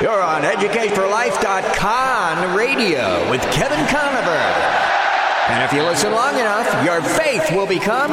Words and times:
You're 0.00 0.22
on 0.22 0.42
EducateForLife.com 0.42 2.56
radio 2.56 3.28
with 3.30 3.42
Kevin 3.50 3.84
Conover. 3.88 4.30
And 5.48 5.64
if 5.64 5.72
you 5.72 5.82
listen 5.82 6.12
long 6.12 6.38
enough, 6.38 6.84
your 6.84 7.02
faith 7.02 7.50
will 7.50 7.66
become 7.66 8.12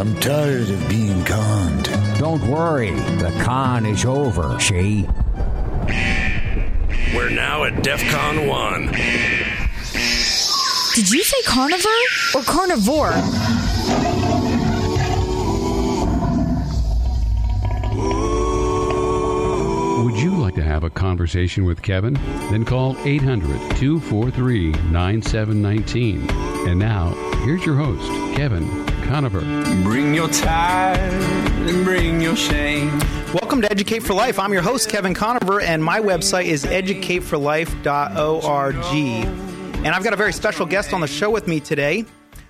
I'm 0.00 0.18
tired 0.18 0.70
of 0.70 0.88
being 0.88 1.22
conned. 1.24 1.84
Don't 2.18 2.42
worry, 2.48 2.90
the 2.90 3.30
con 3.44 3.86
is 3.86 4.04
over, 4.04 4.58
She. 4.58 5.06
We're 7.14 7.30
now 7.30 7.62
at 7.62 7.84
DEF 7.84 8.02
CON 8.10 8.48
1. 8.48 8.86
Did 10.94 11.10
you 11.10 11.22
say 11.22 11.40
carnivore 11.46 11.92
or 12.34 12.42
carnivore? 12.42 13.14
Like 20.52 20.62
to 20.62 20.70
have 20.70 20.84
a 20.84 20.90
conversation 20.90 21.64
with 21.64 21.80
Kevin? 21.80 22.12
Then 22.50 22.66
call 22.66 22.94
800 23.06 23.48
243 23.76 24.72
9719. 24.90 26.28
And 26.68 26.78
now, 26.78 27.14
here's 27.44 27.64
your 27.64 27.76
host, 27.76 28.06
Kevin 28.36 28.84
Conover. 29.04 29.40
Bring 29.82 30.14
your 30.14 30.28
tide 30.28 30.98
and 30.98 31.84
bring 31.84 32.20
your 32.20 32.36
shame. 32.36 32.98
Welcome 33.32 33.62
to 33.62 33.70
Educate 33.70 34.00
for 34.00 34.12
Life. 34.12 34.38
I'm 34.38 34.52
your 34.52 34.60
host, 34.60 34.90
Kevin 34.90 35.14
Conover, 35.14 35.62
and 35.62 35.82
my 35.82 36.00
website 36.00 36.44
is 36.44 36.64
educateforlife.org. 36.64 38.76
And 39.84 39.88
I've 39.88 40.04
got 40.04 40.12
a 40.12 40.16
very 40.16 40.34
special 40.34 40.66
guest 40.66 40.92
on 40.92 41.00
the 41.00 41.06
show 41.06 41.30
with 41.30 41.48
me 41.48 41.60
today. 41.60 42.04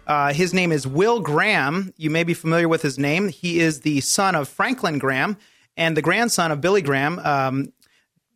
Uh, 0.08 0.32
his 0.32 0.52
name 0.52 0.72
is 0.72 0.88
Will 0.88 1.20
Graham. 1.20 1.94
You 1.96 2.10
may 2.10 2.24
be 2.24 2.34
familiar 2.34 2.68
with 2.68 2.82
his 2.82 2.98
name. 2.98 3.28
He 3.28 3.60
is 3.60 3.82
the 3.82 4.00
son 4.00 4.34
of 4.34 4.48
Franklin 4.48 4.98
Graham 4.98 5.36
and 5.76 5.96
the 5.96 6.02
grandson 6.02 6.50
of 6.50 6.60
Billy 6.60 6.82
Graham. 6.82 7.20
Um, 7.20 7.72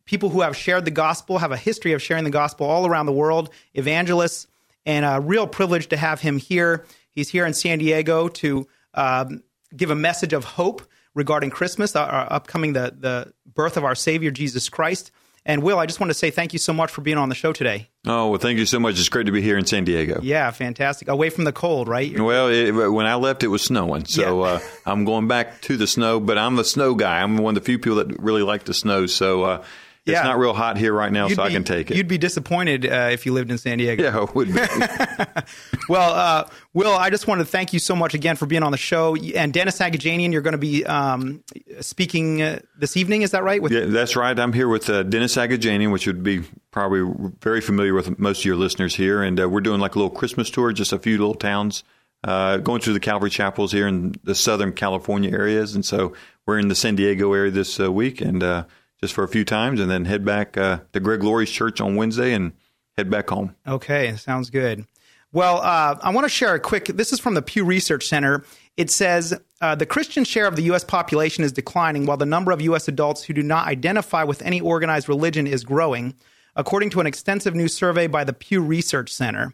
people 0.07 0.29
who 0.29 0.41
have 0.41 0.57
shared 0.57 0.83
the 0.85 0.91
gospel, 0.91 1.37
have 1.37 1.51
a 1.51 1.57
history 1.57 1.93
of 1.93 2.01
sharing 2.01 2.23
the 2.23 2.31
gospel 2.31 2.65
all 2.65 2.87
around 2.87 3.05
the 3.05 3.11
world, 3.13 3.51
evangelists, 3.75 4.47
and 4.85 5.05
a 5.05 5.19
real 5.21 5.45
privilege 5.45 5.87
to 5.89 5.97
have 5.97 6.21
him 6.21 6.37
here. 6.39 6.83
He's 7.11 7.29
here 7.29 7.45
in 7.45 7.53
San 7.53 7.77
Diego 7.77 8.27
to 8.29 8.67
um, 8.95 9.43
give 9.75 9.91
a 9.91 9.95
message 9.95 10.33
of 10.33 10.43
hope 10.43 10.81
regarding 11.13 11.49
Christmas, 11.51 11.95
our, 11.95 12.07
our 12.09 12.33
upcoming 12.33 12.73
the 12.73 12.93
the 12.97 13.33
birth 13.53 13.77
of 13.77 13.83
our 13.83 13.95
Savior 13.95 14.31
Jesus 14.31 14.69
Christ. 14.69 15.11
And 15.45 15.63
Will, 15.63 15.79
I 15.79 15.85
just 15.85 16.01
want 16.01 16.09
to 16.09 16.13
say 16.13 16.29
thank 16.29 16.51
you 16.51 16.59
so 16.59 16.73
much 16.73 16.91
for 16.91 16.99
being 16.99 17.17
on 17.17 17.29
the 17.29 17.35
show 17.35 17.53
today. 17.53 17.87
Oh, 18.05 18.29
well, 18.31 18.37
thank 18.39 18.59
you 18.59 18.65
so 18.65 18.79
much. 18.81 18.99
It's 18.99 19.07
great 19.07 19.27
to 19.27 19.31
be 19.31 19.41
here 19.41 19.57
in 19.57 19.65
San 19.65 19.85
Diego. 19.85 20.19
Yeah, 20.21 20.51
fantastic. 20.51 21.07
Away 21.07 21.29
from 21.29 21.45
the 21.45 21.53
cold, 21.53 21.87
right? 21.87 22.19
Well, 22.19 22.49
it, 22.49 22.71
when 22.91 23.05
I 23.05 23.15
left, 23.15 23.43
it 23.43 23.47
was 23.47 23.61
snowing. 23.63 24.03
So 24.05 24.43
Yeah. 24.43 24.51
uh, 24.51 24.59
I'm 24.85 25.05
going 25.05 25.29
back 25.29 25.61
to 25.61 25.77
the 25.77 25.87
snow, 25.87 26.19
but 26.19 26.37
I'm 26.37 26.57
the 26.57 26.65
snow 26.65 26.95
guy. 26.95 27.21
I'm 27.21 27.37
one 27.37 27.55
of 27.55 27.63
the 27.63 27.65
few 27.65 27.79
people 27.79 27.95
that 28.03 28.21
really 28.21 28.43
like 28.43 28.65
the 28.65 28.73
snow. 28.73 29.05
So 29.05 29.43
uh, 29.43 29.63
it's 30.07 30.13
Yeah. 30.13 30.23
not 30.23 30.39
real 30.39 30.53
hot 30.53 30.77
here 30.77 30.93
right 30.93 31.11
now, 31.11 31.27
You'd 31.27 31.35
so 31.35 31.43
I 31.43 31.49
can 31.51 31.63
take 31.63 31.91
it. 31.91 31.97
You'd 31.97 32.07
be 32.07 32.17
disappointed 32.17 32.85
uh, 32.85 33.09
if 33.11 33.25
you 33.25 33.33
lived 33.33 33.51
in 33.51 33.57
San 33.57 33.77
Diego. 33.77 34.03
yeah, 34.03 34.25
would 34.33 34.53
be. 34.53 34.59
Well, 35.89 36.13
uh, 36.13 36.49
Will, 36.73 36.91
I 36.93 37.09
just 37.09 37.27
want 37.27 37.39
to 37.39 37.45
thank 37.45 37.71
you 37.71 37.79
so 37.79 37.95
much 37.95 38.13
again 38.13 38.35
for 38.35 38.45
being 38.45 38.63
on 38.63 38.71
the 38.71 38.77
show. 38.77 39.15
And 39.15 39.53
Dennis 39.53 39.79
Agajanian, 39.79 40.31
you're 40.33 40.41
going 40.41 40.51
to 40.53 40.57
be 40.57 40.85
um, 40.85 41.43
speaking 41.79 42.41
uh, 42.41 42.59
this 42.77 42.97
evening. 42.97 43.21
Is 43.21 43.31
that 43.31 43.43
right? 43.43 43.61
With 43.61 43.71
yeah, 43.71 43.85
that's 43.85 44.15
right. 44.15 44.37
I'm 44.37 44.51
here 44.53 44.67
with 44.67 44.89
uh, 44.89 45.03
Dennis 45.03 45.35
Agajanian, 45.37 45.91
which 45.91 46.07
would 46.07 46.23
be 46.23 46.41
probably 46.71 47.09
very 47.41 47.61
familiar 47.61 47.93
with 47.93 48.19
most 48.19 48.39
of 48.39 48.45
your 48.45 48.57
listeners 48.57 48.95
here. 48.95 49.23
And 49.23 49.39
uh, 49.39 49.47
we're 49.49 49.61
doing 49.61 49.79
like 49.79 49.95
a 49.95 49.99
little 49.99 50.13
Christmas 50.15 50.49
tour, 50.49 50.73
just 50.73 50.91
a 50.91 50.99
few 50.99 51.17
little 51.17 51.35
towns, 51.35 51.83
uh, 52.25 52.57
going 52.57 52.81
through 52.81 52.93
the 52.93 52.99
Calvary 52.99 53.29
chapels 53.29 53.71
here 53.71 53.87
in 53.87 54.15
the 54.23 54.35
Southern 54.35 54.73
California 54.73 55.31
areas. 55.31 55.73
And 55.73 55.85
so 55.85 56.13
we're 56.45 56.59
in 56.59 56.67
the 56.67 56.75
San 56.75 56.95
Diego 56.95 57.31
area 57.33 57.51
this 57.51 57.79
uh, 57.79 57.89
week 57.91 58.19
and 58.19 58.43
uh, 58.43 58.65
just 58.99 59.13
for 59.13 59.23
a 59.23 59.27
few 59.27 59.45
times, 59.45 59.79
and 59.79 59.89
then 59.89 60.05
head 60.05 60.25
back 60.25 60.57
uh, 60.57 60.79
to 60.93 60.99
Greg 60.99 61.23
Laurie's 61.23 61.51
church 61.51 61.79
on 61.81 61.95
Wednesday 61.95 62.33
and 62.33 62.53
head 62.97 63.09
back 63.09 63.29
home. 63.29 63.55
Okay, 63.67 64.15
sounds 64.15 64.49
good. 64.49 64.85
Well, 65.33 65.57
uh, 65.57 65.97
I 66.01 66.09
want 66.11 66.25
to 66.25 66.29
share 66.29 66.55
a 66.55 66.59
quick. 66.59 66.85
This 66.85 67.11
is 67.11 67.19
from 67.19 67.33
the 67.33 67.41
Pew 67.41 67.65
Research 67.65 68.07
Center. 68.07 68.43
It 68.77 68.89
says 68.89 69.39
uh, 69.59 69.75
the 69.75 69.85
Christian 69.85 70.23
share 70.23 70.47
of 70.47 70.55
the 70.55 70.63
U.S. 70.63 70.83
population 70.83 71.43
is 71.43 71.51
declining, 71.51 72.05
while 72.05 72.17
the 72.17 72.25
number 72.25 72.51
of 72.51 72.61
U.S. 72.61 72.87
adults 72.87 73.23
who 73.23 73.33
do 73.33 73.43
not 73.43 73.67
identify 73.67 74.23
with 74.23 74.41
any 74.41 74.61
organized 74.61 75.09
religion 75.09 75.45
is 75.45 75.63
growing, 75.63 76.15
according 76.55 76.91
to 76.91 77.01
an 77.01 77.07
extensive 77.07 77.53
new 77.53 77.67
survey 77.67 78.07
by 78.07 78.23
the 78.23 78.33
Pew 78.33 78.61
Research 78.61 79.11
Center. 79.11 79.53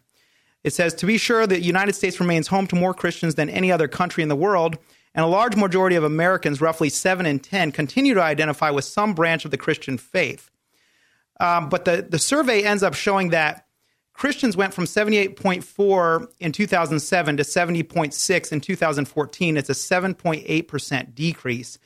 It 0.62 0.72
says 0.72 0.94
to 0.94 1.06
be 1.06 1.18
sure, 1.18 1.46
the 1.46 1.60
United 1.60 1.94
States 1.94 2.20
remains 2.20 2.48
home 2.48 2.66
to 2.68 2.76
more 2.76 2.94
Christians 2.94 3.34
than 3.34 3.50
any 3.50 3.70
other 3.70 3.88
country 3.88 4.22
in 4.22 4.28
the 4.28 4.36
world, 4.36 4.78
and 5.14 5.24
a 5.24 5.28
large 5.28 5.56
majority 5.56 5.96
of 5.96 6.04
Americans, 6.04 6.60
roughly 6.60 6.88
seven 6.88 7.26
in 7.26 7.38
ten, 7.38 7.72
continue 7.72 8.14
to 8.14 8.22
identify 8.22 8.70
with 8.70 8.84
some 8.84 9.14
branch 9.14 9.44
of 9.44 9.50
the 9.50 9.56
Christian 9.56 9.98
faith. 9.98 10.50
Um, 11.40 11.68
but 11.68 11.84
the, 11.84 12.06
the 12.08 12.18
survey 12.18 12.62
ends 12.62 12.82
up 12.82 12.94
showing 12.94 13.30
that 13.30 13.66
Christians 14.12 14.56
went 14.56 14.72
from 14.72 14.84
78.4 14.84 16.28
in 16.38 16.52
2007 16.52 17.36
to 17.36 17.42
70.6 17.42 18.52
in 18.52 18.60
2014. 18.60 19.56
It's 19.56 19.70
a 19.70 19.72
7.8% 19.72 21.14
decrease. 21.14 21.78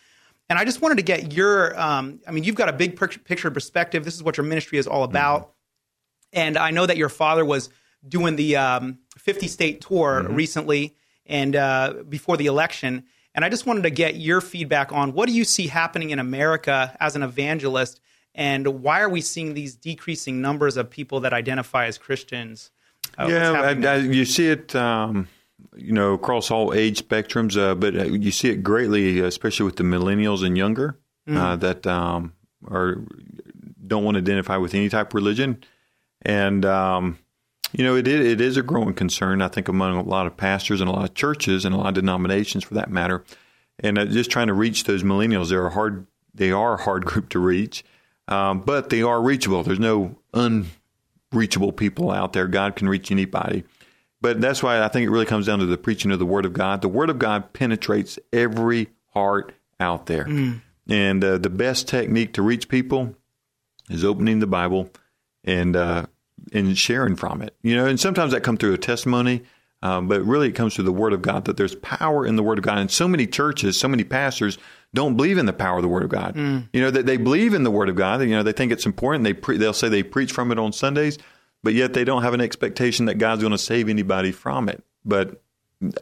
And 0.51 0.59
I 0.59 0.65
just 0.65 0.81
wanted 0.81 0.97
to 0.97 1.03
get 1.03 1.33
your, 1.33 1.79
um, 1.79 2.21
I 2.27 2.31
mean, 2.31 2.45
you've 2.45 2.55
got 2.55 2.69
a 2.69 2.73
big 2.73 2.97
picture 2.97 3.51
perspective. 3.51 4.05
This 4.05 4.15
is 4.15 4.23
what 4.23 4.37
your 4.37 4.45
ministry 4.45 4.79
is 4.79 4.87
all 4.87 5.05
about. 5.05 5.53
And 6.33 6.57
I 6.59 6.71
know 6.71 6.85
that 6.85 6.99
your 6.99 7.09
father 7.09 7.45
was 7.45 7.71
doing 8.07 8.37
the 8.37 8.57
um, 8.57 8.99
50 9.17 9.49
state 9.49 9.81
tour 9.81 10.27
recently 10.29 10.97
and 11.27 11.57
uh, 11.57 11.95
before 12.09 12.37
the 12.37 12.47
election. 12.47 13.05
And 13.39 13.45
I 13.45 13.51
just 13.51 13.67
wanted 13.67 13.83
to 13.83 13.91
get 13.91 14.17
your 14.17 14.41
feedback 14.41 14.93
on 14.93 15.13
what 15.13 15.29
do 15.29 15.33
you 15.33 15.45
see 15.45 15.69
happening 15.69 16.11
in 16.11 16.19
America 16.19 16.97
as 16.99 17.15
an 17.15 17.23
evangelist, 17.23 18.01
and 18.35 18.83
why 18.83 19.01
are 19.01 19.09
we 19.09 19.21
seeing 19.21 19.55
these 19.55 19.77
decreasing 19.77 20.41
numbers 20.41 20.77
of 20.77 20.91
people 20.91 21.21
that 21.21 21.33
identify 21.33 21.87
as 21.87 21.99
Christians? 21.99 22.73
Uh, 23.17 23.29
yeah, 23.31 23.53
I, 23.53 23.69
I, 23.69 23.97
you 23.99 24.25
see 24.25 24.49
it, 24.49 24.75
um, 24.75 25.29
you 25.77 25.93
know, 25.93 26.15
across 26.15 26.51
all 26.51 26.75
age 26.75 27.07
spectrums, 27.07 27.57
uh, 27.57 27.77
but 27.77 27.95
uh, 27.95 28.07
you 28.07 28.33
see 28.33 28.49
it 28.49 28.65
greatly, 28.65 29.21
especially 29.21 29.67
with 29.67 29.77
the 29.77 29.85
millennials 29.85 30.45
and 30.45 30.59
younger 30.59 30.99
uh, 31.29 31.55
that 31.55 31.87
um, 31.87 32.33
are 32.67 33.05
don't 33.87 34.03
want 34.03 34.17
to 34.17 34.19
identify 34.19 34.57
with 34.57 34.75
any 34.75 34.89
type 34.89 35.11
of 35.11 35.15
religion, 35.15 35.63
and 36.23 36.65
um, 36.65 37.21
you 37.73 37.85
know, 37.85 37.97
it 37.97 38.09
is, 38.09 38.27
it 38.27 38.41
is 38.41 38.57
a 38.57 38.63
growing 38.63 38.95
concern. 38.95 39.43
I 39.43 39.49
think 39.49 39.69
among 39.69 39.97
a 39.97 40.03
lot 40.03 40.27
of 40.27 40.37
pastors 40.37 40.81
and 40.81 40.89
a 40.89 40.93
lot 40.93 41.05
of 41.05 41.15
churches 41.15 41.65
and 41.65 41.75
a 41.75 41.79
lot 41.79 41.89
of 41.89 41.95
denominations, 41.95 42.65
for 42.65 42.75
that 42.75 42.91
matter, 42.91 43.25
and 43.79 43.99
uh, 43.99 44.07
just 44.07 44.31
trying 44.31 44.49
to 44.49 44.55
reach 44.55 44.85
those 44.85 45.03
millennials. 45.03 45.51
They're 45.51 45.67
a 45.67 45.71
hard, 45.71 46.07
they 46.35 46.51
are 46.51 46.75
a 46.75 46.83
hard 46.83 47.05
group 47.07 47.29
to 47.31 47.39
reach, 47.39 47.85
um, 48.27 48.61
but 48.61 48.91
they 48.91 49.03
are 49.03 49.21
reachable. 49.21 49.63
There's 49.63 49.79
no 49.79 50.17
unreachable 50.35 51.73
people 51.73 52.11
out 52.11 52.33
there. 52.33 52.47
God 52.47 52.77
can 52.77 52.89
reach 52.89 53.11
anybody. 53.11 53.65
But 54.21 54.41
that's 54.41 54.63
why 54.63 54.83
I 54.83 54.89
think 54.89 55.07
it 55.07 55.11
really 55.11 55.27
comes 55.27 55.47
down 55.47 55.61
to 55.61 55.67
the 55.67 55.79
preaching 55.79 56.11
of 56.11 56.19
the 56.19 56.27
Word 56.27 56.45
of 56.45 56.53
God. 56.53 56.83
The 56.83 56.89
Word 56.89 57.09
of 57.09 57.21
God 57.21 57.53
penetrates 57.53 58.19
every 58.33 58.89
heart 59.15 59.53
out 59.79 60.07
there. 60.07 60.27
And 60.89 61.23
uh, 61.23 61.39
the 61.39 61.51
best 61.51 61.87
technique 61.87 62.33
to 62.35 62.43
reach 62.43 62.69
people 62.69 63.15
is 63.89 64.05
opening 64.05 64.41
the 64.41 64.47
Bible 64.47 64.91
and 65.45 65.77
uh, 65.77 66.07
and 66.53 66.77
sharing 66.77 67.17
from 67.17 67.43
it. 67.43 67.57
You 67.63 67.77
know, 67.77 67.87
and 67.87 67.99
sometimes 67.99 68.33
that 68.33 68.43
comes 68.43 68.61
through 68.61 68.75
a 68.75 68.79
testimony, 68.79 69.43
um, 69.83 70.09
but 70.09 70.23
really 70.23 70.49
it 70.49 70.53
comes 70.53 70.75
through 70.75 70.85
the 70.85 70.93
Word 70.93 71.13
of 71.13 71.23
God. 71.23 71.45
That 71.45 71.57
there's 71.57 71.75
power 71.77 72.27
in 72.27 72.37
the 72.37 72.43
Word 72.43 72.59
of 72.59 72.65
God, 72.65 72.79
and 72.79 72.91
so 72.91 73.09
many 73.09 73.27
churches, 73.27 73.79
so 73.79 73.89
many 73.89 74.05
pastors 74.05 74.59
don't 74.95 75.17
believe 75.17 75.39
in 75.39 75.47
the 75.47 75.53
power 75.53 75.77
of 75.77 75.83
the 75.83 75.89
Word 75.89 76.03
of 76.03 76.11
God. 76.11 76.35
You 76.73 76.81
know 76.81 76.91
that 76.91 77.07
they 77.07 77.17
believe 77.17 77.55
in 77.55 77.63
the 77.63 77.71
Word 77.71 77.89
of 77.89 77.97
God. 77.97 78.21
You 78.23 78.29
know 78.29 78.43
they 78.43 78.53
think 78.53 78.73
it's 78.73 78.87
important. 78.87 79.25
They 79.25 79.35
pre- 79.35 79.59
they'll 79.59 79.73
say 79.73 79.89
they 79.89 80.03
preach 80.03 80.33
from 80.33 80.51
it 80.51 80.59
on 80.59 80.73
Sundays, 80.73 81.19
but 81.63 81.75
yet 81.75 81.95
they 81.95 82.05
don't 82.05 82.23
have 82.23 82.35
an 82.35 82.41
expectation 82.41 83.07
that 83.07 83.17
God's 83.17 83.43
going 83.43 83.53
to 83.53 83.59
save 83.59 83.89
anybody 83.89 84.33
from 84.33 84.69
it. 84.69 84.83
But 85.05 85.43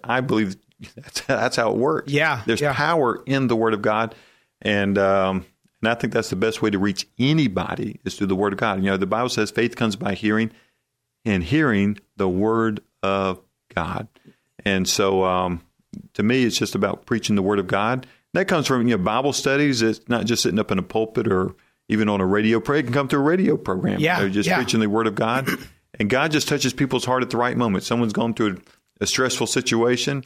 I 0.02 0.20
believe 0.20 0.56
that's, 0.94 1.20
that's 1.26 1.56
how 1.56 1.70
it 1.72 1.76
works. 1.76 2.12
Yeah, 2.12 2.42
there's 2.46 2.60
yeah. 2.60 2.72
power 2.72 3.22
in 3.26 3.46
the 3.46 3.56
Word 3.56 3.74
of 3.74 3.82
God, 3.82 4.14
and 4.62 4.96
um, 4.98 5.46
and 5.82 5.88
I 5.90 5.94
think 5.94 6.12
that's 6.12 6.30
the 6.30 6.36
best 6.36 6.62
way 6.62 6.70
to 6.70 6.78
reach 6.78 7.06
anybody 7.18 8.00
is 8.04 8.16
through 8.16 8.28
the 8.28 8.36
Word 8.36 8.52
of 8.52 8.58
God. 8.58 8.82
You 8.82 8.90
know, 8.90 8.96
the 8.96 9.06
Bible 9.06 9.28
says 9.28 9.50
faith 9.50 9.76
comes 9.76 9.96
by 9.96 10.14
hearing, 10.14 10.50
and 11.24 11.44
hearing 11.44 11.98
the 12.16 12.28
Word 12.28 12.80
of 13.02 13.40
God. 13.74 14.08
And 14.64 14.88
so, 14.88 15.24
um, 15.24 15.62
to 16.14 16.22
me, 16.22 16.44
it's 16.44 16.58
just 16.58 16.74
about 16.74 17.06
preaching 17.06 17.36
the 17.36 17.42
Word 17.42 17.58
of 17.58 17.66
God. 17.66 18.06
That 18.32 18.48
comes 18.48 18.66
from 18.66 18.88
you 18.88 18.96
know 18.96 19.02
Bible 19.02 19.32
studies. 19.32 19.82
It's 19.82 20.00
not 20.08 20.26
just 20.26 20.42
sitting 20.42 20.58
up 20.58 20.70
in 20.70 20.78
a 20.78 20.82
pulpit 20.82 21.28
or 21.28 21.54
even 21.88 22.08
on 22.08 22.20
a 22.20 22.26
radio. 22.26 22.60
Pray 22.60 22.82
can 22.82 22.92
come 22.92 23.08
through 23.08 23.20
a 23.20 23.24
radio 23.24 23.56
program. 23.56 24.00
Yeah, 24.00 24.20
They're 24.20 24.28
just 24.28 24.48
yeah. 24.48 24.56
preaching 24.56 24.80
the 24.80 24.88
Word 24.88 25.06
of 25.06 25.14
God, 25.14 25.48
and 25.98 26.10
God 26.10 26.32
just 26.32 26.48
touches 26.48 26.72
people's 26.72 27.04
heart 27.04 27.22
at 27.22 27.30
the 27.30 27.36
right 27.36 27.56
moment. 27.56 27.84
Someone's 27.84 28.12
going 28.12 28.34
through 28.34 28.56
a, 29.00 29.04
a 29.04 29.06
stressful 29.06 29.46
situation. 29.46 30.24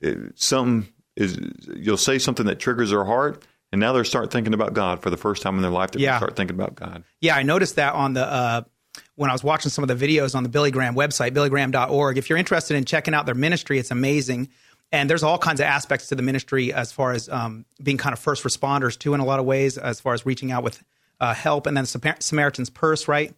It, 0.00 0.38
some 0.38 0.88
is 1.16 1.38
you'll 1.74 1.96
say 1.96 2.18
something 2.18 2.46
that 2.46 2.58
triggers 2.58 2.90
their 2.90 3.04
heart, 3.04 3.42
and 3.72 3.80
now 3.80 3.92
they 3.92 4.02
start 4.04 4.30
thinking 4.30 4.54
about 4.54 4.72
God 4.74 5.02
for 5.02 5.10
the 5.10 5.16
first 5.16 5.42
time 5.42 5.56
in 5.56 5.62
their 5.62 5.70
life. 5.70 5.90
They 5.92 6.00
Yeah. 6.00 6.16
start 6.18 6.36
thinking 6.36 6.56
about 6.56 6.74
God. 6.74 7.04
Yeah, 7.20 7.36
I 7.36 7.42
noticed 7.42 7.76
that 7.76 7.94
on 7.94 8.14
the 8.14 8.24
uh, 8.26 8.62
when 9.16 9.28
I 9.30 9.32
was 9.32 9.44
watching 9.44 9.70
some 9.70 9.84
of 9.88 9.88
the 9.98 10.06
videos 10.06 10.34
on 10.34 10.42
the 10.42 10.48
Billy 10.48 10.70
Graham 10.70 10.94
website, 10.94 11.32
billygraham.org. 11.32 12.16
If 12.18 12.28
you're 12.30 12.38
interested 12.38 12.76
in 12.76 12.84
checking 12.84 13.12
out 13.14 13.26
their 13.26 13.34
ministry, 13.34 13.78
it's 13.78 13.90
amazing. 13.90 14.48
and 14.92 15.10
there's 15.10 15.24
all 15.24 15.36
kinds 15.36 15.58
of 15.60 15.66
aspects 15.66 16.06
to 16.08 16.14
the 16.14 16.22
ministry 16.22 16.72
as 16.72 16.92
far 16.92 17.10
as 17.12 17.28
um, 17.28 17.64
being 17.82 17.96
kind 17.96 18.12
of 18.12 18.20
first 18.20 18.44
responders 18.44 18.96
too, 18.96 19.14
in 19.14 19.20
a 19.20 19.24
lot 19.24 19.40
of 19.40 19.44
ways, 19.44 19.76
as 19.78 19.98
far 20.00 20.14
as 20.14 20.24
reaching 20.24 20.52
out 20.52 20.62
with 20.62 20.82
uh, 21.18 21.34
help, 21.34 21.66
and 21.66 21.76
then 21.76 21.84
Samaritan's 21.86 22.70
Purse, 22.70 23.08
right? 23.08 23.34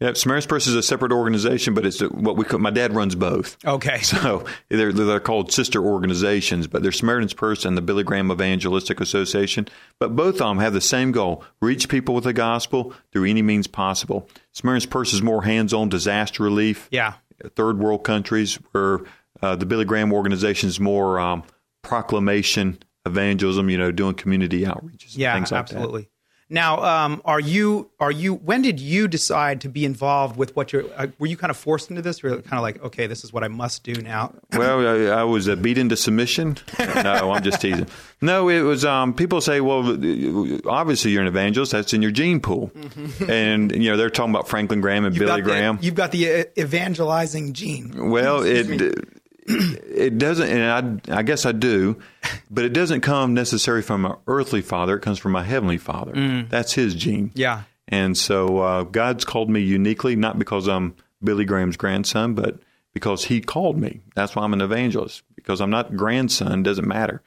Yeah, 0.00 0.14
Samaritan's 0.14 0.46
Purse 0.46 0.66
is 0.66 0.74
a 0.74 0.82
separate 0.82 1.12
organization, 1.12 1.74
but 1.74 1.84
it's 1.84 2.00
what 2.00 2.36
we 2.36 2.44
call, 2.44 2.58
my 2.58 2.70
dad 2.70 2.94
runs 2.94 3.14
both. 3.14 3.56
Okay. 3.64 4.00
So 4.10 4.44
they're, 4.68 4.92
they're 4.92 5.20
called 5.20 5.52
sister 5.52 5.82
organizations, 5.82 6.66
but 6.66 6.82
they're 6.82 6.90
Samaritan's 6.90 7.34
Purse 7.34 7.64
and 7.64 7.76
the 7.76 7.82
Billy 7.82 8.02
Graham 8.02 8.30
Evangelistic 8.30 9.00
Association. 9.00 9.68
But 9.98 10.16
both 10.16 10.34
of 10.34 10.48
them 10.48 10.58
have 10.58 10.72
the 10.72 10.80
same 10.80 11.12
goal 11.12 11.44
reach 11.60 11.88
people 11.88 12.14
with 12.14 12.24
the 12.24 12.32
gospel 12.32 12.92
through 13.12 13.26
any 13.26 13.42
means 13.42 13.66
possible. 13.66 14.28
Samaritan's 14.52 14.86
Purse 14.86 15.12
is 15.12 15.22
more 15.22 15.42
hands 15.42 15.72
on 15.72 15.88
disaster 15.88 16.42
relief. 16.42 16.88
Yeah. 16.90 17.14
Third 17.54 17.78
world 17.78 18.04
countries, 18.04 18.56
where 18.72 19.00
uh, 19.42 19.56
the 19.56 19.66
Billy 19.66 19.84
Graham 19.84 20.12
organization 20.12 20.68
is 20.68 20.80
more 20.80 21.18
um, 21.20 21.44
proclamation, 21.82 22.78
evangelism, 23.06 23.70
you 23.70 23.78
know, 23.78 23.92
doing 23.92 24.14
community 24.14 24.62
outreaches. 24.62 25.16
Yeah, 25.16 25.34
things 25.34 25.52
like 25.52 25.60
absolutely. 25.60 26.09
Now, 26.52 26.82
um, 26.82 27.22
are 27.24 27.38
you 27.38 27.90
are 28.00 28.10
you? 28.10 28.34
When 28.34 28.60
did 28.60 28.80
you 28.80 29.06
decide 29.06 29.60
to 29.60 29.68
be 29.68 29.84
involved 29.84 30.36
with 30.36 30.56
what 30.56 30.72
you're? 30.72 30.84
Uh, 30.96 31.06
were 31.20 31.28
you 31.28 31.36
kind 31.36 31.50
of 31.52 31.56
forced 31.56 31.90
into 31.90 32.02
this? 32.02 32.24
Or 32.24 32.30
kind 32.42 32.54
of 32.54 32.62
like, 32.62 32.82
okay, 32.82 33.06
this 33.06 33.22
is 33.22 33.32
what 33.32 33.44
I 33.44 33.48
must 33.48 33.84
do 33.84 33.94
now. 33.94 34.34
Well, 34.58 34.86
I, 34.86 35.20
I 35.20 35.22
was 35.22 35.48
uh, 35.48 35.54
beat 35.56 35.78
into 35.78 35.96
submission. 35.96 36.58
No, 36.78 37.30
I'm 37.32 37.42
just 37.44 37.60
teasing. 37.60 37.86
No, 38.20 38.48
it 38.48 38.62
was. 38.62 38.84
Um, 38.84 39.14
people 39.14 39.40
say, 39.40 39.60
well, 39.60 39.90
obviously 40.68 41.12
you're 41.12 41.22
an 41.22 41.28
evangelist. 41.28 41.70
That's 41.72 41.92
in 41.94 42.02
your 42.02 42.10
gene 42.10 42.40
pool, 42.40 42.72
and 43.28 43.70
you 43.72 43.88
know 43.90 43.96
they're 43.96 44.10
talking 44.10 44.34
about 44.34 44.48
Franklin 44.48 44.80
Graham 44.80 45.04
and 45.04 45.14
Mm-hmm. 45.14 45.22
You've 45.22 45.28
Billy 45.28 45.40
got 45.42 45.46
the- 45.46 45.50
Graham. 45.52 45.78
you've 45.80 45.94
got 45.94 46.10
the 46.12 46.40
uh, 46.40 46.44
evangelizing 46.58 47.52
gene. 47.52 48.10
Well, 48.10 48.42
it 48.42 49.04
it 49.46 50.18
doesn't, 50.18 50.48
and 50.48 51.02
I, 51.10 51.18
I 51.18 51.22
guess 51.22 51.46
I 51.46 51.52
do, 51.52 52.00
but 52.50 52.64
it 52.64 52.72
doesn't 52.72 53.00
come 53.00 53.34
necessarily 53.34 53.82
from 53.82 54.02
my 54.02 54.16
earthly 54.26 54.62
father. 54.62 54.96
It 54.96 55.00
comes 55.00 55.18
from 55.18 55.32
my 55.32 55.42
heavenly 55.42 55.78
father. 55.78 56.12
That's 56.48 56.72
his 56.72 56.94
gene. 56.94 57.28
Mm. 57.30 57.32
Yeah. 57.34 57.62
And 57.88 58.16
so 58.16 58.58
uh, 58.58 58.82
God's 58.84 59.24
called 59.24 59.50
me 59.50 59.60
uniquely, 59.60 60.14
not 60.14 60.38
because 60.38 60.68
I'm 60.68 60.94
Billy 61.22 61.44
Graham's 61.44 61.76
grandson, 61.76 62.34
but 62.34 62.60
because 62.92 63.24
He 63.24 63.40
called 63.40 63.78
me. 63.78 64.00
That's 64.14 64.34
why 64.36 64.44
I'm 64.44 64.52
an 64.52 64.60
evangelist. 64.60 65.22
Because 65.34 65.60
I'm 65.60 65.70
not 65.70 65.96
grandson 65.96 66.62
doesn't 66.62 66.86
matter. 66.86 67.22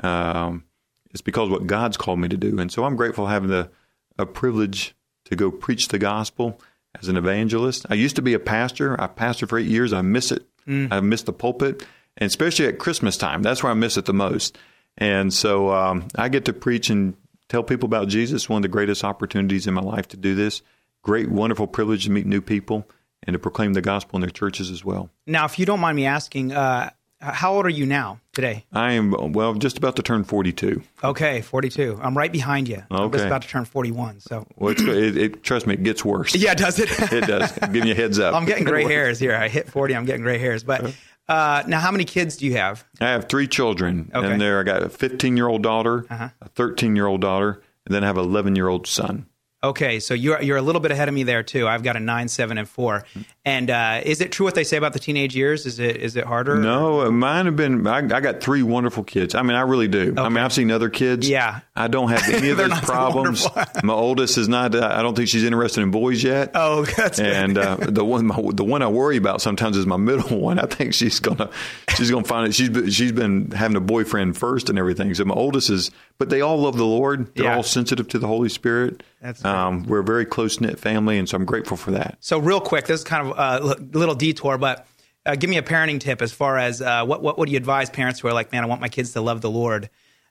Um, 0.00 0.64
it's 1.10 1.20
because 1.20 1.50
what 1.50 1.66
God's 1.66 1.96
called 1.96 2.18
me 2.18 2.28
to 2.28 2.36
do, 2.36 2.58
and 2.58 2.70
so 2.70 2.84
I'm 2.84 2.96
grateful 2.96 3.26
having 3.26 3.50
the 3.50 3.70
a 4.18 4.26
privilege 4.26 4.94
to 5.24 5.36
go 5.36 5.50
preach 5.50 5.88
the 5.88 5.98
gospel 5.98 6.60
as 7.00 7.08
an 7.08 7.16
evangelist. 7.16 7.86
I 7.90 7.94
used 7.94 8.16
to 8.16 8.22
be 8.22 8.34
a 8.34 8.38
pastor. 8.38 9.00
I 9.00 9.06
pastored 9.08 9.48
for 9.48 9.58
eight 9.58 9.66
years. 9.66 9.92
I 9.92 10.02
miss 10.02 10.30
it. 10.30 10.46
I 10.66 11.00
miss 11.00 11.22
the 11.22 11.32
pulpit, 11.32 11.84
and 12.16 12.26
especially 12.26 12.66
at 12.66 12.78
Christmas 12.78 13.16
time. 13.16 13.42
That's 13.42 13.62
where 13.62 13.72
I 13.72 13.74
miss 13.74 13.96
it 13.96 14.06
the 14.06 14.14
most. 14.14 14.58
And 14.96 15.32
so 15.32 15.72
um, 15.72 16.08
I 16.14 16.28
get 16.28 16.44
to 16.46 16.52
preach 16.52 16.90
and 16.90 17.14
tell 17.48 17.62
people 17.62 17.86
about 17.86 18.08
Jesus. 18.08 18.48
One 18.48 18.58
of 18.58 18.62
the 18.62 18.68
greatest 18.68 19.04
opportunities 19.04 19.66
in 19.66 19.74
my 19.74 19.82
life 19.82 20.08
to 20.08 20.16
do 20.16 20.34
this. 20.34 20.62
Great, 21.02 21.30
wonderful 21.30 21.66
privilege 21.66 22.04
to 22.04 22.10
meet 22.10 22.26
new 22.26 22.40
people 22.40 22.88
and 23.24 23.34
to 23.34 23.38
proclaim 23.38 23.72
the 23.72 23.82
gospel 23.82 24.16
in 24.16 24.20
their 24.20 24.30
churches 24.30 24.70
as 24.70 24.84
well. 24.84 25.10
Now, 25.26 25.44
if 25.44 25.58
you 25.58 25.66
don't 25.66 25.80
mind 25.80 25.96
me 25.96 26.06
asking, 26.06 26.52
uh, 26.52 26.90
how 27.32 27.54
old 27.54 27.66
are 27.66 27.70
you 27.70 27.86
now 27.86 28.20
today? 28.32 28.64
I 28.72 28.92
am 28.92 29.32
well, 29.32 29.54
just 29.54 29.78
about 29.78 29.96
to 29.96 30.02
turn 30.02 30.24
forty-two. 30.24 30.82
Okay, 31.02 31.40
42. 31.42 31.98
I'm 32.02 32.16
right 32.16 32.30
behind 32.32 32.68
you. 32.68 32.82
I'm 32.90 33.10
just 33.12 33.24
about 33.24 33.42
to 33.42 33.48
turn 33.48 33.64
41. 33.64 34.20
So, 34.20 34.46
Well, 34.56 34.72
it's, 34.72 34.82
it, 34.82 35.16
it, 35.16 35.42
trust 35.42 35.66
me, 35.66 35.74
it 35.74 35.82
gets 35.82 36.04
worse. 36.04 36.34
yeah, 36.36 36.54
does 36.54 36.78
it? 36.78 36.88
it 37.12 37.26
does. 37.26 37.56
I'm 37.62 37.72
giving 37.72 37.88
you 37.88 37.94
a 37.94 37.96
heads 37.96 38.18
up. 38.18 38.34
I'm 38.36 38.44
getting 38.44 38.64
gray 38.64 38.84
hairs 38.94 39.18
here. 39.18 39.34
I 39.34 39.48
hit 39.48 39.68
40. 39.70 39.94
I'm 39.96 40.04
getting 40.04 40.22
gray 40.22 40.38
hairs. 40.38 40.64
But 40.64 40.94
uh, 41.28 41.62
now, 41.66 41.80
how 41.80 41.90
many 41.90 42.04
kids 42.04 42.36
do 42.36 42.46
you 42.46 42.52
have? 42.56 42.84
I 43.00 43.08
have 43.08 43.28
three 43.28 43.46
children, 43.48 44.10
Okay. 44.14 44.30
and 44.32 44.40
there 44.40 44.60
I 44.60 44.62
got 44.62 44.82
a 44.82 44.88
15 44.88 45.36
year 45.36 45.48
old 45.48 45.62
daughter, 45.62 46.06
Uh-huh. 46.10 46.28
a 46.40 46.48
13 46.50 46.96
year 46.96 47.06
old 47.06 47.20
daughter, 47.20 47.62
and 47.86 47.94
then 47.94 48.02
I 48.04 48.06
have 48.06 48.18
an 48.18 48.24
11 48.24 48.56
year 48.56 48.68
old 48.68 48.86
son. 48.86 49.26
Okay, 49.64 49.98
so 49.98 50.12
you're 50.14 50.40
you're 50.42 50.58
a 50.58 50.62
little 50.62 50.80
bit 50.80 50.90
ahead 50.90 51.08
of 51.08 51.14
me 51.14 51.22
there 51.22 51.42
too. 51.42 51.66
I've 51.66 51.82
got 51.82 51.96
a 51.96 52.00
nine, 52.00 52.28
seven, 52.28 52.58
and 52.58 52.68
four. 52.68 53.04
And 53.46 53.70
uh, 53.70 54.00
is 54.04 54.20
it 54.20 54.30
true 54.30 54.44
what 54.44 54.54
they 54.54 54.64
say 54.64 54.76
about 54.76 54.92
the 54.92 54.98
teenage 54.98 55.34
years? 55.34 55.64
Is 55.66 55.78
it 55.78 55.96
is 55.96 56.16
it 56.16 56.24
harder? 56.24 56.56
No, 56.56 57.10
mine 57.10 57.46
have 57.46 57.56
been. 57.56 57.86
I, 57.86 57.98
I 57.98 58.20
got 58.20 58.40
three 58.42 58.62
wonderful 58.62 59.04
kids. 59.04 59.34
I 59.34 59.42
mean, 59.42 59.56
I 59.56 59.62
really 59.62 59.88
do. 59.88 60.14
I 60.18 60.28
mean, 60.28 60.38
I've 60.38 60.52
seen 60.52 60.70
other 60.70 60.90
kids. 60.90 61.28
Yeah. 61.28 61.60
I 61.74 61.88
don't 61.88 62.08
have 62.10 62.28
any 62.32 62.50
of 62.50 62.58
those 62.58 62.78
problems. 62.80 63.46
my 63.82 63.92
oldest 63.94 64.38
is 64.38 64.48
not. 64.48 64.74
Uh, 64.74 64.88
I 64.92 65.02
don't 65.02 65.14
think 65.16 65.28
she's 65.28 65.44
interested 65.44 65.80
in 65.82 65.90
boys 65.90 66.22
yet. 66.22 66.52
Oh, 66.54 66.84
that's 66.96 67.18
good. 67.18 67.32
and 67.32 67.58
uh, 67.58 67.76
the 67.80 68.04
one 68.04 68.26
my, 68.26 68.40
the 68.52 68.64
one 68.64 68.82
I 68.82 68.88
worry 68.88 69.16
about 69.16 69.40
sometimes 69.40 69.76
is 69.76 69.86
my 69.86 69.96
middle 69.96 70.38
one. 70.40 70.58
I 70.58 70.66
think 70.66 70.92
she's 70.94 71.20
gonna 71.20 71.50
she's 71.96 72.10
gonna 72.10 72.24
find 72.24 72.48
it. 72.48 72.54
She's 72.54 72.94
she's 72.94 73.12
been 73.12 73.50
having 73.50 73.76
a 73.76 73.80
boyfriend 73.80 74.36
first 74.36 74.68
and 74.68 74.78
everything. 74.78 75.14
So 75.14 75.24
my 75.24 75.34
oldest 75.34 75.70
is, 75.70 75.90
but 76.18 76.30
they 76.30 76.40
all 76.40 76.58
love 76.58 76.76
the 76.76 76.86
Lord. 76.86 77.34
They're 77.34 77.46
Yeah. 77.46 77.56
all 77.56 77.62
sensitive 77.62 78.08
to 78.08 78.18
the 78.18 78.26
Holy 78.26 78.48
Spirit. 78.48 79.02
That's 79.20 79.44
um, 79.44 79.84
we're 79.84 80.00
a 80.00 80.04
very 80.04 80.24
close 80.24 80.60
knit 80.60 80.78
family, 80.78 81.18
and 81.18 81.28
so 81.28 81.36
I'm 81.36 81.44
grateful 81.44 81.76
for 81.76 81.90
that. 81.92 82.16
So, 82.20 82.38
real 82.38 82.60
quick, 82.60 82.86
this 82.86 83.00
is 83.00 83.04
kind 83.04 83.28
of 83.28 83.38
a 83.38 83.74
little 83.92 84.14
detour, 84.14 84.58
but 84.58 84.86
uh, 85.26 85.34
give 85.36 85.48
me 85.50 85.56
a 85.56 85.62
parenting 85.62 86.00
tip 86.00 86.20
as 86.22 86.32
far 86.32 86.58
as 86.58 86.80
uh, 86.82 87.04
what, 87.04 87.22
what 87.22 87.38
would 87.38 87.48
you 87.48 87.56
advise 87.56 87.88
parents 87.90 88.20
who 88.20 88.28
are 88.28 88.32
like, 88.34 88.52
man, 88.52 88.62
I 88.62 88.66
want 88.66 88.80
my 88.80 88.88
kids 88.88 89.12
to 89.14 89.20
love 89.20 89.40
the 89.40 89.50
Lord? 89.50 89.88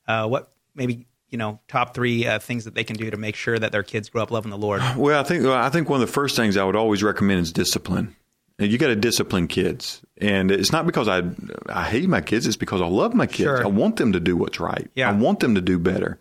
Uh, 0.08 0.28
what 0.28 0.52
maybe 0.76 1.08
you 1.30 1.38
know 1.38 1.60
top 1.68 1.96
three 1.96 2.28
uh, 2.28 2.38
things 2.40 2.66
that 2.66 2.76
they 2.76 2.84
can 2.84 2.96
do 2.96 3.10
to 3.10 3.18
make 3.18 3.36
sure 3.36 3.58
that 3.58 3.72
their 3.72 3.82
kids 3.84 4.10
grow 4.10 4.22
up 4.22 4.30
loving 4.32 4.52
the 4.52 4.58
Lord? 4.58 4.82
Well, 4.96 5.20
I 5.20 5.24
think 5.24 5.44
well, 5.44 5.54
I 5.54 5.70
think 5.70 5.90
one 5.90 6.00
of 6.02 6.08
the 6.08 6.14
first 6.14 6.36
things 6.36 6.58
I 6.58 6.64
would 6.64 6.76
always 6.76 7.02
recommend 7.02 7.42
is 7.42 7.52
discipline. 7.52 8.16
And 8.64 8.72
you 8.72 8.78
got 8.78 8.88
to 8.88 8.96
discipline 8.96 9.50
kids, 9.50 10.02
and 10.18 10.50
it's 10.50 10.72
not 10.72 10.86
because 10.86 11.10
I 11.10 11.22
I 11.68 11.84
hate 11.84 12.08
my 12.08 12.22
kids. 12.22 12.48
It's 12.48 12.56
because 12.56 12.80
I 12.80 12.86
love 12.86 13.14
my 13.14 13.28
kids. 13.28 13.40
Sure. 13.50 13.62
I 13.62 13.68
want 13.68 13.98
them 13.98 14.14
to 14.14 14.22
do 14.22 14.38
what's 14.38 14.58
right. 14.58 14.90
Yeah. 14.96 15.10
I 15.10 15.12
want 15.12 15.42
them 15.42 15.56
to 15.56 15.62
do 15.62 15.78
better, 15.78 16.18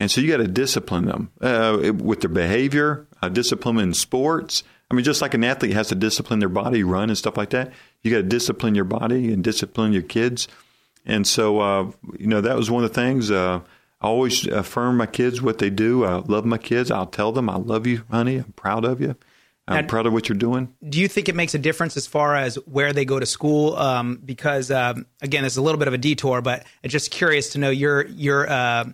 and 0.00 0.10
so 0.10 0.22
you 0.22 0.28
got 0.28 0.38
to 0.38 0.48
discipline 0.48 1.04
them 1.04 1.30
uh, 1.42 1.92
with 1.94 2.22
their 2.22 2.30
behavior, 2.30 3.06
uh, 3.20 3.28
discipline 3.28 3.78
in 3.78 3.92
sports. 3.92 4.62
I 4.90 4.94
mean, 4.94 5.04
just 5.04 5.20
like 5.20 5.34
an 5.34 5.44
athlete 5.44 5.74
has 5.74 5.88
to 5.88 5.94
discipline 5.94 6.38
their 6.38 6.48
body, 6.48 6.82
run 6.82 7.10
and 7.10 7.18
stuff 7.18 7.36
like 7.36 7.50
that. 7.50 7.72
You 8.00 8.10
got 8.10 8.18
to 8.18 8.22
discipline 8.22 8.74
your 8.74 8.86
body 8.86 9.30
and 9.30 9.44
discipline 9.44 9.92
your 9.92 10.00
kids. 10.00 10.48
And 11.04 11.26
so, 11.26 11.60
uh, 11.60 11.90
you 12.18 12.26
know, 12.26 12.40
that 12.40 12.56
was 12.56 12.70
one 12.70 12.84
of 12.84 12.90
the 12.90 12.94
things. 12.94 13.30
Uh, 13.30 13.60
I 14.00 14.06
always 14.06 14.46
affirm 14.46 14.96
my 14.96 15.06
kids 15.06 15.42
what 15.42 15.58
they 15.58 15.68
do. 15.68 16.06
I 16.06 16.16
love 16.20 16.46
my 16.46 16.56
kids. 16.56 16.90
I'll 16.90 17.04
tell 17.04 17.32
them, 17.32 17.50
I 17.50 17.56
love 17.56 17.86
you, 17.86 18.04
honey. 18.10 18.38
I'm 18.38 18.52
proud 18.52 18.86
of 18.86 19.02
you. 19.02 19.14
I'm 19.68 19.78
And- 19.78 19.88
proud 19.88 20.06
of 20.06 20.12
what 20.12 20.28
you're 20.28 20.36
doing. 20.38 20.74
do 20.88 20.98
you 21.00 21.06
think 21.08 21.28
it 21.28 21.34
makes 21.36 21.54
a 21.54 21.58
difference 21.58 21.96
as 21.96 22.06
far 22.06 22.34
as 22.34 22.56
where 22.66 22.92
they 22.92 23.04
go 23.04 23.20
to 23.20 23.26
school? 23.26 23.76
Um, 23.76 24.20
because 24.24 24.70
um, 24.70 25.06
again, 25.20 25.44
it's 25.44 25.56
a 25.56 25.62
little 25.62 25.78
bit 25.78 25.86
of 25.88 25.94
a 25.94 25.98
detour, 25.98 26.40
but 26.42 26.64
I'm 26.82 26.90
just 26.90 27.10
curious 27.10 27.50
to 27.50 27.58
know 27.58 27.70
your 27.70 28.04
your 28.06 28.50
uh, 28.50 28.84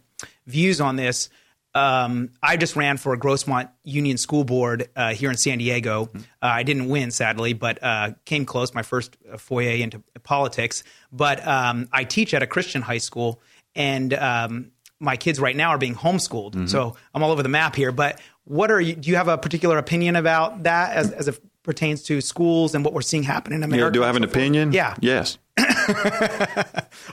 views 0.46 0.80
on 0.80 0.96
this. 0.96 1.30
Um, 1.74 2.30
I 2.42 2.56
just 2.56 2.76
ran 2.76 2.96
for 2.96 3.12
a 3.12 3.18
Grossmont 3.18 3.68
Union 3.84 4.16
School 4.18 4.42
Board 4.44 4.88
uh, 4.96 5.12
here 5.14 5.30
in 5.30 5.36
San 5.36 5.58
Diego. 5.58 6.10
Uh, 6.14 6.20
I 6.42 6.62
didn't 6.64 6.88
win, 6.88 7.10
sadly, 7.12 7.52
but 7.52 7.78
uh, 7.82 8.12
came 8.24 8.44
close. 8.46 8.74
My 8.74 8.82
first 8.82 9.16
foyer 9.38 9.76
into 9.76 10.02
politics. 10.22 10.82
But 11.12 11.46
um, 11.46 11.88
I 11.92 12.04
teach 12.04 12.34
at 12.34 12.42
a 12.42 12.46
Christian 12.46 12.82
high 12.82 12.98
school, 12.98 13.40
and 13.76 14.12
um, 14.14 14.72
my 14.98 15.16
kids 15.16 15.38
right 15.38 15.54
now 15.54 15.68
are 15.70 15.78
being 15.78 15.94
homeschooled. 15.94 16.68
So 16.68 16.96
I'm 17.14 17.22
all 17.22 17.30
over 17.30 17.42
the 17.42 17.48
map 17.50 17.76
here. 17.76 17.92
But 17.92 18.18
what 18.48 18.70
are 18.70 18.80
you? 18.80 18.94
Do 18.94 19.08
you 19.10 19.16
have 19.16 19.28
a 19.28 19.38
particular 19.38 19.78
opinion 19.78 20.16
about 20.16 20.62
that 20.64 20.96
as, 20.96 21.12
as 21.12 21.28
it 21.28 21.38
pertains 21.62 22.02
to 22.04 22.20
schools 22.20 22.74
and 22.74 22.84
what 22.84 22.94
we're 22.94 23.02
seeing 23.02 23.22
happen 23.22 23.52
in 23.52 23.62
America? 23.62 23.86
Yeah, 23.86 23.90
do 23.90 24.02
I 24.02 24.06
have 24.06 24.16
an 24.16 24.22
and 24.24 24.30
so 24.32 24.34
forth? 24.34 24.42
opinion? 24.44 24.72
Yeah. 24.72 24.94
Yes. 25.00 25.38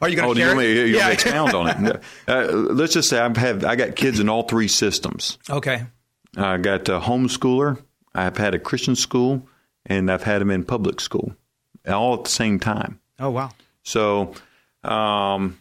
Are 0.01 0.09
you 0.09 0.15
going 0.15 0.29
Oh, 0.29 0.33
to 0.33 0.39
do 0.39 0.39
you 0.41 0.45
want 0.47 0.59
me 0.59 0.65
it? 0.65 0.75
you 0.75 0.81
want 0.81 0.91
me 0.91 0.97
yeah. 0.97 1.09
expound 1.09 1.53
on 1.53 1.85
it? 1.87 2.01
Uh, 2.27 2.45
let's 2.51 2.93
just 2.93 3.09
say 3.09 3.19
I 3.19 3.23
have 3.23 3.37
had 3.37 3.63
I 3.65 3.75
got 3.75 3.95
kids 3.95 4.19
in 4.19 4.29
all 4.29 4.43
three 4.43 4.67
systems. 4.67 5.37
okay. 5.49 5.83
I 6.37 6.57
got 6.57 6.87
a 6.89 6.99
homeschooler. 6.99 7.81
I've 8.13 8.35
had 8.37 8.53
a 8.53 8.59
Christian 8.59 8.95
school, 8.95 9.47
and 9.85 10.11
I've 10.11 10.23
had 10.23 10.41
them 10.41 10.51
in 10.51 10.63
public 10.65 10.99
school, 10.99 11.33
all 11.87 12.13
at 12.15 12.25
the 12.25 12.29
same 12.29 12.59
time. 12.59 12.99
Oh 13.19 13.29
wow. 13.29 13.51
So, 13.83 14.33
um, 14.83 15.57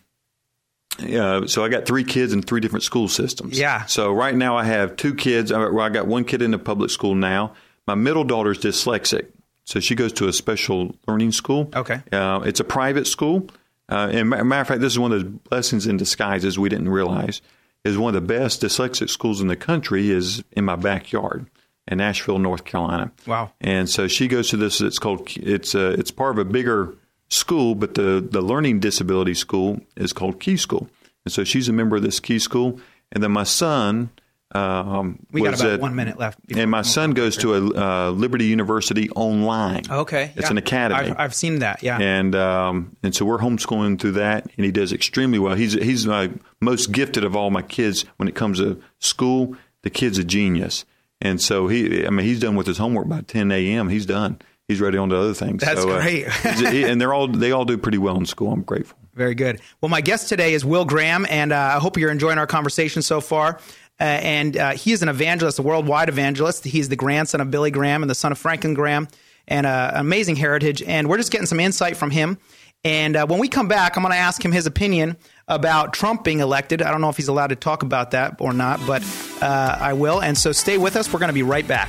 yeah, 0.98 1.46
so 1.46 1.64
I 1.64 1.68
got 1.68 1.86
three 1.86 2.04
kids 2.04 2.32
in 2.32 2.42
three 2.42 2.60
different 2.60 2.82
school 2.82 3.08
systems. 3.08 3.58
Yeah. 3.58 3.84
So 3.86 4.12
right 4.12 4.34
now 4.34 4.56
I 4.56 4.64
have 4.64 4.96
two 4.96 5.14
kids. 5.14 5.52
I, 5.52 5.64
I 5.64 5.88
got 5.88 6.06
one 6.06 6.24
kid 6.24 6.42
in 6.42 6.50
the 6.50 6.58
public 6.58 6.90
school 6.90 7.14
now. 7.14 7.54
My 7.86 7.94
middle 7.94 8.24
daughter's 8.24 8.58
dyslexic, 8.58 9.26
so 9.64 9.80
she 9.80 9.94
goes 9.94 10.12
to 10.14 10.28
a 10.28 10.32
special 10.32 10.94
learning 11.06 11.32
school. 11.32 11.70
Okay. 11.74 12.00
Uh, 12.12 12.40
it's 12.44 12.60
a 12.60 12.64
private 12.64 13.06
school. 13.06 13.48
Uh, 13.88 14.08
and 14.12 14.30
matter 14.30 14.60
of 14.60 14.68
fact, 14.68 14.80
this 14.80 14.92
is 14.92 14.98
one 14.98 15.12
of 15.12 15.22
those 15.22 15.32
blessings 15.50 15.86
in 15.86 15.96
disguises 15.96 16.58
we 16.58 16.68
didn't 16.68 16.88
realize. 16.88 17.42
Is 17.84 17.98
one 17.98 18.14
of 18.14 18.22
the 18.22 18.26
best 18.26 18.62
dyslexic 18.62 19.10
schools 19.10 19.42
in 19.42 19.48
the 19.48 19.56
country 19.56 20.10
is 20.10 20.42
in 20.52 20.64
my 20.64 20.76
backyard 20.76 21.50
in 21.86 22.00
Asheville, 22.00 22.38
North 22.38 22.64
Carolina. 22.64 23.12
Wow. 23.26 23.52
And 23.60 23.90
so 23.90 24.08
she 24.08 24.26
goes 24.26 24.48
to 24.50 24.56
this. 24.56 24.80
It's 24.80 24.98
called. 24.98 25.28
It's 25.36 25.74
a, 25.74 25.90
It's 25.90 26.10
part 26.10 26.38
of 26.38 26.38
a 26.38 26.50
bigger 26.50 26.94
school, 27.34 27.74
but 27.74 27.94
the 27.94 28.26
the 28.30 28.40
learning 28.40 28.80
disability 28.80 29.34
school 29.34 29.80
is 29.96 30.12
called 30.12 30.40
Key 30.40 30.56
School. 30.56 30.88
And 31.24 31.32
so 31.32 31.44
she's 31.44 31.68
a 31.68 31.72
member 31.72 31.96
of 31.96 32.02
this 32.02 32.20
Key 32.20 32.38
School. 32.38 32.78
And 33.12 33.22
then 33.22 33.32
my 33.32 33.44
son 33.44 34.10
Um, 34.54 35.18
We 35.32 35.42
got 35.42 35.50
was 35.52 35.60
about 35.62 35.72
at- 35.74 35.80
one 35.80 35.94
minute 35.96 36.16
left 36.18 36.38
And 36.54 36.70
my 36.70 36.82
son 36.82 37.10
goes 37.12 37.36
to 37.38 37.54
a 37.54 37.60
uh, 37.60 38.10
Liberty 38.12 38.44
University 38.46 39.10
online. 39.16 39.82
Okay, 39.90 40.30
it's 40.36 40.46
yeah. 40.46 40.50
an 40.50 40.58
academy. 40.58 41.10
I've, 41.10 41.18
I've 41.18 41.34
seen 41.34 41.58
that. 41.58 41.82
Yeah, 41.82 41.98
and 42.00 42.34
um, 42.36 42.96
and 43.02 43.12
so 43.16 43.24
we're 43.24 43.38
homeschooling 43.40 43.98
through 43.98 44.12
that, 44.12 44.44
and 44.56 44.64
he 44.64 44.70
does 44.70 44.92
extremely 44.92 45.38
well. 45.40 45.56
He's 45.56 45.72
he's 45.72 46.06
my 46.06 46.30
most 46.60 46.92
gifted 46.92 47.24
of 47.24 47.34
all 47.34 47.50
my 47.50 47.62
kids 47.62 48.04
when 48.18 48.28
it 48.28 48.34
comes 48.36 48.58
to 48.58 48.80
school. 49.00 49.56
The 49.82 49.90
kid's 49.90 50.18
a 50.18 50.24
genius, 50.24 50.84
and 51.20 51.40
so 51.42 51.66
he, 51.68 52.06
I 52.06 52.10
mean, 52.10 52.24
he's 52.24 52.38
done 52.40 52.54
with 52.56 52.66
his 52.68 52.78
homework 52.78 53.08
by 53.08 53.22
10 53.22 53.50
a.m. 53.50 53.88
He's 53.88 54.06
done. 54.06 54.38
He's 54.68 54.80
ready 54.80 54.96
on 54.96 55.10
to 55.10 55.16
other 55.16 55.34
things. 55.34 55.62
That's 55.62 55.82
So, 55.82 55.90
uh, 55.90 56.00
great. 56.00 56.30
he- 56.72 56.84
and 56.84 57.00
they're 57.00 57.12
all 57.12 57.28
they 57.28 57.52
all 57.52 57.64
do 57.66 57.76
pretty 57.76 57.98
well 57.98 58.16
in 58.16 58.24
school. 58.26 58.50
I'm 58.52 58.62
grateful. 58.62 58.96
Very 59.14 59.34
good. 59.34 59.60
Well, 59.80 59.90
my 59.90 60.00
guest 60.00 60.28
today 60.28 60.54
is 60.54 60.64
Will 60.64 60.84
Graham, 60.84 61.26
and 61.28 61.52
uh, 61.52 61.74
I 61.76 61.78
hope 61.78 61.98
you're 61.98 62.10
enjoying 62.10 62.38
our 62.38 62.46
conversation 62.46 63.02
so 63.02 63.20
far. 63.20 63.60
Uh, 64.00 64.04
and 64.04 64.56
uh, 64.56 64.70
he 64.72 64.90
is 64.92 65.02
an 65.02 65.08
evangelist, 65.08 65.58
a 65.60 65.62
worldwide 65.62 66.08
evangelist. 66.08 66.64
He's 66.64 66.88
the 66.88 66.96
grandson 66.96 67.40
of 67.40 67.50
Billy 67.50 67.70
Graham 67.70 68.02
and 68.02 68.10
the 68.10 68.14
son 68.14 68.32
of 68.32 68.38
Franklin 68.38 68.74
Graham, 68.74 69.06
and 69.46 69.66
uh, 69.66 69.92
amazing 69.94 70.34
heritage. 70.36 70.82
And 70.82 71.08
we're 71.08 71.18
just 71.18 71.30
getting 71.30 71.46
some 71.46 71.60
insight 71.60 71.96
from 71.96 72.10
him. 72.10 72.38
And 72.82 73.16
uh, 73.16 73.26
when 73.26 73.38
we 73.38 73.48
come 73.48 73.68
back, 73.68 73.96
I'm 73.96 74.02
going 74.02 74.12
to 74.12 74.18
ask 74.18 74.44
him 74.44 74.50
his 74.50 74.66
opinion 74.66 75.16
about 75.46 75.92
Trump 75.92 76.24
being 76.24 76.40
elected. 76.40 76.82
I 76.82 76.90
don't 76.90 77.00
know 77.02 77.08
if 77.08 77.16
he's 77.16 77.28
allowed 77.28 77.48
to 77.48 77.56
talk 77.56 77.82
about 77.82 78.10
that 78.10 78.36
or 78.40 78.52
not, 78.52 78.80
but 78.86 79.02
uh, 79.40 79.78
I 79.80 79.92
will. 79.92 80.20
And 80.20 80.36
so 80.36 80.52
stay 80.52 80.76
with 80.76 80.96
us. 80.96 81.12
We're 81.12 81.20
going 81.20 81.28
to 81.28 81.34
be 81.34 81.42
right 81.44 81.66
back. 81.68 81.88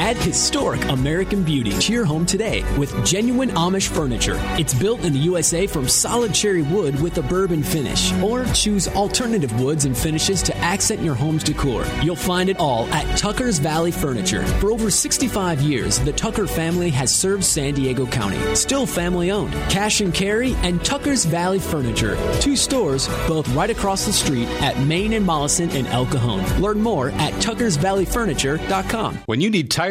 Add 0.00 0.16
historic 0.16 0.82
American 0.86 1.42
beauty 1.44 1.72
to 1.72 1.92
your 1.92 2.06
home 2.06 2.24
today 2.24 2.64
with 2.78 3.04
genuine 3.04 3.50
Amish 3.50 3.86
furniture. 3.86 4.40
It's 4.58 4.72
built 4.72 5.04
in 5.04 5.12
the 5.12 5.18
USA 5.18 5.66
from 5.66 5.88
solid 5.88 6.32
cherry 6.32 6.62
wood 6.62 6.98
with 7.02 7.18
a 7.18 7.22
bourbon 7.22 7.62
finish. 7.62 8.10
Or 8.22 8.46
choose 8.54 8.88
alternative 8.88 9.60
woods 9.60 9.84
and 9.84 9.94
finishes 9.94 10.42
to 10.44 10.56
accent 10.56 11.02
your 11.02 11.14
home's 11.14 11.44
decor. 11.44 11.84
You'll 12.02 12.16
find 12.16 12.48
it 12.48 12.56
all 12.58 12.86
at 12.86 13.18
Tucker's 13.18 13.58
Valley 13.58 13.90
Furniture. 13.90 14.42
For 14.58 14.70
over 14.70 14.90
65 14.90 15.60
years, 15.60 15.98
the 15.98 16.14
Tucker 16.14 16.46
family 16.46 16.88
has 16.88 17.14
served 17.14 17.44
San 17.44 17.74
Diego 17.74 18.06
County. 18.06 18.38
Still 18.54 18.86
family 18.86 19.30
owned. 19.30 19.52
Cash 19.68 20.00
and 20.00 20.14
Carry 20.14 20.54
and 20.62 20.82
Tucker's 20.82 21.26
Valley 21.26 21.58
Furniture. 21.58 22.16
Two 22.40 22.56
stores, 22.56 23.06
both 23.28 23.46
right 23.50 23.68
across 23.68 24.06
the 24.06 24.14
street 24.14 24.48
at 24.62 24.78
Main 24.78 25.12
and 25.12 25.26
Mollison 25.26 25.68
in 25.72 25.86
El 25.88 26.06
Cajon. 26.06 26.62
Learn 26.62 26.80
more 26.80 27.10
at 27.10 27.34
tuckersvalleyfurniture.com. 27.34 29.18
When 29.26 29.42
you 29.42 29.50
need 29.50 29.70
tires 29.70 29.90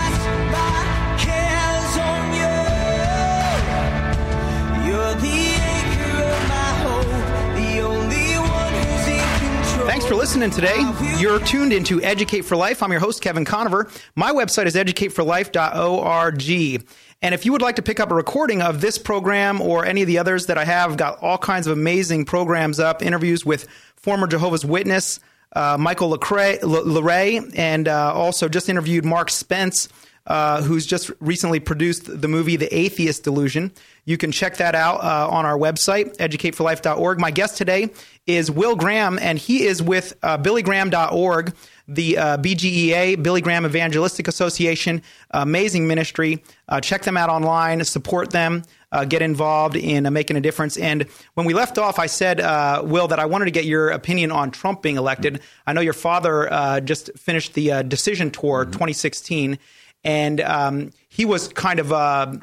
Thanks 9.85 10.05
for 10.05 10.15
listening 10.15 10.49
today. 10.49 10.77
You're 11.19 11.39
tuned 11.39 11.73
into 11.73 12.01
Educate 12.01 12.41
for 12.41 12.55
Life. 12.55 12.81
I'm 12.81 12.91
your 12.91 13.01
host, 13.01 13.21
Kevin 13.21 13.45
Conover. 13.45 13.89
My 14.15 14.31
website 14.31 14.65
is 14.65 14.75
educateforlife.org. 14.75 16.85
And 17.21 17.35
if 17.35 17.45
you 17.45 17.51
would 17.51 17.61
like 17.61 17.75
to 17.75 17.81
pick 17.81 17.99
up 17.99 18.09
a 18.09 18.15
recording 18.15 18.61
of 18.61 18.81
this 18.81 18.97
program 18.97 19.61
or 19.61 19.85
any 19.85 20.01
of 20.01 20.07
the 20.07 20.17
others 20.17 20.47
that 20.47 20.57
I 20.57 20.65
have, 20.65 20.97
got 20.97 21.21
all 21.21 21.37
kinds 21.37 21.67
of 21.67 21.77
amazing 21.77 22.25
programs 22.25 22.79
up, 22.79 23.03
interviews 23.03 23.45
with 23.45 23.67
former 23.95 24.27
Jehovah's 24.27 24.65
Witness, 24.65 25.19
uh, 25.55 25.77
Michael 25.79 26.17
LeCrae, 26.17 26.61
LeRae, 26.61 27.53
and 27.55 27.87
uh, 27.87 28.13
also 28.13 28.49
just 28.49 28.69
interviewed 28.69 29.05
Mark 29.05 29.29
Spence, 29.29 29.87
uh, 30.27 30.61
who's 30.61 30.85
just 30.85 31.11
recently 31.19 31.59
produced 31.59 32.21
the 32.21 32.27
movie 32.27 32.55
The 32.55 32.73
Atheist 32.75 33.23
Delusion. 33.23 33.71
You 34.05 34.17
can 34.17 34.31
check 34.31 34.57
that 34.57 34.75
out 34.75 35.03
uh, 35.03 35.27
on 35.29 35.45
our 35.45 35.57
website, 35.57 36.17
educateforlife.org. 36.17 37.19
My 37.19 37.31
guest 37.31 37.57
today 37.57 37.89
is 38.27 38.49
Will 38.49 38.75
Graham, 38.75 39.19
and 39.19 39.37
he 39.37 39.63
is 39.63 39.81
with 39.81 40.17
uh, 40.23 40.37
billygraham.org, 40.37 41.53
the 41.87 42.17
uh, 42.17 42.37
BGEA, 42.37 43.21
Billy 43.21 43.41
Graham 43.41 43.65
Evangelistic 43.65 44.27
Association, 44.27 45.01
amazing 45.31 45.87
ministry. 45.87 46.43
Uh, 46.67 46.79
check 46.79 47.03
them 47.03 47.17
out 47.17 47.29
online, 47.29 47.83
support 47.83 48.31
them, 48.31 48.63
uh, 48.91 49.05
get 49.05 49.21
involved 49.21 49.75
in 49.75 50.05
uh, 50.05 50.11
making 50.11 50.37
a 50.37 50.41
difference. 50.41 50.77
And 50.77 51.03
when 51.33 51.45
we 51.45 51.53
left 51.53 51.77
off, 51.77 51.99
I 51.99 52.07
said, 52.07 52.39
uh, 52.39 52.81
Will, 52.83 53.07
that 53.07 53.19
I 53.19 53.25
wanted 53.25 53.45
to 53.45 53.51
get 53.51 53.65
your 53.65 53.89
opinion 53.89 54.31
on 54.31 54.51
Trump 54.51 54.81
being 54.81 54.97
elected. 54.97 55.41
I 55.65 55.73
know 55.73 55.81
your 55.81 55.93
father 55.93 56.51
uh, 56.51 56.79
just 56.81 57.09
finished 57.17 57.53
the 57.53 57.71
uh, 57.71 57.81
decision 57.83 58.31
tour 58.31 58.65
2016, 58.65 59.57
and 60.03 60.41
um, 60.41 60.91
he 61.09 61.25
was 61.25 61.47
kind 61.49 61.79
of. 61.79 61.91
Uh, 61.91 62.35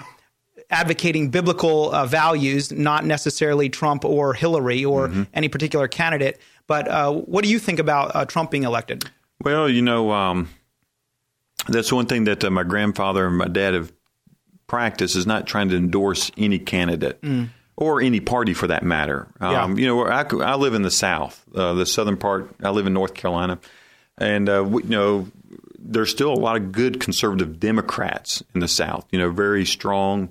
advocating 0.70 1.30
biblical 1.30 1.90
uh, 1.94 2.04
values, 2.04 2.70
not 2.70 3.02
necessarily 3.02 3.70
Trump 3.70 4.04
or 4.04 4.34
Hillary 4.34 4.84
or 4.84 5.10
any 5.32 5.48
particular 5.48 5.88
candidate. 5.88 6.38
But 6.66 6.86
uh, 6.88 7.10
what 7.10 7.42
do 7.42 7.48
you 7.50 7.58
think 7.58 7.78
about 7.78 8.14
uh, 8.14 8.26
Trump 8.26 8.50
being 8.50 8.64
elected? 8.64 9.08
Well, 9.42 9.66
you 9.70 9.80
know, 9.80 10.12
um, 10.12 10.50
that's 11.68 11.90
one 11.90 12.04
thing 12.04 12.24
that 12.24 12.44
uh, 12.44 12.50
my 12.50 12.64
grandfather 12.64 13.26
and 13.26 13.38
my 13.38 13.48
dad 13.48 13.72
have 13.72 13.90
practiced 14.66 15.16
is 15.16 15.26
not 15.26 15.46
trying 15.46 15.70
to 15.70 15.76
endorse 15.76 16.30
any 16.36 16.58
candidate 16.58 17.18
or 17.74 18.02
any 18.02 18.20
party 18.20 18.52
for 18.52 18.66
that 18.66 18.82
matter. 18.82 19.28
Um, 19.40 19.78
You 19.78 19.86
know, 19.86 20.04
I, 20.06 20.20
I 20.44 20.56
live 20.56 20.74
in 20.74 20.82
the 20.82 20.90
South, 20.90 21.42
uh, 21.54 21.72
the 21.72 21.86
southern 21.86 22.18
part. 22.18 22.54
I 22.62 22.68
live 22.70 22.86
in 22.86 22.92
North 22.92 23.14
Carolina, 23.14 23.58
and 24.18 24.50
uh, 24.50 24.62
we, 24.68 24.82
you 24.82 24.90
know, 24.90 25.28
there's 25.88 26.10
still 26.10 26.32
a 26.32 26.38
lot 26.38 26.56
of 26.56 26.70
good 26.70 27.00
conservative 27.00 27.58
Democrats 27.58 28.42
in 28.54 28.60
the 28.60 28.68
South. 28.68 29.06
You 29.10 29.18
know, 29.18 29.30
very 29.30 29.64
strong 29.64 30.28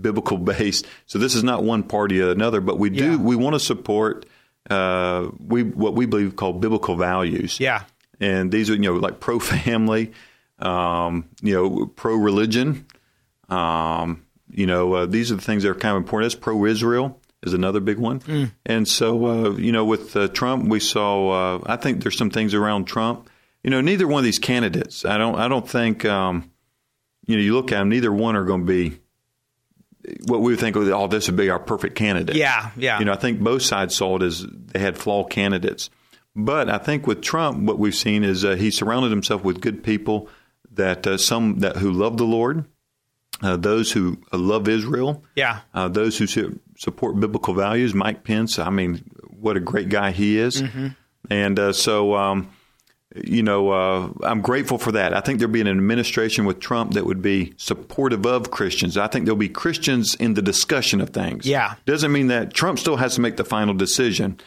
biblical 0.00 0.38
based. 0.38 0.86
So 1.06 1.18
this 1.18 1.34
is 1.34 1.44
not 1.44 1.64
one 1.64 1.82
party 1.82 2.22
or 2.22 2.30
another, 2.30 2.60
but 2.60 2.78
we 2.78 2.90
do 2.90 3.18
we 3.18 3.36
want 3.36 3.54
to 3.54 3.60
support 3.60 4.26
uh, 4.68 5.28
we 5.38 5.64
what 5.64 5.94
we 5.94 6.06
believe 6.06 6.36
called 6.36 6.60
biblical 6.60 6.96
values. 6.96 7.58
Yeah. 7.58 7.84
And 8.20 8.52
these 8.52 8.68
are, 8.68 8.74
you 8.74 8.80
know, 8.80 8.94
like 8.94 9.18
pro 9.18 9.38
family, 9.38 10.12
um, 10.58 11.28
you 11.42 11.54
know, 11.54 11.86
pro 11.86 12.14
religion. 12.14 12.86
Um, 13.48 14.24
you 14.52 14.66
know, 14.66 14.92
uh, 14.94 15.06
these 15.06 15.32
are 15.32 15.36
the 15.36 15.42
things 15.42 15.62
that 15.62 15.70
are 15.70 15.74
kind 15.74 15.96
of 15.96 16.02
important. 16.02 16.30
That's 16.32 16.40
pro 16.40 16.66
Israel 16.66 17.18
is 17.42 17.54
another 17.54 17.80
big 17.80 17.98
one. 17.98 18.20
Mm. 18.20 18.52
And 18.66 18.86
so, 18.86 19.26
uh, 19.26 19.50
you 19.52 19.72
know, 19.72 19.84
with 19.84 20.14
uh, 20.16 20.28
Trump, 20.28 20.68
we 20.68 20.80
saw. 20.80 21.30
Uh, 21.56 21.62
I 21.66 21.76
think 21.76 22.02
there's 22.02 22.18
some 22.18 22.30
things 22.30 22.52
around 22.52 22.84
Trump. 22.84 23.29
You 23.62 23.70
know, 23.70 23.80
neither 23.80 24.06
one 24.06 24.18
of 24.20 24.24
these 24.24 24.38
candidates. 24.38 25.04
I 25.04 25.18
don't. 25.18 25.34
I 25.36 25.48
don't 25.48 25.68
think. 25.68 26.04
Um, 26.04 26.50
you 27.26 27.36
know, 27.36 27.42
you 27.42 27.54
look 27.54 27.70
at 27.72 27.78
them, 27.78 27.88
neither 27.90 28.12
one 28.12 28.34
are 28.36 28.44
going 28.44 28.66
to 28.66 28.72
be 28.72 28.98
what 30.26 30.40
we 30.40 30.52
would 30.52 30.58
think, 30.60 30.76
oh, 30.76 31.06
this 31.06 31.28
would 31.28 31.36
be 31.36 31.50
our 31.50 31.58
perfect 31.60 31.94
candidate. 31.94 32.34
Yeah, 32.34 32.70
yeah. 32.76 32.98
You 32.98 33.04
know, 33.04 33.12
I 33.12 33.16
think 33.16 33.38
both 33.40 33.62
sides 33.62 33.94
saw 33.94 34.16
it 34.16 34.22
as 34.22 34.44
they 34.48 34.78
had 34.80 34.96
flawed 34.98 35.30
candidates. 35.30 35.90
But 36.34 36.68
I 36.70 36.78
think 36.78 37.06
with 37.06 37.20
Trump, 37.20 37.58
what 37.66 37.78
we've 37.78 37.94
seen 37.94 38.24
is 38.24 38.44
uh, 38.44 38.54
he 38.56 38.70
surrounded 38.70 39.10
himself 39.10 39.44
with 39.44 39.60
good 39.60 39.84
people 39.84 40.28
that 40.72 41.06
uh, 41.06 41.18
some 41.18 41.58
that 41.58 41.76
who 41.76 41.92
love 41.92 42.16
the 42.16 42.24
Lord, 42.24 42.64
uh, 43.42 43.56
those 43.56 43.92
who 43.92 44.18
uh, 44.32 44.38
love 44.38 44.66
Israel, 44.68 45.22
Yeah. 45.36 45.60
uh, 45.74 45.88
those 45.88 46.16
who 46.18 46.26
su- 46.26 46.58
support 46.78 47.20
biblical 47.20 47.52
values. 47.54 47.94
Mike 47.94 48.24
Pence, 48.24 48.58
I 48.58 48.70
mean, 48.70 49.04
what 49.28 49.56
a 49.56 49.60
great 49.60 49.88
guy 49.90 50.12
he 50.12 50.38
is. 50.38 50.62
Mhm. 50.62 50.96
And 51.28 51.58
uh, 51.58 51.72
so, 51.72 52.14
um, 52.16 52.48
you 53.16 53.42
know, 53.42 53.70
uh, 53.70 54.08
I'm 54.22 54.40
grateful 54.40 54.78
for 54.78 54.92
that. 54.92 55.16
I 55.16 55.20
think 55.20 55.38
there'll 55.38 55.52
be 55.52 55.60
an 55.60 55.68
administration 55.68 56.44
with 56.44 56.60
Trump 56.60 56.92
that 56.94 57.04
would 57.06 57.22
be 57.22 57.54
supportive 57.56 58.24
of 58.24 58.50
Christians. 58.50 58.96
I 58.96 59.08
think 59.08 59.24
there'll 59.24 59.36
be 59.36 59.48
Christians 59.48 60.14
in 60.14 60.34
the 60.34 60.42
discussion 60.42 61.00
of 61.00 61.10
things. 61.10 61.44
Yeah. 61.46 61.74
Doesn't 61.86 62.12
mean 62.12 62.28
that 62.28 62.54
Trump 62.54 62.78
still 62.78 62.96
has 62.96 63.16
to 63.16 63.20
make 63.20 63.36
the 63.36 63.44
final 63.44 63.74
decision. 63.74 64.38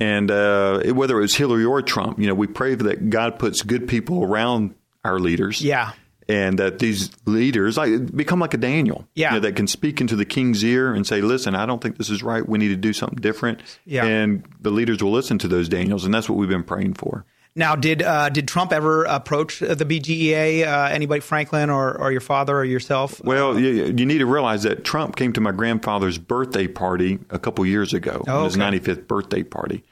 And 0.00 0.30
uh, 0.30 0.82
whether 0.92 1.16
it 1.18 1.22
was 1.22 1.34
Hillary 1.36 1.64
or 1.64 1.80
Trump, 1.80 2.18
you 2.18 2.26
know, 2.26 2.34
we 2.34 2.46
pray 2.46 2.74
that 2.74 3.10
God 3.10 3.38
puts 3.38 3.62
good 3.62 3.88
people 3.88 4.22
around 4.24 4.74
our 5.04 5.18
leaders. 5.18 5.62
Yeah. 5.62 5.92
And 6.28 6.58
that 6.58 6.78
these 6.78 7.10
leaders 7.26 7.76
like 7.76 8.14
become 8.16 8.40
like 8.40 8.54
a 8.54 8.56
Daniel, 8.58 9.06
Yeah. 9.14 9.28
you 9.28 9.34
know, 9.36 9.40
that 9.40 9.56
can 9.56 9.66
speak 9.66 10.00
into 10.00 10.16
the 10.16 10.24
king's 10.24 10.64
ear 10.64 10.94
and 10.94 11.06
say, 11.06 11.20
"Listen, 11.20 11.54
I 11.54 11.66
don't 11.66 11.82
think 11.82 11.98
this 11.98 12.08
is 12.08 12.22
right. 12.22 12.48
We 12.48 12.56
need 12.58 12.68
to 12.68 12.76
do 12.76 12.94
something 12.94 13.18
different." 13.20 13.60
Yeah. 13.84 14.06
And 14.06 14.42
the 14.58 14.70
leaders 14.70 15.02
will 15.02 15.12
listen 15.12 15.36
to 15.40 15.48
those 15.48 15.68
Daniels, 15.68 16.06
and 16.06 16.14
that's 16.14 16.26
what 16.28 16.38
we've 16.38 16.48
been 16.48 16.62
praying 16.64 16.94
for. 16.94 17.26
Now, 17.56 17.76
did 17.76 18.02
uh, 18.02 18.30
did 18.30 18.48
Trump 18.48 18.72
ever 18.72 19.04
approach 19.04 19.60
the 19.60 19.76
BGEA? 19.76 20.66
Uh, 20.66 20.88
anybody, 20.90 21.20
Franklin, 21.20 21.70
or, 21.70 21.96
or 21.96 22.10
your 22.10 22.20
father, 22.20 22.56
or 22.56 22.64
yourself? 22.64 23.22
Well, 23.22 23.58
you, 23.58 23.84
you 23.96 24.06
need 24.06 24.18
to 24.18 24.26
realize 24.26 24.64
that 24.64 24.82
Trump 24.84 25.14
came 25.14 25.32
to 25.34 25.40
my 25.40 25.52
grandfather's 25.52 26.18
birthday 26.18 26.66
party 26.66 27.20
a 27.30 27.38
couple 27.38 27.64
years 27.64 27.94
ago, 27.94 28.24
Oh, 28.26 28.44
his 28.44 28.56
95th 28.56 29.06
birthday 29.06 29.44
party, 29.44 29.84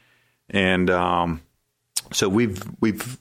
and 0.51 0.91
um, 0.91 1.41
so 2.13 2.29
we've 2.29 2.61
we've 2.81 3.17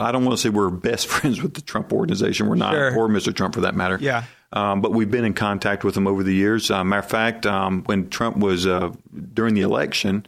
I 0.00 0.10
don't 0.10 0.24
want 0.24 0.36
to 0.36 0.42
say 0.42 0.48
we're 0.48 0.70
best 0.70 1.06
friends 1.08 1.40
with 1.40 1.54
the 1.54 1.60
Trump 1.62 1.92
organization. 1.92 2.48
We're 2.48 2.56
not, 2.56 2.72
Sure. 2.72 2.96
or 2.98 3.08
Mr. 3.08 3.32
Trump 3.34 3.54
for 3.54 3.60
that 3.60 3.76
matter. 3.76 3.98
Yeah. 4.00 4.24
Um, 4.52 4.80
but 4.80 4.92
we've 4.92 5.10
been 5.10 5.24
in 5.24 5.34
contact 5.34 5.84
with 5.84 5.96
him 5.96 6.06
over 6.08 6.22
the 6.24 6.34
years. 6.34 6.70
Uh, 6.70 6.82
matter 6.84 7.00
of 7.00 7.08
fact, 7.08 7.44
um, 7.46 7.82
when 7.84 8.08
Trump 8.08 8.36
was 8.38 8.66
uh, 8.66 8.92
during 9.34 9.54
the 9.54 9.62
election, 9.62 10.26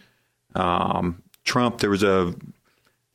um, 0.54 1.22
Trump 1.44 1.78
there 1.78 1.90
was 1.90 2.02
a 2.02 2.32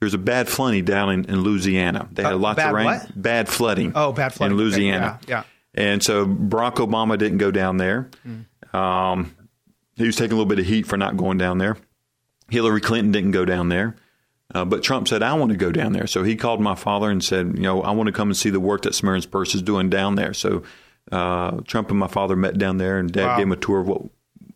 there 0.02 0.08
was 0.08 0.16
a 0.16 0.18
bad 0.18 0.50
flooding 0.50 0.84
down 0.84 1.12
in, 1.12 1.26
in 1.26 1.42
Louisiana. 1.42 2.10
They 2.12 2.24
had 2.24 2.34
Uh, 2.34 2.38
lots 2.38 2.60
of 2.60 2.74
rain. 2.74 2.86
what? 2.88 3.08
Bad 3.22 3.48
flooding. 3.48 3.92
Oh, 3.94 4.12
bad 4.12 4.34
flooding. 4.34 4.58
in 4.58 4.64
Okay, 4.64 4.72
Louisiana. 4.76 5.20
yeah, 5.28 5.44
And 5.76 6.02
so 6.02 6.26
Barack 6.26 6.76
Obama 6.78 7.20
didn't 7.20 7.38
go 7.38 7.52
down 7.52 7.78
there. 7.78 8.10
Um, 8.74 9.36
he 9.96 10.06
was 10.08 10.16
taking 10.16 10.32
a 10.34 10.36
little 10.36 10.48
bit 10.50 10.58
of 10.58 10.66
heat 10.66 10.88
for 10.88 10.98
not 10.98 11.18
going 11.18 11.38
down 11.38 11.60
there. 11.60 11.78
Hillary 12.50 12.82
Clinton 12.82 13.12
didn't 13.12 13.30
go 13.32 13.46
down 13.46 13.70
there. 13.70 13.96
Uh, 14.56 14.66
but 14.66 14.82
Trump 14.84 15.08
said, 15.08 15.22
I 15.22 15.34
want 15.36 15.52
to 15.52 15.58
go 15.58 15.72
down 15.72 15.94
there. 15.94 16.08
So 16.08 16.24
he 16.24 16.36
called 16.36 16.60
my 16.62 16.74
father 16.76 17.10
and 17.12 17.24
said, 17.24 17.54
you 17.56 17.62
know, 17.62 17.84
I 17.84 17.92
want 17.92 18.08
to 18.08 18.12
come 18.12 18.30
and 18.30 18.36
see 18.36 18.50
the 18.50 18.60
work 18.60 18.82
that 18.82 18.96
Samaritan's 18.96 19.28
Purse 19.28 19.54
is 19.54 19.62
doing 19.62 19.90
down 19.92 20.16
there. 20.16 20.34
So 20.34 20.64
uh, 21.12 21.60
Trump 21.68 21.92
and 21.92 22.00
my 22.00 22.08
father 22.08 22.36
met 22.36 22.58
down 22.58 22.78
there, 22.78 22.98
and 22.98 23.12
Dad 23.12 23.28
Wow. 23.28 23.38
gave 23.38 23.46
him 23.46 23.52
a 23.52 23.56
tour 23.58 23.80
of 23.82 23.88
what, 23.88 24.02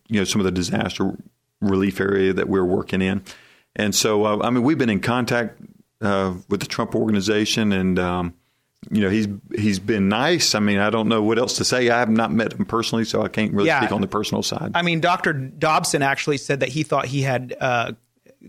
you 0.08 0.20
know, 0.20 0.24
some 0.26 0.42
of 0.42 0.46
the 0.46 0.52
disaster 0.52 1.12
relief 1.62 2.02
area 2.02 2.34
that 2.34 2.50
we're 2.50 2.66
working 2.66 3.02
in. 3.04 3.22
And 3.76 3.94
so, 3.94 4.26
uh, 4.26 4.40
I 4.42 4.50
mean, 4.50 4.64
we've 4.64 4.78
been 4.78 4.90
in 4.90 5.02
contact 5.02 5.60
uh, 6.02 6.34
with 6.50 6.62
the 6.62 6.66
Trump 6.66 6.96
organization, 6.96 7.72
and 7.74 8.00
um, 8.00 8.34
you 8.90 9.02
know, 9.02 9.10
he's 9.10 9.28
he's 9.58 9.80
been 9.80 10.08
nice. 10.10 10.56
I 10.56 10.60
mean, 10.60 10.78
I 10.78 10.90
don't 10.90 11.08
know 11.10 11.22
what 11.24 11.38
else 11.40 11.58
to 11.58 11.66
say. 11.66 11.90
I 11.90 12.00
have 12.00 12.10
not 12.10 12.32
met 12.32 12.54
him 12.54 12.66
personally, 12.66 13.06
so 13.06 13.22
I 13.24 13.28
can't 13.28 13.54
really 13.54 13.68
Yeah. 13.68 13.82
speak 13.82 13.92
on 13.92 14.02
the 14.02 14.08
personal 14.08 14.44
side. 14.44 14.72
I 14.76 14.82
mean, 14.82 15.02
Dr. 15.02 15.34
Dobson 15.34 16.02
actually 16.02 16.38
said 16.38 16.60
that 16.62 16.70
he 16.70 16.84
thought 16.84 17.06
he 17.06 17.22
had 17.22 17.56
uh, 17.60 17.94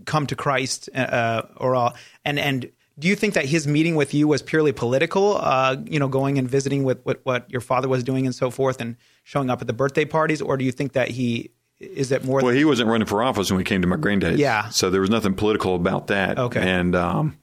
come 0.05 0.27
to 0.27 0.35
Christ, 0.35 0.89
uh, 0.95 1.41
or 1.57 1.75
uh, 1.75 1.93
and 2.23 2.39
and 2.39 2.71
do 2.99 3.07
you 3.07 3.15
think 3.15 3.33
that 3.35 3.45
his 3.45 3.67
meeting 3.67 3.95
with 3.95 4.13
you 4.13 4.27
was 4.27 4.41
purely 4.41 4.71
political? 4.71 5.37
Uh, 5.37 5.77
you 5.85 5.99
know, 5.99 6.07
going 6.07 6.37
and 6.39 6.49
visiting 6.49 6.83
with 6.83 6.99
what, 7.03 7.19
what 7.23 7.49
your 7.51 7.61
father 7.61 7.87
was 7.87 8.03
doing 8.03 8.25
and 8.25 8.33
so 8.33 8.49
forth, 8.49 8.79
and 8.81 8.95
showing 9.23 9.49
up 9.49 9.61
at 9.61 9.67
the 9.67 9.73
birthday 9.73 10.05
parties, 10.05 10.41
or 10.41 10.57
do 10.57 10.63
you 10.65 10.71
think 10.71 10.93
that 10.93 11.09
he 11.09 11.51
is 11.79 12.09
that 12.09 12.23
more? 12.25 12.41
Well, 12.41 12.53
he 12.53 12.65
wasn't 12.65 12.89
running 12.89 13.07
for 13.07 13.21
office 13.21 13.49
when 13.51 13.57
we 13.57 13.63
came 13.63 13.81
to 13.81 13.87
my 13.87 13.97
granddad's. 13.97 14.39
Yeah. 14.39 14.69
So 14.69 14.89
there 14.89 15.01
was 15.01 15.09
nothing 15.09 15.33
political 15.35 15.75
about 15.75 16.07
that. 16.07 16.37
Okay. 16.39 16.61
And, 16.61 16.95
um, 16.95 17.37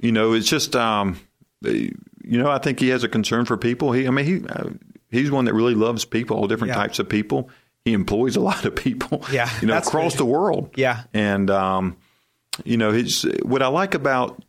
you 0.00 0.12
know, 0.12 0.32
it's 0.32 0.48
just, 0.48 0.74
um, 0.76 1.18
you 1.62 1.92
know, 2.24 2.50
I 2.50 2.58
think 2.58 2.80
he 2.80 2.88
has 2.88 3.04
a 3.04 3.08
concern 3.08 3.44
for 3.44 3.56
people. 3.56 3.92
He, 3.92 4.06
I 4.06 4.10
mean, 4.10 4.24
he, 4.24 4.46
uh, 4.48 4.70
he's 5.10 5.30
one 5.30 5.44
that 5.46 5.54
really 5.54 5.74
loves 5.74 6.04
people, 6.04 6.36
all 6.36 6.46
different 6.48 6.70
Yeah. 6.72 6.76
types 6.82 6.98
of 6.98 7.08
people. 7.08 7.50
He 7.84 7.92
employs 7.92 8.34
a 8.36 8.40
lot 8.50 8.64
of 8.64 8.74
people, 8.74 9.24
Yeah, 9.30 9.48
you 9.60 9.68
know, 9.68 9.76
across 9.76 10.12
good. 10.14 10.18
the 10.20 10.24
world. 10.26 10.70
Yeah. 10.76 11.04
And, 11.14 11.50
um, 11.50 11.96
you 12.64 12.76
know, 12.76 12.92
his, 12.92 13.22
what 13.42 13.62
I 13.62 13.66
like 13.68 13.94
about, 13.94 14.42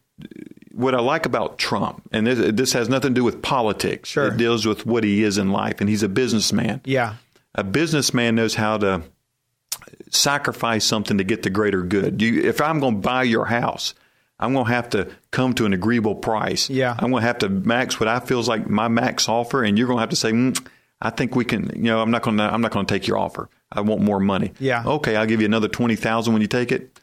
what 0.71 0.95
I 0.95 0.99
like 0.99 1.25
about 1.25 1.57
Trump, 1.57 2.01
and 2.11 2.25
this, 2.27 2.53
this 2.53 2.73
has 2.73 2.87
nothing 2.87 3.11
to 3.13 3.19
do 3.19 3.23
with 3.23 3.41
politics. 3.41 4.09
Sure. 4.09 4.27
It 4.27 4.37
deals 4.37 4.65
with 4.65 4.85
what 4.85 5.03
he 5.03 5.23
is 5.23 5.37
in 5.37 5.51
life, 5.51 5.81
and 5.81 5.89
he's 5.89 6.03
a 6.03 6.09
businessman 6.09 6.81
yeah, 6.85 7.15
a 7.55 7.63
businessman 7.63 8.35
knows 8.35 8.53
how 8.55 8.77
to 8.77 9.01
sacrifice 10.11 10.85
something 10.85 11.17
to 11.17 11.23
get 11.23 11.43
the 11.43 11.49
greater 11.49 11.83
good. 11.83 12.21
You, 12.21 12.41
if 12.41 12.61
I'm 12.61 12.79
going 12.79 12.95
to 12.95 13.01
buy 13.01 13.23
your 13.23 13.45
house, 13.45 13.93
I'm 14.39 14.53
going 14.53 14.65
to 14.65 14.71
have 14.71 14.89
to 14.91 15.09
come 15.31 15.53
to 15.55 15.65
an 15.65 15.73
agreeable 15.73 16.15
price. 16.15 16.69
Yeah. 16.69 16.95
I'm 16.97 17.11
going 17.11 17.21
to 17.21 17.27
have 17.27 17.39
to 17.39 17.49
max 17.49 17.99
what 17.99 18.07
I 18.07 18.19
feels 18.19 18.47
like 18.47 18.69
my 18.69 18.87
max 18.87 19.27
offer, 19.27 19.63
and 19.63 19.77
you're 19.77 19.87
going 19.87 19.97
to 19.97 20.01
have 20.01 20.09
to 20.09 20.15
say, 20.15 20.31
mm, 20.31 20.67
I 21.01 21.09
think 21.09 21.35
we 21.35 21.45
can. 21.45 21.71
You 21.75 21.83
know, 21.83 22.01
I'm 22.01 22.11
not 22.11 22.23
going 22.23 22.37
to. 22.37 22.43
I'm 22.43 22.61
not 22.61 22.71
going 22.71 22.85
to 22.85 22.93
take 22.93 23.07
your 23.07 23.17
offer. 23.17 23.49
I 23.71 23.81
want 23.81 24.01
more 24.01 24.19
money. 24.19 24.53
Yeah. 24.59 24.83
Okay, 24.85 25.15
I'll 25.15 25.25
give 25.25 25.41
you 25.41 25.45
another 25.45 25.67
twenty 25.67 25.95
thousand 25.95 26.33
when 26.33 26.41
you 26.41 26.47
take 26.47 26.71
it. 26.71 26.99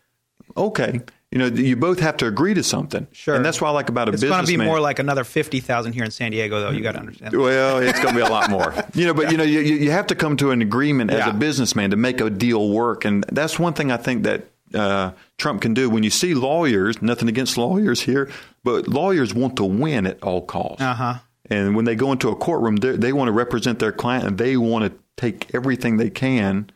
Okay. 0.57 1.01
You 1.35 1.41
know, 1.41 1.47
you 1.47 1.75
both 1.75 1.99
have 1.99 2.17
to 2.19 2.27
agree 2.29 2.55
to 2.55 2.63
something. 2.63 3.09
Sure. 3.11 3.35
And 3.35 3.45
that's 3.45 3.61
what 3.61 3.67
I 3.67 3.71
like 3.73 3.89
about 3.89 4.09
a 4.09 4.13
business. 4.13 4.31
it's 4.31 4.37
going 4.37 4.47
to 4.47 4.57
be 4.57 4.65
more 4.65 4.79
like 4.79 5.01
another 5.01 5.25
fifty 5.25 5.59
thousand 5.59 5.93
here 5.95 6.05
in 6.05 6.13
San 6.13 6.31
Diego, 6.31 6.61
though. 6.61 6.71
You 6.71 6.81
got 6.81 6.93
to 6.93 7.01
understand. 7.01 7.37
Well, 7.37 7.79
it's 7.79 7.99
going 7.99 8.15
to 8.15 8.21
be 8.21 8.25
a 8.25 8.31
lot 8.31 8.51
more. 8.51 8.73
You 8.95 9.07
know, 9.07 9.15
but 9.15 9.33
you 9.33 9.37
know, 9.37 9.43
you, 9.43 9.59
you 9.59 9.91
have 9.91 10.07
to 10.07 10.15
come 10.15 10.37
to 10.37 10.53
an 10.53 10.63
agreement 10.63 11.11
as 11.11 11.19
Yeah. 11.19 11.31
a 11.31 11.33
businessman 11.35 11.91
to 11.91 11.97
make 11.97 12.21
a 12.21 12.31
deal 12.31 12.71
work, 12.71 13.05
and 13.05 13.25
that's 13.33 13.59
one 13.59 13.73
thing 13.73 13.91
I 13.91 13.97
think 13.97 14.23
that 14.23 14.47
uh, 14.73 15.11
Trump 15.37 15.61
can 15.63 15.75
do. 15.75 15.91
When 15.91 16.05
you 16.05 16.11
see 16.11 16.35
lawyers, 16.35 17.03
nothing 17.03 17.29
against 17.29 17.59
lawyers 17.59 18.01
here, 18.03 18.31
but 18.63 18.87
lawyers 18.87 19.35
want 19.35 19.57
to 19.57 19.65
win 19.65 20.07
at 20.07 20.23
all 20.23 20.41
costs. 20.43 20.81
Uh 20.83 20.95
huh. 20.95 21.15
And 21.51 21.75
when 21.75 21.85
they 21.85 21.97
go 21.97 22.13
into 22.13 22.29
a 22.29 22.37
courtroom, 22.37 22.77
they 22.77 22.93
they 22.97 23.13
want 23.13 23.27
to 23.29 23.33
represent 23.33 23.81
their 23.81 23.93
client, 23.93 24.25
and 24.25 24.39
they 24.39 24.57
want 24.57 24.85
to 24.85 24.93
take 25.17 25.53
everything 25.55 25.97
they 25.97 26.11
can, 26.11 26.71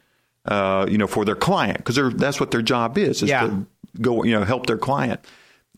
uh, 0.47 0.87
you 0.89 0.99
know, 0.99 1.07
for 1.07 1.25
their 1.25 1.37
client 1.37 1.79
because 1.79 1.97
that's 2.17 2.41
what 2.41 2.51
their 2.51 2.63
job 2.63 2.99
is. 2.99 3.23
is 3.23 3.29
Yeah. 3.29 3.47
To 3.47 3.67
go, 4.01 4.23
you 4.25 4.33
know, 4.33 4.45
help 4.45 4.67
their 4.67 4.79
client. 4.79 5.21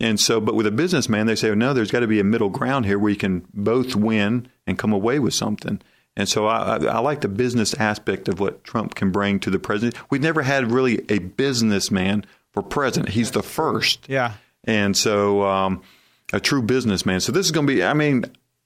And 0.00 0.18
so, 0.18 0.40
but 0.40 0.54
with 0.54 0.66
a 0.66 0.70
businessman, 0.70 1.26
they 1.26 1.34
say, 1.34 1.54
no, 1.54 1.74
there's 1.74 1.90
got 1.90 2.00
to 2.00 2.06
be 2.06 2.20
a 2.20 2.24
middle 2.24 2.48
ground 2.48 2.86
here 2.86 2.98
where 2.98 3.10
you 3.10 3.16
can 3.18 3.44
both 3.52 3.94
win 3.94 4.48
and 4.66 4.78
come 4.78 4.92
away 4.92 5.18
with 5.18 5.34
something. 5.34 5.80
And 6.16 6.28
so, 6.28 6.46
I, 6.46 6.76
I, 6.76 6.84
I 6.86 6.98
like 7.00 7.20
the 7.20 7.28
business 7.28 7.74
aspect 7.74 8.28
of 8.28 8.40
what 8.40 8.64
Trump 8.64 8.94
can 8.94 9.10
bring 9.10 9.38
to 9.40 9.50
the 9.50 9.58
president. 9.58 9.96
We've 10.10 10.22
never 10.22 10.42
had 10.42 10.72
really 10.72 11.04
a 11.10 11.18
businessman 11.18 12.24
for 12.52 12.62
president. 12.62 13.10
He's 13.12 13.30
the 13.32 13.42
first 13.42 14.08
Yeah. 14.08 14.32
and 14.64 14.96
so 14.96 15.42
um, 15.44 15.82
a 16.32 16.40
true 16.40 16.62
businessman. 16.62 17.20
So 17.20 17.30
this 17.32 17.46
is 17.46 17.52
going 17.52 17.66
to 17.66 17.72
be. 17.74 17.84
I 17.84 17.92
mean, 17.92 18.24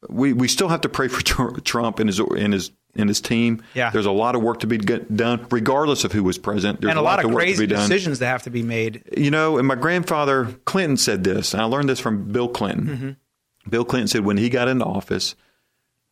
we, 0.09 0.33
we 0.33 0.49
still 0.49 0.69
have 0.69 0.83
to 0.83 0.89
pray 0.89 1.09
for 1.09 1.23
Trump 1.65 1.99
and 1.99 2.09
his 2.09 2.19
and 2.19 2.53
his 2.53 2.71
and 2.97 3.09
his 3.09 3.21
team. 3.21 3.63
Yeah. 3.75 3.91
there's 3.91 4.07
a 4.07 4.13
lot 4.13 4.35
of 4.35 4.43
work 4.43 4.61
to 4.61 4.67
be 4.67 4.79
done, 4.79 5.47
regardless 5.51 6.05
of 6.05 6.13
who 6.13 6.23
was 6.23 6.39
president. 6.39 6.81
There's 6.81 6.91
and 6.91 6.99
a 6.99 7.03
lot, 7.03 7.25
of 7.25 7.31
work 7.31 7.43
to 7.43 7.47
crazy 7.47 7.67
decisions 7.67 8.19
that 8.21 8.27
have 8.27 8.43
to 8.45 8.51
be 8.51 8.63
made. 8.63 9.03
You 9.17 9.31
know, 9.31 9.59
and 9.59 9.67
my 9.67 9.75
grandfather 9.75 10.55
Clinton 10.65 10.97
said 10.97 11.25
this, 11.25 11.53
and 11.53 11.63
I 11.63 11.65
learned 11.65 11.89
this 11.89 12.01
from 12.01 12.33
Bill 12.33 12.49
Clinton. 12.49 12.87
Mm-hmm. 12.87 13.71
Bill 13.71 13.85
Clinton 13.85 14.09
said 14.09 14.25
when 14.25 14.37
he 14.37 14.49
got 14.49 14.69
into 14.69 14.85
office 14.85 15.35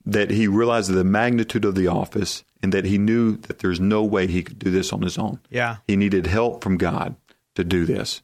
that 0.04 0.30
he 0.30 0.48
realized 0.48 0.90
the 0.90 1.04
magnitude 1.04 1.64
of 1.64 1.74
the 1.74 1.86
office 1.86 2.44
and 2.62 2.72
that 2.72 2.84
he 2.84 2.98
knew 2.98 3.36
that 3.36 3.60
there's 3.60 3.80
no 3.80 4.02
way 4.02 4.26
he 4.26 4.42
could 4.42 4.58
do 4.58 4.70
this 4.70 4.92
on 4.92 5.02
his 5.02 5.18
own. 5.18 5.38
Yeah. 5.50 5.76
He 5.86 5.96
needed 5.96 6.26
help 6.26 6.62
from 6.62 6.76
God 6.76 7.14
to 7.54 7.64
do 7.64 7.84
this. 7.84 8.22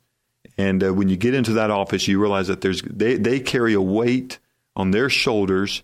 And 0.56 0.82
uh, 0.82 0.92
when 0.92 1.08
you 1.08 1.16
get 1.16 1.34
into 1.34 1.52
that 1.52 1.70
office, 1.70 2.08
you 2.08 2.20
realize 2.20 2.48
that 2.48 2.60
there's 2.62 2.82
they, 2.82 3.16
they 3.16 3.38
carry 3.38 3.74
a 3.74 3.80
weight 3.80 4.38
on 4.74 4.90
their 4.90 5.08
shoulders 5.08 5.82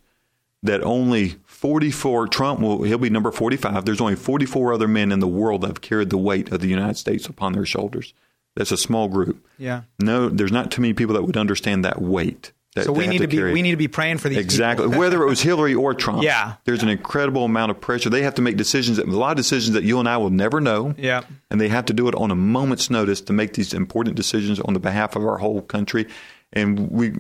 that 0.63 0.83
only 0.83 1.37
44 1.65 2.29
Trump 2.29 2.61
will 2.61 2.83
he'll 2.83 2.99
be 2.99 3.09
number 3.09 3.31
45. 3.31 3.87
There's 3.87 4.03
only 4.03 4.17
44 4.17 4.75
other 4.75 4.87
men 4.87 5.11
in 5.11 5.21
the 5.21 5.27
world 5.27 5.63
that 5.63 5.69
have 5.69 5.81
carried 5.81 6.11
the 6.11 6.19
weight 6.19 6.53
of 6.53 6.61
the 6.61 6.69
United 6.69 6.99
States 6.99 7.25
upon 7.25 7.55
their 7.55 7.65
shoulders. 7.65 8.13
That's 8.55 8.71
a 8.71 8.77
small 8.77 9.09
group. 9.09 9.49
Yeah. 9.57 9.85
No, 9.99 10.29
there's 10.29 10.53
not 10.53 10.71
too 10.71 10.83
many 10.83 10.93
people 10.93 11.15
that 11.15 11.23
would 11.23 11.39
understand 11.39 11.83
that 11.87 12.03
weight. 12.03 12.53
That 12.75 12.85
So 12.85 12.93
we 12.93 13.07
need 13.07 13.23
to, 13.23 13.29
be 13.29 13.43
we 13.43 13.63
need 13.63 13.71
to 13.71 13.79
be 13.79 13.89
praying 13.89 14.19
for 14.19 14.29
these 14.29 14.37
Exactly. 14.37 14.89
Whether 14.89 15.23
it 15.23 15.27
was 15.27 15.41
Hillary 15.41 15.75
or 15.75 15.95
Trump. 15.95 16.23
Yeah. 16.23 16.57
There's 16.65 16.83
an 16.83 16.91
incredible 16.91 17.47
amount 17.47 17.71
of 17.71 17.81
pressure. 17.81 18.11
They 18.11 18.25
have 18.25 18.35
to 18.35 18.43
make 18.43 18.59
decisions, 18.59 18.99
that, 18.99 19.07
a 19.07 19.11
lot 19.11 19.31
of 19.31 19.37
decisions 19.39 19.73
that 19.73 19.85
you 19.85 19.99
and 19.99 20.07
I 20.07 20.19
will 20.19 20.29
never 20.29 20.61
know. 20.61 20.95
Yeah. 20.99 21.23
And 21.51 21.59
they 21.59 21.69
have 21.69 21.87
to 21.87 21.95
do 21.95 22.09
it 22.09 22.15
on 22.15 22.31
a 22.31 22.37
moment's 22.37 22.91
notice 22.91 23.23
to 23.23 23.33
make 23.33 23.55
these 23.55 23.73
important 23.73 24.17
decisions 24.17 24.61
on 24.61 24.75
the 24.75 24.81
behalf 24.81 25.17
of 25.17 25.25
our 25.25 25.39
whole 25.39 25.63
country. 25.63 26.09
And 26.53 26.91
we, 26.91 27.15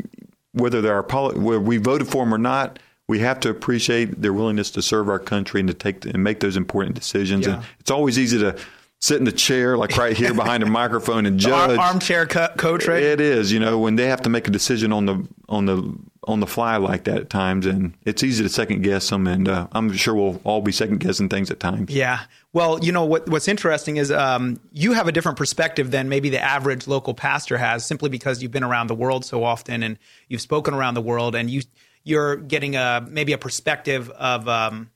whether 0.53 0.83
they're 0.83 0.97
our 0.97 1.03
poli- 1.03 1.39
whether 1.39 1.61
we 1.61 1.79
voted 1.79 2.09
for 2.09 2.27
them 2.27 2.35
or 2.35 2.39
not, 2.39 2.79
we 3.09 3.19
have 3.21 3.41
to 3.41 3.51
appreciate 3.51 4.21
their 4.23 4.33
willingness 4.33 4.71
to 4.73 4.83
serve 4.83 5.09
our 5.09 5.19
country 5.19 5.61
and 5.61 5.69
to 5.69 5.75
take 5.75 6.05
and 6.07 6.23
make 6.25 6.41
those 6.41 6.57
important 6.57 6.95
decisions. 6.95 7.47
Yeah. 7.47 7.55
And 7.57 7.65
it's 7.81 7.91
always 7.91 8.19
easy 8.19 8.39
to 8.39 8.57
sit 9.01 9.19
in 9.19 9.25
the 9.25 9.33
chair, 9.33 9.77
like 9.77 9.99
right 9.99 10.17
here 10.17 10.33
behind 10.33 10.63
a 10.63 10.67
microphone, 10.71 11.27
and 11.27 11.37
The 11.39 11.43
judge. 11.45 11.79
armchair 11.79 12.27
co- 12.27 12.49
coach, 12.57 12.87
right? 12.87 13.03
It 13.03 13.21
is, 13.21 13.53
you 13.53 13.61
know, 13.61 13.79
when 13.79 13.97
they 13.97 14.07
have 14.07 14.23
to 14.23 14.31
make 14.31 14.49
a 14.49 14.51
decision 14.51 14.93
on 14.93 15.05
the 15.05 15.29
on 15.49 15.67
the 15.67 15.95
on 16.27 16.41
the 16.41 16.47
fly 16.47 16.79
like 16.79 17.05
that 17.05 17.19
at 17.19 17.29
times, 17.29 17.67
and 17.67 17.93
it's 18.07 18.23
easy 18.23 18.43
to 18.43 18.49
second 18.49 18.83
guess 18.83 19.11
them. 19.11 19.27
And 19.27 19.47
uh, 19.47 19.67
I'm 19.73 19.93
sure 19.93 20.15
we'll 20.15 20.41
all 20.45 20.63
be 20.63 20.73
second 20.73 21.01
guessing 21.01 21.29
things 21.29 21.51
at 21.51 21.61
times. 21.61 21.91
Yeah. 21.91 22.21
Well, 22.55 22.83
you 22.83 22.93
know 22.93 23.05
what? 23.05 23.29
What's 23.29 23.47
interesting 23.49 23.99
is 23.99 24.11
um, 24.11 24.59
you 24.73 24.95
have 24.95 25.07
a 25.07 25.13
different 25.13 25.37
perspective 25.37 25.91
than 25.91 26.09
maybe 26.09 26.31
the 26.31 26.41
average 26.41 26.87
local 26.87 27.13
pastor 27.13 27.59
has, 27.59 27.85
simply 27.85 28.09
because 28.09 28.43
you've 28.43 28.53
been 28.53 28.65
around 28.65 28.87
the 28.87 28.95
world 28.95 29.27
so 29.27 29.45
often 29.45 29.83
and 29.83 29.99
you've 30.29 30.41
spoken 30.41 30.73
around 30.73 30.95
the 30.95 31.03
world, 31.03 31.35
and 31.35 31.51
you 31.51 31.61
you're 32.05 32.37
getting 32.37 32.77
a 32.77 33.05
maybe 33.09 33.33
a 33.33 33.39
perspective 33.39 34.11
of 34.11 34.49
um, 34.49 34.91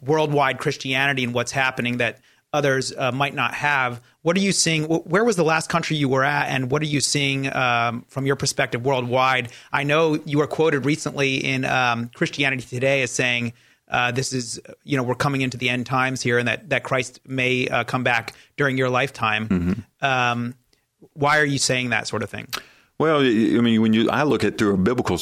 worldwide 0.00 0.58
Christianity 0.58 1.24
and 1.24 1.34
what's 1.34 1.52
happening 1.52 1.96
that 1.96 2.20
others 2.52 2.92
uh, 2.96 3.10
might 3.12 3.34
not 3.34 3.54
have. 3.54 4.00
What 4.22 4.36
are 4.36 4.40
you 4.40 4.52
seeing? 4.52 4.84
Where 4.84 5.24
was 5.24 5.36
the 5.36 5.44
last 5.44 5.70
country 5.70 5.96
you 5.96 6.08
were 6.08 6.24
at, 6.24 6.48
and 6.48 6.70
what 6.70 6.82
are 6.82 6.86
you 6.86 7.00
seeing 7.00 7.52
um, 7.54 8.04
from 8.08 8.26
your 8.26 8.36
perspective 8.36 8.84
worldwide? 8.84 9.50
I 9.72 9.82
know 9.84 10.20
you 10.26 10.38
were 10.38 10.46
quoted 10.46 10.84
recently 10.84 11.36
in 11.36 11.64
um, 11.64 12.10
Christianity 12.14 12.62
Today 12.62 13.02
as 13.02 13.10
saying. 13.10 13.54
Uh, 13.88 14.12
this 14.12 14.32
is, 14.32 14.60
you 14.84 14.96
know, 14.96 15.02
we're 15.02 15.16
coming 15.16 15.40
into 15.40 15.56
the 15.56 15.68
end 15.68 15.84
times 15.84 16.22
here, 16.22 16.38
and 16.38 16.46
that 16.46 16.68
that 16.68 16.84
Christ 16.84 17.18
may 17.26 17.66
uh, 17.66 17.82
come 17.82 18.04
back 18.04 18.34
during 18.56 18.78
your 18.78 18.88
lifetime. 18.88 19.84
Um, 20.00 20.54
why 21.14 21.38
are 21.38 21.44
you 21.44 21.58
saying 21.58 21.90
that 21.90 22.06
sort 22.06 22.22
of 22.22 22.30
thing? 22.30 22.46
Well, 22.98 23.20
I 23.20 23.24
mean, 23.24 23.82
when 23.82 23.92
you 23.92 24.08
I 24.08 24.22
look 24.22 24.44
at 24.44 24.58
through 24.58 24.74
a 24.74 24.76
biblical 24.76 25.18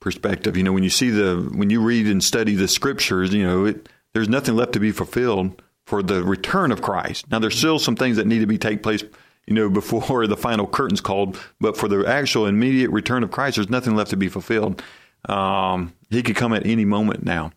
perspective, 0.00 0.56
you 0.56 0.62
know, 0.62 0.72
when 0.72 0.82
you 0.82 0.90
see 0.90 1.10
the 1.10 1.36
when 1.54 1.70
you 1.70 1.80
read 1.80 2.06
and 2.06 2.22
study 2.22 2.54
the 2.54 2.68
scriptures, 2.68 3.32
you 3.32 3.46
know, 3.46 3.66
it, 3.66 3.88
there's 4.12 4.28
nothing 4.28 4.56
left 4.56 4.72
to 4.72 4.80
be 4.80 4.90
fulfilled 4.90 5.62
for 5.86 6.02
the 6.02 6.22
return 6.22 6.72
of 6.72 6.82
Christ. 6.82 7.30
Now, 7.30 7.38
there's 7.38 7.58
still 7.58 7.78
some 7.78 7.96
things 7.96 8.16
that 8.16 8.26
need 8.26 8.40
to 8.40 8.46
be 8.46 8.58
take 8.58 8.82
place, 8.82 9.04
you 9.46 9.54
know, 9.54 9.68
before 9.80 10.26
the 10.26 10.36
final 10.36 10.66
curtain's 10.66 11.00
called, 11.00 11.38
but 11.60 11.76
for 11.76 11.88
the 11.88 12.04
actual 12.06 12.46
immediate 12.46 12.90
return 12.90 13.22
of 13.22 13.30
Christ, 13.30 13.56
there's 13.56 13.70
nothing 13.70 13.94
left 13.94 14.10
to 14.10 14.16
be 14.16 14.28
fulfilled. 14.28 14.82
Um, 15.28 15.92
he 16.08 16.22
could 16.22 16.36
come 16.36 16.52
at 16.54 16.66
any 16.66 16.84
moment 16.84 17.24
now. 17.24 17.52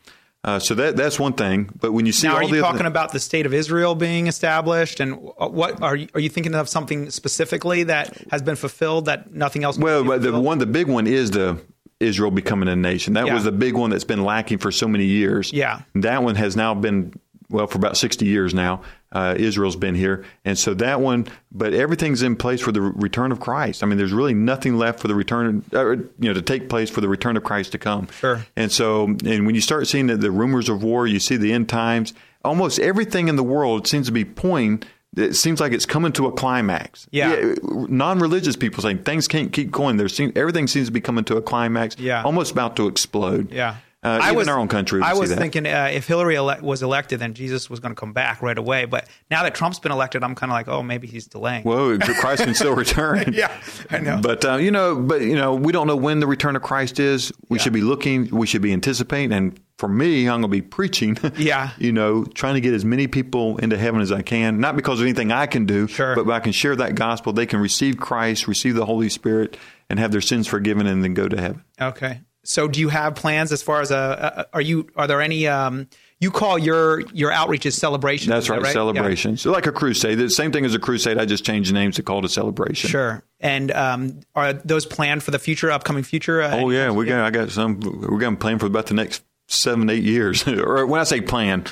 Uh, 0.46 0.60
so 0.60 0.76
that 0.76 0.98
that's 0.98 1.18
one 1.18 1.32
thing. 1.32 1.70
But 1.80 1.94
when 1.94 2.06
you 2.06 2.12
see 2.12 2.28
now, 2.28 2.36
are 2.36 2.44
you 2.44 2.60
talking 2.60 2.86
about 2.86 3.14
the 3.14 3.20
state 3.20 3.46
of 3.46 3.54
Israel 3.54 3.96
being 3.96 4.28
established, 4.28 5.00
and 5.00 5.16
what 5.16 5.82
are 5.82 5.96
you, 5.96 6.10
are 6.14 6.20
you 6.20 6.28
thinking 6.28 6.54
of 6.54 6.68
something 6.68 7.10
specifically 7.12 7.84
that 7.84 8.18
has 8.30 8.42
been 8.42 8.58
fulfilled 8.58 9.06
that 9.06 9.34
nothing 9.34 9.64
else? 9.64 9.78
Well, 9.78 10.04
but 10.04 10.22
the 10.22 10.38
one, 10.38 10.58
the 10.58 10.66
big 10.66 10.90
one 10.90 11.08
is 11.08 11.32
the 11.32 11.62
Israel 12.04 12.32
becoming 12.32 12.70
a 12.70 12.76
nation. 12.76 13.14
That 13.14 13.26
Yeah. 13.28 13.34
was 13.34 13.44
the 13.44 13.52
big 13.52 13.74
one 13.74 13.90
that's 13.90 14.04
been 14.04 14.24
lacking 14.24 14.60
for 14.60 14.72
so 14.72 14.88
many 14.88 15.06
years. 15.06 15.52
Yeah. 15.54 15.82
that 15.96 16.24
one 16.24 16.36
has 16.36 16.56
now 16.56 16.74
been 16.74 17.14
well 17.50 17.68
for 17.68 17.78
about 17.78 17.98
sixty 17.98 18.26
years 18.26 18.54
now. 18.54 18.82
Uh, 19.12 19.36
Israel's 19.38 19.76
been 19.76 19.94
here, 19.94 20.26
and 20.44 20.58
so 20.58 20.74
that 20.74 21.00
one. 21.00 21.28
But 21.52 21.76
everything's 21.76 22.24
in 22.24 22.36
place 22.36 22.62
for 22.62 22.72
the 22.72 22.82
return 22.82 23.32
of 23.32 23.40
Christ. 23.40 23.84
I 23.84 23.86
mean, 23.86 24.00
there's 24.00 24.12
really 24.14 24.34
nothing 24.34 24.76
left 24.78 25.00
for 25.00 25.08
the 25.08 25.14
return, 25.14 25.64
uh, 25.72 25.92
you 25.92 26.08
know, 26.20 26.34
to 26.34 26.42
take 26.42 26.68
place 26.68 26.90
for 26.90 27.00
the 27.02 27.08
return 27.08 27.38
of 27.38 27.44
Christ 27.44 27.74
to 27.74 27.78
come. 27.78 28.08
Sure. 28.20 28.44
And 28.56 28.72
so, 28.72 29.04
and 29.06 29.46
when 29.46 29.54
you 29.54 29.62
start 29.62 29.86
seeing 29.88 30.08
the, 30.08 30.18
the 30.18 30.32
rumors 30.32 30.68
of 30.68 30.82
war, 30.84 31.06
you 31.06 31.20
see 31.20 31.36
the 31.38 31.54
end 31.54 31.70
times. 31.70 32.14
Almost 32.44 32.80
everything 32.80 33.28
in 33.28 33.36
the 33.36 33.44
world 33.44 33.88
seems 33.88 34.08
to 34.08 34.12
be 34.12 34.26
pointing. 34.26 34.82
It 35.16 35.36
seems 35.36 35.60
like 35.60 35.74
it's 35.74 35.86
coming 35.86 36.12
to 36.14 36.26
a 36.26 36.32
climax. 36.32 37.08
Yeah. 37.12 37.54
non-religious 37.62 38.56
people 38.56 38.82
saying 38.82 39.04
things 39.04 39.28
can't 39.28 39.52
keep 39.54 39.72
going. 39.72 39.98
There 39.98 40.08
everything 40.36 40.68
seems 40.68 40.88
to 40.88 40.92
be 40.92 41.02
coming 41.02 41.24
to 41.26 41.38
a 41.38 41.42
climax. 41.42 41.98
Yeah. 42.00 42.24
almost 42.24 42.52
about 42.52 42.76
to 42.78 42.88
explode. 42.88 43.52
Yeah. 43.52 43.78
Uh, 44.04 44.20
I 44.22 44.28
even 44.28 44.36
was, 44.36 44.48
in 44.48 44.54
our 44.54 44.60
own 44.60 44.68
country. 44.68 45.02
I 45.02 45.14
was 45.14 45.34
thinking 45.34 45.66
uh, 45.66 45.90
if 45.92 46.08
Hillary 46.08 46.36
ele- 46.36 46.60
was 46.62 46.84
elected, 46.84 47.20
then 47.20 47.34
Jesus 47.34 47.70
was 47.70 47.80
going 47.80 47.96
to 47.96 48.00
come 48.00 48.12
back 48.12 48.42
right 48.42 48.58
away. 48.58 48.86
But 48.86 49.08
now 49.32 49.44
that 49.44 49.56
Trump's 49.56 49.80
been 49.80 49.92
elected, 49.94 50.24
I'm 50.24 50.36
kind 50.36 50.52
of 50.52 50.56
like, 50.56 50.68
oh, 50.68 50.84
maybe 50.84 51.08
he's 51.08 51.26
delaying. 51.28 51.64
Well, 51.64 51.98
Christ 52.20 52.44
can 52.44 52.54
still 52.54 52.76
return. 52.76 53.34
yeah, 53.34 53.52
I 53.90 54.00
know. 54.00 54.20
But 54.22 54.44
uh, 54.44 54.56
you 54.58 54.72
know, 54.72 54.96
but 55.00 55.22
you 55.22 55.36
know, 55.36 55.56
we 55.56 55.72
don't 55.72 55.88
know 55.88 55.96
when 55.96 56.20
the 56.20 56.28
return 56.28 56.56
of 56.56 56.62
Christ 56.62 57.00
is. 57.00 57.32
We 57.50 57.60
should 57.60 57.74
be 57.74 57.82
looking. 57.82 58.28
We 58.30 58.46
should 58.48 58.62
be 58.62 58.74
anticipating. 58.74 59.32
And 59.32 59.60
for 59.78 59.88
me, 59.88 60.28
I'm 60.28 60.42
going 60.42 60.44
to 60.44 60.48
be 60.50 60.62
preaching. 60.62 61.18
Yeah. 61.38 61.72
you 61.80 61.92
know, 61.92 62.24
trying 62.26 62.54
to 62.56 62.62
get 62.62 62.74
as 62.74 62.86
many 62.86 63.08
people 63.08 63.58
into 63.58 63.78
heaven 63.78 64.02
as 64.02 64.12
I 64.12 64.22
can. 64.22 64.60
Not 64.60 64.76
because 64.76 65.00
of 65.00 65.06
anything 65.06 65.32
I 65.32 65.46
can 65.48 65.66
do, 65.66 65.88
Sure. 65.88 66.16
but 66.16 66.30
I 66.30 66.40
can 66.40 66.52
share 66.52 66.76
that 66.76 66.96
gospel. 66.96 67.34
They 67.34 67.46
can 67.46 67.60
receive 67.60 67.98
Christ, 67.98 68.48
receive 68.48 68.76
the 68.76 68.86
Holy 68.86 69.10
Spirit, 69.10 69.58
and 69.90 70.00
have 70.00 70.12
their 70.12 70.22
sins 70.22 70.48
forgiven, 70.48 70.86
and 70.88 71.04
then 71.04 71.14
go 71.14 71.28
to 71.28 71.40
heaven. 71.40 71.64
Okay. 71.82 72.22
So, 72.44 72.68
do 72.68 72.80
you 72.80 72.90
have 72.90 73.16
plans 73.16 73.52
as 73.52 73.62
far 73.62 73.82
as 73.82 73.92
a? 73.92 74.46
a 74.52 74.56
are 74.58 74.62
you? 74.62 74.88
Are 74.96 75.08
there 75.08 75.22
any? 75.22 75.48
Um, 75.48 75.88
you 76.20 76.32
call 76.32 76.58
your 76.58 77.02
your 77.14 77.32
outreach 77.32 77.66
as 77.66 77.76
celebrations? 77.76 78.30
That's 78.30 78.46
is 78.46 78.50
that 78.50 78.62
right, 78.62 78.96
Yeah. 79.36 79.36
So 79.36 79.52
like 79.52 79.68
a 79.68 79.72
crusade. 79.72 80.18
The 80.18 80.30
same 80.30 80.52
thing 80.52 80.64
as 80.66 80.74
a 80.74 80.80
crusade. 80.80 81.18
I 81.18 81.26
just 81.26 81.44
changed 81.46 81.70
the 81.70 81.74
names 81.74 81.96
to 81.98 82.04
call 82.04 82.20
it 82.20 82.26
a 82.26 82.30
celebration. 82.30 82.90
Sure. 82.90 83.24
And 83.42 83.72
um, 83.72 84.22
are 84.36 84.54
those 84.54 84.86
planned 84.86 85.24
for 85.24 85.32
the 85.32 85.40
future, 85.40 85.70
upcoming 85.72 86.04
future? 86.04 86.42
Uh, 86.42 86.56
Oh 86.62 86.70
yeah, 86.70 86.92
we 86.92 87.06
got. 87.06 87.26
I 87.26 87.30
got 87.32 87.50
some. 87.52 87.80
We're 87.82 88.20
going 88.20 88.36
to 88.36 88.40
plan 88.40 88.60
for 88.60 88.68
about 88.68 88.86
the 88.88 88.94
next 88.94 89.22
seven, 89.48 89.90
eight 89.90 90.04
years. 90.04 90.48
or 90.48 90.86
when 90.86 91.02
I 91.02 91.04
say 91.04 91.20
plan, 91.20 91.66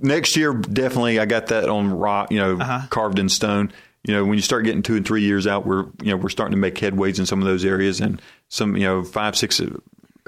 next 0.00 0.36
year 0.36 0.52
definitely. 0.54 1.18
I 1.18 1.26
got 1.26 1.48
that 1.48 1.68
on 1.68 1.90
rock. 1.90 2.30
You 2.30 2.38
know, 2.38 2.56
Uh-huh. 2.58 2.86
carved 2.90 3.18
in 3.18 3.28
stone. 3.28 3.72
You 4.04 4.14
know, 4.14 4.24
when 4.24 4.34
you 4.38 4.42
start 4.42 4.64
getting 4.64 4.82
two 4.82 4.96
and 4.96 5.06
three 5.06 5.22
years 5.22 5.46
out, 5.46 5.66
we're 5.66 5.84
you 6.02 6.10
know 6.10 6.16
we're 6.16 6.28
starting 6.30 6.52
to 6.54 6.60
make 6.60 6.76
headways 6.76 7.18
in 7.18 7.26
some 7.26 7.40
of 7.40 7.46
those 7.46 7.64
areas, 7.64 8.00
and 8.00 8.20
some 8.50 8.76
you 8.76 8.84
know 8.84 9.02
five, 9.02 9.34
six 9.36 9.62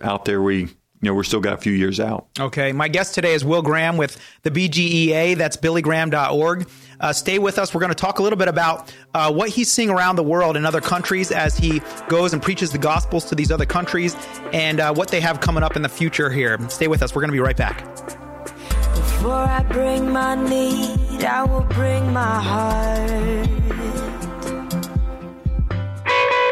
out 0.03 0.25
there. 0.25 0.41
We 0.41 0.61
you 0.61 0.69
know 1.03 1.15
we're 1.15 1.25
still 1.25 1.41
got 1.41 1.55
a 1.55 1.59
few 1.59 1.73
years 1.73 2.01
out. 2.01 2.29
Okay. 2.41 2.73
My 2.73 2.89
guest 2.89 3.15
today 3.15 3.35
is 3.35 3.45
Will 3.45 3.61
Graham 3.61 3.99
with 3.99 4.19
the 4.43 4.51
BGEA. 4.51 5.37
That's 5.37 5.59
billygraham.org. 5.59 6.69
Uh, 7.01 7.13
stay 7.13 7.41
with 7.41 7.59
us. 7.59 7.75
We're 7.75 7.81
going 7.81 7.91
to 7.91 7.97
talk 7.97 8.21
a 8.21 8.23
little 8.23 8.39
bit 8.39 8.47
about 8.47 8.95
uh, 9.13 9.33
what 9.33 9.49
he's 9.49 9.71
seeing 9.71 9.91
around 9.91 10.15
the 10.15 10.23
world 10.23 10.57
in 10.57 10.65
other 10.65 10.81
countries 10.81 11.33
as 11.33 11.59
he 11.59 11.83
goes 12.09 12.33
and 12.33 12.41
preaches 12.41 12.71
the 12.71 12.79
gospels 12.79 13.25
to 13.27 13.35
these 13.35 13.51
other 13.51 13.67
countries 13.67 14.17
and 14.53 14.79
uh, 14.79 14.95
what 14.95 15.09
they 15.09 15.21
have 15.21 15.41
coming 15.41 15.65
up 15.65 15.75
in 15.75 15.83
the 15.83 15.89
future 15.89 16.31
here. 16.31 16.59
Stay 16.71 16.87
with 16.87 17.03
us. 17.03 17.13
We're 17.15 17.23
going 17.23 17.31
to 17.31 17.33
be 17.33 17.41
right 17.41 17.57
back. 17.57 17.85
Before 18.95 19.33
I 19.33 19.65
bring 19.65 20.13
my 20.13 20.37
need, 20.37 21.25
I 21.25 21.43
will 21.43 21.63
bring 21.63 22.13
my 22.13 22.41
heart. 22.41 24.22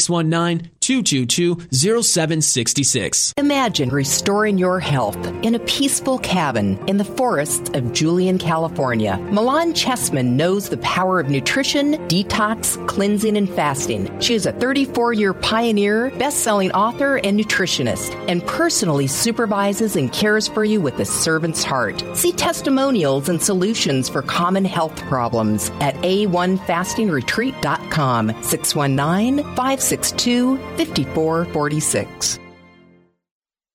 619 0.00 0.70
222 0.86 1.56
0766. 1.72 3.34
Imagine 3.36 3.88
restoring 3.88 4.56
your 4.56 4.78
health 4.78 5.16
in 5.42 5.56
a 5.56 5.60
peaceful 5.60 6.20
cabin 6.20 6.78
in 6.86 6.96
the 6.96 7.04
forests 7.04 7.68
of 7.74 7.92
Julian, 7.92 8.38
California. 8.38 9.16
Milan 9.32 9.72
Chessman 9.72 10.36
knows 10.36 10.68
the 10.68 10.76
power 10.78 11.18
of 11.18 11.28
nutrition, 11.28 11.94
detox, 12.06 12.86
cleansing, 12.86 13.36
and 13.36 13.50
fasting. 13.50 14.16
She 14.20 14.34
is 14.34 14.46
a 14.46 14.52
34 14.52 15.12
year 15.12 15.34
pioneer, 15.34 16.12
best 16.18 16.44
selling 16.44 16.70
author, 16.70 17.16
and 17.16 17.36
nutritionist, 17.36 18.14
and 18.28 18.46
personally 18.46 19.08
supervises 19.08 19.96
and 19.96 20.12
cares 20.12 20.46
for 20.46 20.64
you 20.64 20.80
with 20.80 21.00
a 21.00 21.04
servant's 21.04 21.64
heart. 21.64 22.00
See 22.14 22.30
testimonials 22.30 23.28
and 23.28 23.42
solutions 23.42 24.08
for 24.08 24.22
common 24.22 24.64
health 24.64 24.96
problems 25.08 25.68
at 25.80 25.96
a1fastingretreat.com 25.96 28.42
619 28.44 29.44
562 29.56 30.75
5446. 30.76 32.38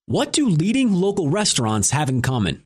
What 0.06 0.34
do 0.34 0.50
leading 0.50 0.94
local 0.94 1.30
restaurants 1.30 1.92
have 1.92 2.10
in 2.10 2.22
common? 2.22 2.64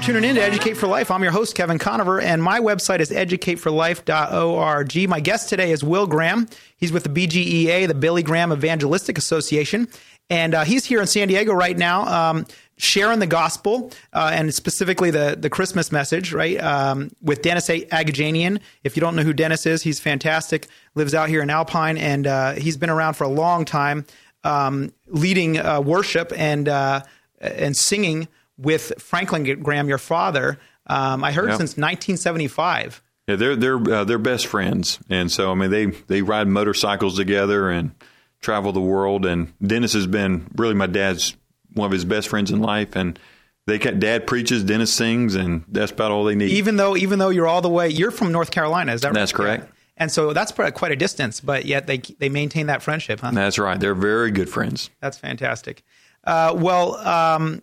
For 0.00 0.06
tuning 0.06 0.24
in 0.24 0.36
to 0.36 0.42
Educate 0.42 0.74
for 0.74 0.86
Life. 0.86 1.10
I'm 1.10 1.22
your 1.22 1.32
host, 1.32 1.54
Kevin 1.54 1.78
Conover, 1.78 2.20
and 2.20 2.42
my 2.42 2.60
website 2.60 3.00
is 3.00 3.10
educateforlife.org. 3.10 5.08
My 5.08 5.20
guest 5.20 5.48
today 5.48 5.72
is 5.72 5.84
Will 5.84 6.06
Graham. 6.06 6.48
He's 6.76 6.92
with 6.92 7.04
the 7.04 7.10
BGEA, 7.10 7.86
the 7.86 7.94
Billy 7.94 8.22
Graham 8.22 8.52
Evangelistic 8.52 9.18
Association, 9.18 9.88
and 10.30 10.54
uh, 10.54 10.64
he's 10.64 10.86
here 10.86 11.00
in 11.00 11.06
San 11.06 11.28
Diego 11.28 11.52
right 11.52 11.76
now. 11.76 12.06
Um, 12.06 12.46
sharing 12.78 13.18
the 13.18 13.26
gospel 13.26 13.92
uh, 14.14 14.30
and 14.32 14.54
specifically 14.54 15.10
the 15.10 15.36
the 15.38 15.50
Christmas 15.50 15.92
message, 15.92 16.32
right? 16.32 16.58
Um, 16.62 17.10
with 17.20 17.42
Dennis 17.42 17.68
Agajanian. 17.68 18.60
If 18.84 18.96
you 18.96 19.00
don't 19.00 19.16
know 19.16 19.22
who 19.22 19.34
Dennis 19.34 19.66
is, 19.66 19.82
he's 19.82 20.00
fantastic. 20.00 20.68
Lives 20.94 21.14
out 21.14 21.28
here 21.28 21.42
in 21.42 21.50
Alpine, 21.50 21.98
and 21.98 22.26
uh, 22.26 22.52
he's 22.52 22.78
been 22.78 22.90
around 22.90 23.14
for 23.14 23.24
a 23.24 23.28
long 23.28 23.66
time, 23.66 24.06
um, 24.44 24.92
leading 25.08 25.58
uh, 25.58 25.82
worship 25.82 26.32
and 26.34 26.68
uh, 26.68 27.02
and 27.40 27.76
singing 27.76 28.28
with 28.60 28.92
Franklin 28.98 29.62
Graham, 29.62 29.88
your 29.88 29.98
father. 29.98 30.58
Um, 30.86 31.22
I 31.24 31.32
heard 31.32 31.50
Yeah. 31.50 31.56
since 31.56 31.76
1975. 31.76 33.02
Yeah, 33.28 33.36
they're 33.36 33.56
they're 33.56 33.76
uh, 33.94 34.04
they're 34.04 34.18
best 34.18 34.46
friends, 34.46 34.98
and 35.08 35.30
so 35.30 35.52
I 35.52 35.54
mean 35.54 35.70
they 35.70 35.86
they 35.86 36.22
ride 36.22 36.48
motorcycles 36.48 37.16
together 37.16 37.70
and 37.70 37.92
travel 38.40 38.72
the 38.72 38.80
world. 38.80 39.24
And 39.24 39.52
Dennis 39.64 39.92
has 39.92 40.06
been 40.06 40.48
really 40.56 40.74
my 40.74 40.86
dad's 40.86 41.36
one 41.74 41.86
of 41.86 41.92
his 41.92 42.04
best 42.04 42.28
friends 42.28 42.50
in 42.50 42.60
life, 42.60 42.96
and 42.96 43.18
they 43.66 43.78
can, 43.78 44.00
dad 44.00 44.26
preaches, 44.26 44.64
Dennis 44.64 44.92
sings, 44.92 45.36
and 45.36 45.64
that's 45.68 45.92
about 45.92 46.10
all 46.10 46.24
they 46.24 46.34
need. 46.34 46.50
Even 46.50 46.76
though 46.76 46.96
even 46.96 47.20
though 47.20 47.28
you're 47.28 47.46
all 47.46 47.60
the 47.60 47.68
way, 47.68 47.88
you're 47.88 48.10
from 48.10 48.32
North 48.32 48.50
Carolina, 48.50 48.92
is 48.94 49.02
that 49.02 49.08
right? 49.08 49.14
That's 49.14 49.32
correct. 49.32 49.72
And 49.96 50.10
so 50.10 50.32
that's 50.32 50.50
quite 50.50 50.90
a 50.92 50.96
distance, 50.96 51.40
but 51.40 51.66
yet 51.66 51.86
they 51.86 51.98
they 51.98 52.30
maintain 52.30 52.66
that 52.66 52.82
friendship, 52.82 53.20
huh? 53.20 53.30
That's 53.32 53.58
right. 53.60 53.78
They're 53.78 53.94
very 53.94 54.32
good 54.32 54.48
friends. 54.48 54.90
That's 55.00 55.18
fantastic. 55.18 55.84
Uh, 56.24 56.54
well, 56.56 56.96
um, 56.96 57.62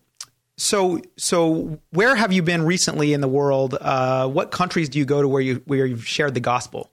so 0.58 1.00
so 1.18 1.80
where 1.92 2.16
have 2.16 2.34
you 2.34 2.42
been 2.42 2.64
recently 2.64 3.14
in 3.14 3.22
the 3.22 3.28
world? 3.28 3.76
Uh, 3.80 4.28
what 4.28 4.52
countries 4.52 4.90
do 4.90 5.00
you 5.00 5.06
go 5.06 5.22
to 5.22 5.28
where 5.28 5.42
you 5.42 5.62
where 5.66 5.86
you've 5.86 6.08
shared 6.08 6.34
the 6.34 6.40
gospel? 6.40 6.92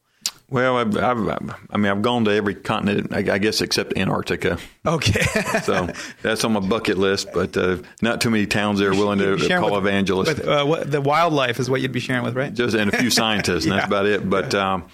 Well, 0.51 0.77
I've, 0.77 0.97
I've, 0.97 1.55
I 1.71 1.77
mean, 1.79 1.91
I've 1.91 2.03
gone 2.03 2.27
to 2.27 2.31
every 2.31 2.55
continent, 2.55 3.13
I, 3.13 3.19
I 3.35 3.39
guess, 3.39 3.63
except 3.63 3.97
Antarctica. 3.97 4.59
Okay. 4.87 5.23
so 5.63 5.89
that's 6.21 6.45
on 6.45 6.53
my 6.53 6.61
bucket 6.61 6.99
list, 6.99 7.29
but 7.33 7.57
uh, 7.57 7.79
not 8.03 8.21
too 8.21 8.31
many 8.31 8.47
towns 8.47 8.79
there 8.79 8.91
willing 8.93 9.19
to 9.19 9.31
You'd 9.31 9.41
be 9.41 9.47
sharing 9.47 9.63
call 9.63 9.73
with- 9.73 9.87
evangelists. 9.87 10.29
With, 10.39 10.47
uh, 10.47 10.65
what, 10.65 10.91
the 10.91 11.01
wildlife 11.01 11.59
is 11.59 11.71
what 11.71 11.81
you'd 11.81 11.93
be 11.93 11.99
sharing 11.99 12.25
with, 12.25 12.37
right? 12.37 12.53
just 12.53 12.77
and 12.77 12.93
a 12.93 12.97
few 12.99 13.11
scientists, 13.11 13.65
and 13.65 13.73
that's 13.73 13.87
about 13.89 14.05
it. 14.07 14.29
But 14.29 14.55
um, 14.55 14.85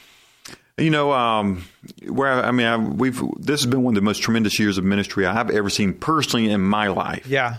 you 0.79 0.91
know, 0.91 1.13
um, 1.13 1.65
where 2.09 2.29
I, 2.33 2.49
I 2.49 2.51
mean, 2.53 2.67
I, 2.67 2.77
we've 2.77 3.21
this 3.39 3.61
has 3.63 3.67
been 3.67 3.83
one 3.83 3.93
of 3.95 3.97
the 3.97 4.05
most 4.05 4.23
tremendous 4.23 4.59
years 4.59 4.79
of 4.79 4.85
ministry 4.85 5.27
I've 5.27 5.51
ever 5.51 5.69
seen 5.69 5.95
personally 5.95 6.49
in 6.51 6.61
my 6.61 6.89
life. 6.89 7.27
Yeah. 7.27 7.57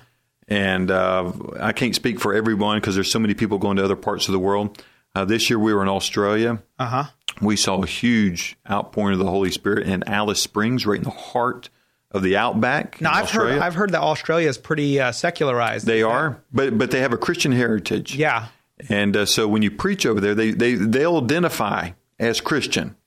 And 0.52 0.92
uh, 0.92 1.32
I 1.62 1.72
can't 1.72 1.96
speak 1.96 2.20
for 2.20 2.34
everyone 2.34 2.78
because 2.78 2.96
there's 2.96 3.10
so 3.10 3.20
many 3.20 3.34
people 3.34 3.58
going 3.58 3.78
to 3.78 3.86
other 3.86 3.96
parts 3.96 4.28
of 4.28 4.34
the 4.34 4.40
world. 4.40 4.84
Uh, 5.16 5.24
this 5.24 5.50
year 5.50 5.58
we 5.58 5.74
were 5.74 5.82
in 5.82 5.88
Australia. 5.88 6.62
Uh 6.78 6.86
huh. 6.86 7.04
We 7.42 7.56
saw 7.56 7.82
a 7.82 7.88
huge 7.88 8.58
outpouring 8.70 9.14
of 9.14 9.20
the 9.20 9.32
Holy 9.32 9.50
Spirit 9.50 9.88
in 9.88 10.04
Alice 10.08 10.42
Springs, 10.42 10.86
right 10.86 10.98
in 10.98 11.06
the 11.06 11.10
heart 11.10 11.70
of 12.12 12.22
the 12.22 12.36
outback. 12.36 13.00
Now 13.00 13.14
I've 13.14 13.32
heard 13.32 13.60
I've 13.60 13.76
heard 13.76 13.94
that 13.94 14.02
Australia 14.02 14.50
is 14.50 14.58
pretty 14.58 15.00
uh, 15.00 15.14
secularized. 15.14 15.86
They 15.86 16.04
are, 16.04 16.44
but 16.52 16.78
but 16.78 16.92
they 16.92 17.00
have 17.00 17.14
a 17.14 17.18
Christian 17.18 17.54
heritage. 17.54 18.18
Yeah. 18.18 18.48
And 18.90 19.16
uh, 19.16 19.26
so 19.26 19.48
when 19.48 19.62
you 19.62 19.72
preach 19.72 20.06
over 20.06 20.20
there, 20.20 20.36
they 20.36 20.52
they 20.52 20.76
they'll 20.76 21.24
identify 21.24 21.92
as 22.20 22.42
Christian, 22.42 22.98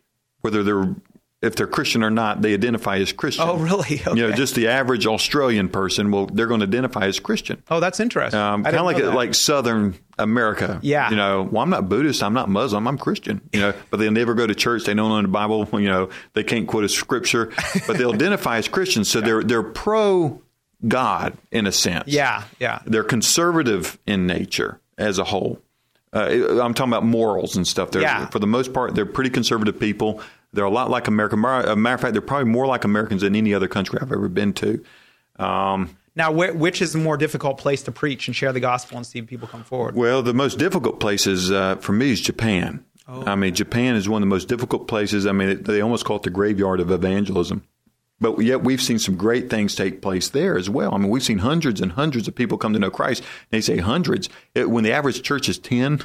whether 0.41 0.63
they're 0.63 0.95
if 1.45 1.57
they're 1.57 1.67
Christian 1.67 2.03
or 2.03 2.11
not, 2.11 2.43
they 2.43 2.55
identify 2.55 2.97
as 2.97 3.13
Christian. 3.13 3.45
Oh, 3.47 3.57
really? 3.57 4.01
Okay. 4.07 4.11
You 4.17 4.29
know, 4.29 4.33
just 4.33 4.55
the 4.55 4.69
average 4.69 5.07
Australian 5.07 5.69
person 5.69 6.11
will 6.11 6.27
they're 6.27 6.47
going 6.47 6.61
to 6.61 6.67
identify 6.67 7.07
as 7.07 7.21
Christian. 7.21 7.63
Oh, 7.71 7.81
that's 7.81 8.01
interesting. 8.01 8.39
Um, 8.41 8.65
kind 8.65 8.77
of 8.77 8.85
like 8.85 8.97
that. 8.97 9.15
like 9.15 9.35
Southern 9.35 9.95
America. 10.19 10.79
Yeah. 10.83 11.11
You 11.11 11.17
know, 11.17 11.43
well, 11.43 11.63
I'm 11.63 11.71
not 11.71 11.89
Buddhist, 11.89 12.23
I'm 12.23 12.35
not 12.35 12.49
Muslim, 12.49 12.87
I'm 12.89 12.99
Christian. 12.99 13.41
You 13.53 13.61
know, 13.61 13.75
but 13.91 13.99
they 13.99 14.09
never 14.11 14.35
go 14.35 14.47
to 14.47 14.55
church. 14.55 14.85
They 14.85 14.95
don't 14.95 15.09
know 15.09 15.23
the 15.23 15.29
Bible. 15.29 15.69
You 15.85 15.91
know, 15.91 16.09
they 16.33 16.45
can't 16.45 16.67
quote 16.67 16.85
a 16.85 16.89
scripture, 16.89 17.53
but 17.87 17.99
they'll 17.99 18.15
identify 18.15 18.57
as 18.59 18.69
Christians. 18.69 19.11
So 19.11 19.21
they're 19.21 19.43
they're 19.43 19.63
pro 19.63 20.41
God 20.87 21.37
in 21.51 21.67
a 21.67 21.73
sense. 21.73 22.09
Yeah, 22.09 22.45
yeah. 22.59 22.81
They're 22.87 23.05
conservative 23.05 23.99
in 24.07 24.27
nature 24.27 24.81
as 24.97 25.19
a 25.19 25.25
whole. 25.25 25.61
Uh, 26.13 26.61
I'm 26.63 26.75
talking 26.75 26.93
about 26.93 27.05
morals 27.05 27.57
and 27.57 27.67
stuff. 27.67 27.91
They're, 27.91 28.03
Yeah. 28.03 28.27
For 28.27 28.39
the 28.39 28.47
most 28.47 28.73
part, 28.73 28.95
they're 28.95 29.05
pretty 29.07 29.31
conservative 29.31 29.81
people. 29.81 30.21
They're 30.55 30.65
a 30.65 30.71
lot 30.71 30.91
like 30.91 31.09
American. 31.09 31.39
A 31.45 31.77
matter 31.77 31.95
of 31.95 32.01
fact, 32.01 32.13
they're 32.15 32.23
probably 32.23 32.51
more 32.51 32.67
like 32.67 32.85
Americans 32.85 33.23
than 33.23 33.35
any 33.37 33.53
other 33.55 33.69
country 33.69 33.99
I've 34.01 34.13
ever 34.13 34.29
been 34.29 34.53
to. 34.55 34.85
Um, 35.39 35.97
Now, 36.17 36.33
wh- 36.33 36.55
which 36.59 36.81
is 36.81 36.93
the 36.93 36.99
more 36.99 37.17
difficult 37.17 37.59
place 37.59 37.83
to 37.83 37.93
preach 37.93 38.29
and 38.29 38.37
share 38.37 38.53
the 38.53 38.61
gospel 38.61 38.97
and 38.97 39.07
see 39.07 39.21
people 39.23 39.49
come 39.49 39.65
forward? 39.65 39.97
Well, 39.97 40.23
the 40.23 40.35
most 40.35 40.59
difficult 40.59 41.01
places 41.01 41.51
uh, 41.51 41.77
for 41.77 41.93
me 41.93 42.13
is 42.13 42.21
Japan. 42.21 42.85
Oh. 43.09 43.25
I 43.27 43.35
mean, 43.35 43.55
Japan 43.55 43.97
is 43.97 44.09
one 44.09 44.23
of 44.23 44.29
the 44.29 44.35
most 44.35 44.49
difficult 44.49 44.87
places. 44.89 45.27
I 45.27 45.33
mean, 45.33 45.49
it, 45.51 45.65
they 45.65 45.81
almost 45.81 46.05
call 46.05 46.17
it 46.17 46.23
the 46.23 46.31
graveyard 46.31 46.81
of 46.81 46.91
evangelism. 46.91 47.65
But 48.21 48.39
yet 48.39 48.63
we've 48.63 48.81
seen 48.81 49.01
some 49.01 49.17
great 49.17 49.51
things 49.51 49.75
take 49.75 50.01
place 50.01 50.29
there 50.31 50.57
as 50.57 50.71
well. 50.71 50.95
I 50.95 50.99
mean, 50.99 51.11
we've 51.11 51.23
seen 51.23 51.39
hundreds 51.39 51.81
and 51.81 51.93
hundreds 51.93 52.29
of 52.29 52.35
people 52.35 52.57
come 52.57 52.73
to 52.73 52.79
know 52.79 52.91
Christ. 52.91 53.23
They 53.51 53.61
say 53.61 53.79
hundreds. 53.79 54.29
It, 54.55 54.71
when 54.71 54.85
the 54.85 54.93
average 54.93 55.23
church 55.23 55.49
is 55.49 55.59
10, 55.59 56.01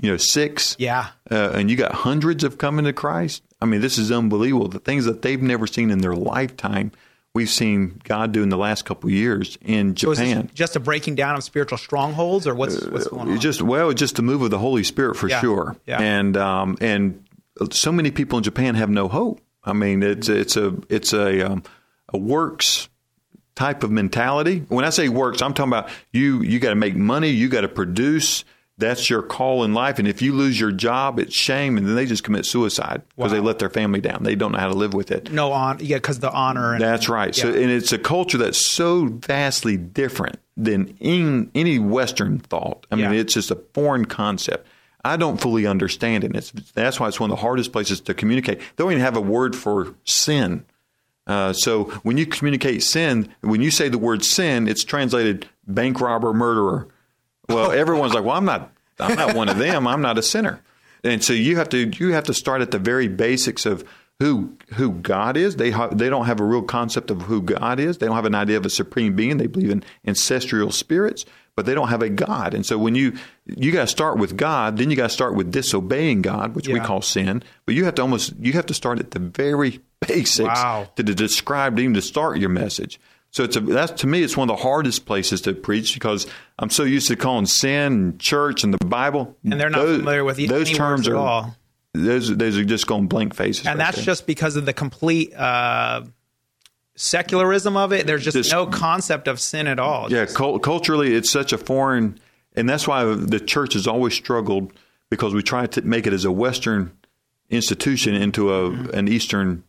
you 0.00 0.10
know, 0.10 0.16
six, 0.16 0.74
Yeah. 0.78 1.08
uh, 1.30 1.50
and 1.54 1.70
you 1.70 1.76
got 1.76 1.92
hundreds 1.92 2.44
of 2.44 2.58
coming 2.58 2.84
to 2.86 2.92
Christ. 2.92 3.42
I 3.60 3.66
mean, 3.66 3.80
this 3.80 3.98
is 3.98 4.10
unbelievable. 4.10 4.68
The 4.68 4.78
things 4.80 5.04
that 5.04 5.22
they've 5.22 5.40
never 5.40 5.66
seen 5.66 5.90
in 5.90 5.98
their 5.98 6.14
lifetime, 6.16 6.90
we've 7.34 7.48
seen 7.50 8.00
God 8.04 8.32
do 8.32 8.42
in 8.42 8.48
the 8.48 8.56
last 8.56 8.84
couple 8.84 9.08
of 9.08 9.14
years 9.14 9.56
in 9.62 9.96
So 9.96 10.14
Japan. 10.14 10.50
just 10.54 10.74
a 10.76 10.80
breaking 10.80 11.14
down 11.14 11.36
of 11.36 11.44
spiritual 11.44 11.78
strongholds, 11.78 12.46
or 12.46 12.54
what's 12.54 12.84
what's 12.86 13.06
going 13.06 13.28
on? 13.30 13.38
Just 13.40 13.62
well, 13.62 13.92
just 13.92 14.16
the 14.16 14.22
move 14.22 14.42
of 14.42 14.50
the 14.50 14.58
Holy 14.58 14.82
Spirit 14.82 15.16
for 15.16 15.28
Yeah. 15.28 15.40
sure. 15.40 15.76
Yeah. 15.86 16.00
And 16.00 16.36
um, 16.36 16.76
and 16.80 17.22
so 17.70 17.92
many 17.92 18.10
people 18.10 18.38
in 18.38 18.44
Japan 18.44 18.74
have 18.74 18.90
no 18.90 19.08
hope. 19.08 19.40
I 19.62 19.72
mean, 19.74 20.02
it's 20.02 20.28
it's 20.28 20.56
a 20.56 20.74
it's 20.88 21.12
a 21.12 21.52
um, 21.52 21.62
a 22.12 22.18
works 22.18 22.88
type 23.54 23.84
of 23.84 23.90
mentality. 23.92 24.64
When 24.68 24.84
I 24.84 24.90
say 24.90 25.08
works, 25.08 25.40
I'm 25.42 25.54
talking 25.54 25.70
about 25.72 25.88
you 26.12 26.42
you 26.42 26.58
got 26.58 26.70
to 26.70 26.74
make 26.74 26.96
money, 26.96 27.28
you 27.28 27.48
got 27.48 27.60
to 27.60 27.68
produce. 27.68 28.44
That's 28.78 29.10
your 29.10 29.22
call 29.22 29.64
in 29.64 29.74
life, 29.74 29.98
and 29.98 30.08
if 30.08 30.22
you 30.22 30.32
lose 30.32 30.58
your 30.58 30.72
job, 30.72 31.18
it's 31.18 31.34
shame, 31.34 31.76
and 31.76 31.86
then 31.86 31.94
they 31.94 32.06
just 32.06 32.24
commit 32.24 32.46
suicide 32.46 33.02
because 33.16 33.30
they 33.30 33.38
let 33.38 33.58
their 33.58 33.68
family 33.70 34.00
down. 34.00 34.22
They 34.22 34.34
don't 34.34 34.52
know 34.52 34.58
how 34.58 34.68
to 34.68 34.74
live 34.74 34.94
with 34.94 35.10
it. 35.10 35.30
no 35.30 35.52
on, 35.52 35.78
yeah, 35.80 35.96
because 35.98 36.18
the 36.20 36.32
honor. 36.32 36.72
And, 36.72 36.82
That's 36.82 37.08
right. 37.08 37.34
So, 37.34 37.48
Yeah. 37.50 37.60
and 37.60 37.70
it's 37.70 37.92
a 37.92 37.98
culture 37.98 38.38
that's 38.38 38.58
so 38.66 39.06
vastly 39.06 39.76
different 39.76 40.38
than 40.56 40.96
in, 41.00 41.50
any 41.54 41.78
Western 41.78 42.38
thought. 42.38 42.86
I 42.90 42.96
mean, 42.96 43.04
Yeah. 43.12 43.20
it's 43.20 43.34
just 43.34 43.50
a 43.50 43.58
foreign 43.74 44.06
concept. 44.06 44.66
I 45.04 45.16
don't 45.16 45.40
fully 45.40 45.66
understand 45.66 46.24
it. 46.24 46.34
It's, 46.34 46.50
that's 46.74 46.98
why 46.98 47.08
it's 47.08 47.20
one 47.20 47.30
of 47.30 47.36
the 47.36 47.42
hardest 47.42 47.72
places 47.72 48.00
to 48.02 48.14
communicate. 48.14 48.58
They 48.58 48.64
don't 48.84 48.92
even 48.92 49.02
have 49.04 49.16
a 49.16 49.20
word 49.20 49.54
for 49.54 49.94
sin. 50.04 50.64
Uh, 51.26 51.52
so 51.52 51.84
when 52.04 52.16
you 52.18 52.26
communicate 52.26 52.82
sin, 52.82 53.28
when 53.42 53.60
you 53.60 53.70
say 53.70 53.88
the 53.88 53.98
word 53.98 54.24
sin, 54.24 54.66
it's 54.66 54.82
translated 54.82 55.46
bank 55.66 56.00
robber, 56.00 56.32
murderer. 56.32 56.88
Well, 57.48 57.72
everyone's 57.72 58.14
like, 58.14 58.24
well, 58.24 58.36
I'm 58.36 58.44
not, 58.44 58.72
I'm 59.00 59.16
not 59.16 59.34
one 59.34 59.48
of 59.48 59.58
them. 59.58 59.86
I'm 59.86 60.00
not 60.02 60.18
a 60.18 60.22
sinner. 60.22 60.60
And 61.04 61.22
so 61.22 61.32
you 61.32 61.56
have 61.56 61.68
to, 61.70 61.88
you 61.88 62.12
have 62.12 62.24
to 62.24 62.34
start 62.34 62.62
at 62.62 62.70
the 62.70 62.78
very 62.78 63.08
basics 63.08 63.66
of 63.66 63.84
who, 64.20 64.56
who 64.74 64.92
God 64.92 65.36
is. 65.36 65.56
They, 65.56 65.72
ha- 65.72 65.88
they 65.88 66.08
don't 66.08 66.26
have 66.26 66.38
a 66.38 66.44
real 66.44 66.62
concept 66.62 67.10
of 67.10 67.22
who 67.22 67.42
God 67.42 67.80
is. 67.80 67.98
They 67.98 68.06
don't 68.06 68.14
have 68.14 68.24
an 68.24 68.36
idea 68.36 68.56
of 68.56 68.64
a 68.64 68.70
supreme 68.70 69.16
being. 69.16 69.38
They 69.38 69.48
believe 69.48 69.70
in 69.70 69.82
ancestral 70.06 70.70
spirits, 70.70 71.24
but 71.56 71.66
they 71.66 71.74
don't 71.74 71.88
have 71.88 72.02
a 72.02 72.08
God. 72.08 72.54
And 72.54 72.64
so 72.64 72.78
when 72.78 72.94
you, 72.94 73.14
you 73.46 73.72
got 73.72 73.80
to 73.80 73.86
start 73.88 74.18
with 74.18 74.36
God, 74.36 74.76
then 74.76 74.90
you 74.90 74.96
got 74.96 75.08
to 75.08 75.12
start 75.12 75.34
with 75.34 75.50
disobeying 75.50 76.22
God, 76.22 76.54
which 76.54 76.68
we 76.68 76.78
call 76.78 77.02
sin. 77.02 77.42
But 77.66 77.74
you 77.74 77.84
have 77.86 77.96
to 77.96 78.02
almost, 78.02 78.34
you 78.38 78.52
have 78.52 78.66
to 78.66 78.74
start 78.74 79.00
at 79.00 79.10
the 79.10 79.18
very 79.18 79.80
basics 80.06 80.46
Wow. 80.46 80.88
to, 80.94 81.02
to 81.02 81.14
describe, 81.16 81.76
even 81.80 81.94
to 81.94 82.02
start 82.02 82.38
your 82.38 82.50
message. 82.50 83.00
So 83.32 83.44
it's 83.44 83.56
a, 83.56 83.60
that's 83.60 84.02
to 84.02 84.06
me, 84.06 84.22
it's 84.22 84.36
one 84.36 84.48
of 84.50 84.56
the 84.56 84.62
hardest 84.62 85.04
places 85.06 85.40
to 85.42 85.54
preach 85.54 85.94
because 85.94 86.26
I'm 86.58 86.70
so 86.70 86.84
used 86.84 87.08
to 87.08 87.16
calling 87.16 87.46
sin 87.46 87.92
and 87.92 88.20
church 88.20 88.62
and 88.62 88.72
the 88.74 88.84
Bible, 88.84 89.36
And 89.42 89.58
they're 89.60 89.70
not 89.70 89.84
familiar 89.86 90.22
with 90.22 90.36
those 90.48 90.70
terms 90.70 91.08
at 91.08 91.14
are 91.14 91.16
all. 91.16 91.56
those 91.94 92.34
those 92.36 92.58
are 92.58 92.64
just 92.64 92.86
going 92.86 93.08
blank 93.08 93.34
faces. 93.34 93.66
and 93.66 93.78
right 93.78 93.84
that's 93.86 93.96
there. 93.96 94.04
just 94.04 94.26
because 94.26 94.56
of 94.56 94.66
the 94.66 94.72
complete 94.74 95.34
uh, 95.34 96.02
secularism 96.94 97.76
of 97.76 97.92
it. 97.92 98.06
There's 98.06 98.24
just, 98.24 98.36
Just- 98.36 98.52
no 98.52 98.66
concept 98.66 99.28
of 99.28 99.40
sin 99.40 99.66
at 99.66 99.78
all. 99.78 100.12
Yeah, 100.12 100.26
cul- 100.26 100.58
culturally, 100.58 101.14
it's 101.14 101.30
such 101.30 101.52
a 101.52 101.58
foreign, 101.58 102.18
and 102.54 102.68
that's 102.68 102.86
why 102.86 103.04
the 103.04 103.40
church 103.40 103.72
has 103.74 103.86
always 103.86 104.14
struggled 104.14 104.72
because 105.10 105.34
we 105.34 105.42
try 105.42 105.66
to 105.66 105.82
make 105.82 106.06
it 106.06 106.12
as 106.12 106.24
a 106.24 106.32
Western 106.32 106.92
institution 107.50 108.14
into 108.14 108.52
a 108.52 108.70
an 108.92 109.08
Eastern, 109.08 109.64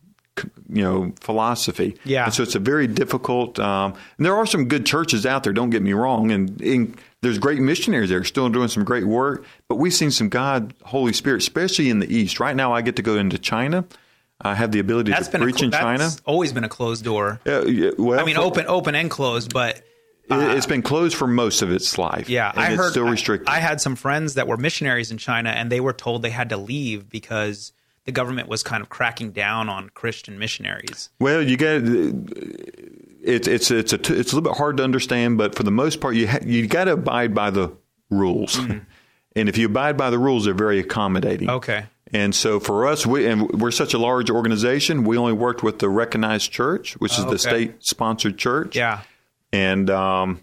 you 0.69 0.82
know, 0.82 1.13
philosophy. 1.22 1.98
Yeah. 2.06 2.26
and 2.26 2.34
so 2.34 2.43
it's 2.43 2.56
a 2.56 2.60
very 2.60 2.88
difficult. 2.88 3.60
Um, 3.60 3.93
and 4.17 4.26
there 4.26 4.36
are 4.36 4.46
some 4.46 4.67
good 4.67 4.86
churches 4.86 5.26
out 5.26 5.43
there. 5.43 5.54
Don't 5.54 5.69
get 5.69 5.82
me 5.82 5.93
wrong, 5.93 6.32
and, 6.32 6.60
and 6.62 6.98
there's 7.22 7.38
great 7.38 7.60
missionaries 7.60 8.10
there 8.10 8.24
still 8.24 8.50
doing 8.50 8.67
some 8.67 8.84
great 8.84 9.06
work. 9.06 9.46
But 9.67 9.76
we've 9.76 9.93
seen 9.93 10.12
some 10.12 10.30
God, 10.30 10.74
Holy 10.84 11.13
Spirit, 11.13 11.38
especially 11.41 11.89
in 11.89 12.00
the 12.00 12.13
East. 12.13 12.39
Right 12.39 12.56
now, 12.56 12.74
I 12.74 12.82
get 12.82 12.96
to 12.98 13.02
go 13.02 13.15
into 13.17 13.38
China. 13.38 13.86
I 14.41 14.56
have 14.56 14.72
the 14.72 14.80
ability 14.80 15.12
That's 15.12 15.30
to 15.30 15.39
preach 15.39 15.62
a, 15.62 15.65
in 15.65 15.72
China. 15.72 16.00
That's 16.00 16.22
always 16.26 16.52
been 16.52 16.63
a 16.65 16.69
closed 16.69 17.04
door. 17.06 17.39
Yeah, 17.46 17.63
yeah, 17.63 17.91
well, 17.98 18.19
I 18.19 18.24
mean, 18.26 18.36
for- 18.36 18.41
open, 18.41 18.65
open 18.67 18.96
and 18.96 19.10
closed, 19.10 19.54
but 19.54 19.78
it- 19.78 19.84
it's 20.58 20.65
been 20.65 20.82
closed 20.82 21.15
for 21.15 21.28
most 21.28 21.62
of 21.62 21.72
its 21.72 21.98
life. 21.98 22.28
Yeah, 22.28 22.52
I 22.54 22.69
it's 22.69 22.76
heard. 22.78 22.91
still 22.91 23.08
restricted. 23.08 23.48
I, 23.48 23.58
I 23.58 23.60
had 23.60 23.80
some 23.80 23.96
friends 23.96 24.34
that 24.34 24.48
were 24.48 24.58
missionaries 24.58 25.12
in 25.12 25.17
China, 25.17 25.50
and 25.52 25.72
they 25.72 25.80
were 25.80 25.93
told 25.93 26.24
they 26.24 26.30
had 26.32 26.50
to 26.50 26.58
leave 26.58 27.10
because 27.10 27.72
the 28.06 28.12
government 28.12 28.48
was 28.48 28.63
kind 28.63 28.82
of 28.84 28.89
cracking 28.89 29.32
down 29.32 29.70
on 29.70 29.89
Christian 29.89 30.38
missionaries. 30.39 31.10
Well, 31.20 31.42
you 31.42 31.56
got 31.58 31.82
it's 33.22 33.48
it's 33.48 33.72
it's 33.72 33.94
a 33.94 33.98
t- 33.98 34.13
it's 34.13 34.32
a 34.32 34.36
little 34.36 34.52
bit 34.52 34.58
hard 34.58 34.78
to 34.78 34.84
understand, 34.84 35.38
but 35.38 35.56
for 35.56 35.63
the 35.63 35.72
most 35.72 36.02
part, 36.02 36.16
you 36.16 36.28
ha- 36.28 36.39
you 36.46 36.68
got 36.68 36.86
to 36.86 36.94
abide 36.94 37.34
by 37.34 37.50
the 37.50 37.72
rules, 38.10 38.58
Mm-hmm. 38.58 38.80
and 39.36 39.50
if 39.50 39.58
you 39.58 39.66
abide 39.68 39.98
by 39.98 40.10
the 40.10 40.20
rules, 40.20 40.46
they're 40.46 40.54
very 40.54 40.80
accommodating. 40.80 41.50
Okay. 41.50 41.86
And 42.13 42.36
so 42.36 42.60
for 42.60 42.86
us, 42.88 43.06
we 43.08 43.26
and 43.26 43.50
we're 43.62 43.72
such 43.72 43.94
a 43.94 43.98
large 43.98 44.30
organization. 44.30 45.04
We 45.04 45.18
only 45.18 45.34
worked 45.34 45.63
with 45.63 45.80
the 45.80 45.89
recognized 45.89 46.52
church, 46.52 46.94
which 47.00 47.13
is 47.13 47.20
Oh, 47.20 47.24
the 47.24 47.30
okay. 47.32 47.38
state 47.38 47.76
sponsored 47.84 48.38
church. 48.38 48.76
Yeah. 48.76 49.02
and 49.52 49.89
um, 49.89 50.42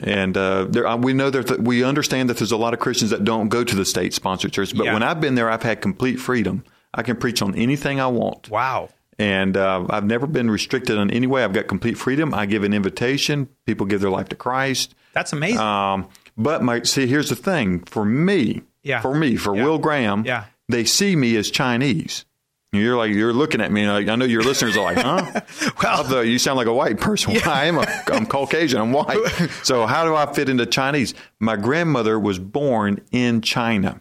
and 0.00 0.36
uh, 0.36 0.64
there, 0.64 0.96
we 0.96 1.12
know 1.12 1.30
that 1.30 1.60
we 1.60 1.84
understand 1.84 2.30
that 2.30 2.38
there's 2.38 2.50
a 2.50 2.56
lot 2.56 2.72
of 2.74 2.80
Christians 2.80 3.10
that 3.12 3.22
don't 3.22 3.48
go 3.48 3.62
to 3.62 3.76
the 3.76 3.84
state 3.84 4.12
sponsored 4.14 4.52
church. 4.52 4.74
But 4.76 4.86
Yeah. 4.86 4.94
when 4.94 5.02
I've 5.04 5.20
been 5.20 5.36
there, 5.36 5.48
I've 5.50 5.62
had 5.62 5.80
complete 5.82 6.16
freedom. 6.16 6.64
I 6.94 7.02
can 7.02 7.16
preach 7.16 7.42
on 7.42 7.54
anything 7.54 8.00
I 8.00 8.06
want. 8.06 8.48
Wow. 8.50 8.88
And 9.18 9.56
uh, 9.56 9.86
I've 9.90 10.04
never 10.04 10.26
been 10.26 10.50
restricted 10.50 10.98
in 10.98 11.10
any 11.10 11.26
way. 11.26 11.44
I've 11.44 11.52
got 11.52 11.68
complete 11.68 11.96
freedom. 11.96 12.34
I 12.34 12.46
give 12.46 12.64
an 12.64 12.72
invitation. 12.74 13.48
People 13.66 13.86
give 13.86 14.00
their 14.00 14.10
life 14.10 14.28
to 14.30 14.36
Christ. 14.36 14.94
That's 15.12 15.32
amazing. 15.32 15.60
Um, 15.60 16.08
but 16.36 16.62
my 16.64 16.82
see, 16.82 17.06
here's 17.06 17.28
the 17.28 17.36
thing: 17.36 17.80
for 17.84 18.04
me, 18.04 18.62
Yeah. 18.82 19.00
for 19.00 19.14
me, 19.14 19.36
for 19.36 19.52
Will 19.54 19.78
Graham, 19.78 20.24
Yeah. 20.26 20.44
they 20.68 20.84
see 20.84 21.14
me 21.14 21.36
as 21.36 21.50
Chinese. 21.50 22.24
You're 22.72 22.96
like 22.96 23.12
you're 23.12 23.32
looking 23.32 23.60
at 23.60 23.70
me. 23.70 23.86
Like, 23.88 24.08
I 24.08 24.16
know 24.16 24.24
your 24.24 24.42
listeners 24.42 24.76
are 24.76 24.82
like, 24.82 24.98
"Huh? 24.98 25.42
well, 26.10 26.24
you 26.24 26.40
sound 26.40 26.56
like 26.56 26.66
a 26.66 26.74
white 26.74 26.98
person." 26.98 27.34
Yeah. 27.34 27.42
I 27.48 27.66
am. 27.66 27.78
A, 27.78 27.86
I'm 28.08 28.26
Caucasian. 28.26 28.80
I'm 28.80 28.90
white. 28.92 29.16
So 29.62 29.86
how 29.86 30.04
do 30.04 30.16
I 30.16 30.32
fit 30.32 30.48
into 30.48 30.66
Chinese? 30.66 31.14
My 31.38 31.54
grandmother 31.54 32.18
was 32.18 32.40
born 32.40 33.00
in 33.12 33.42
China. 33.42 34.00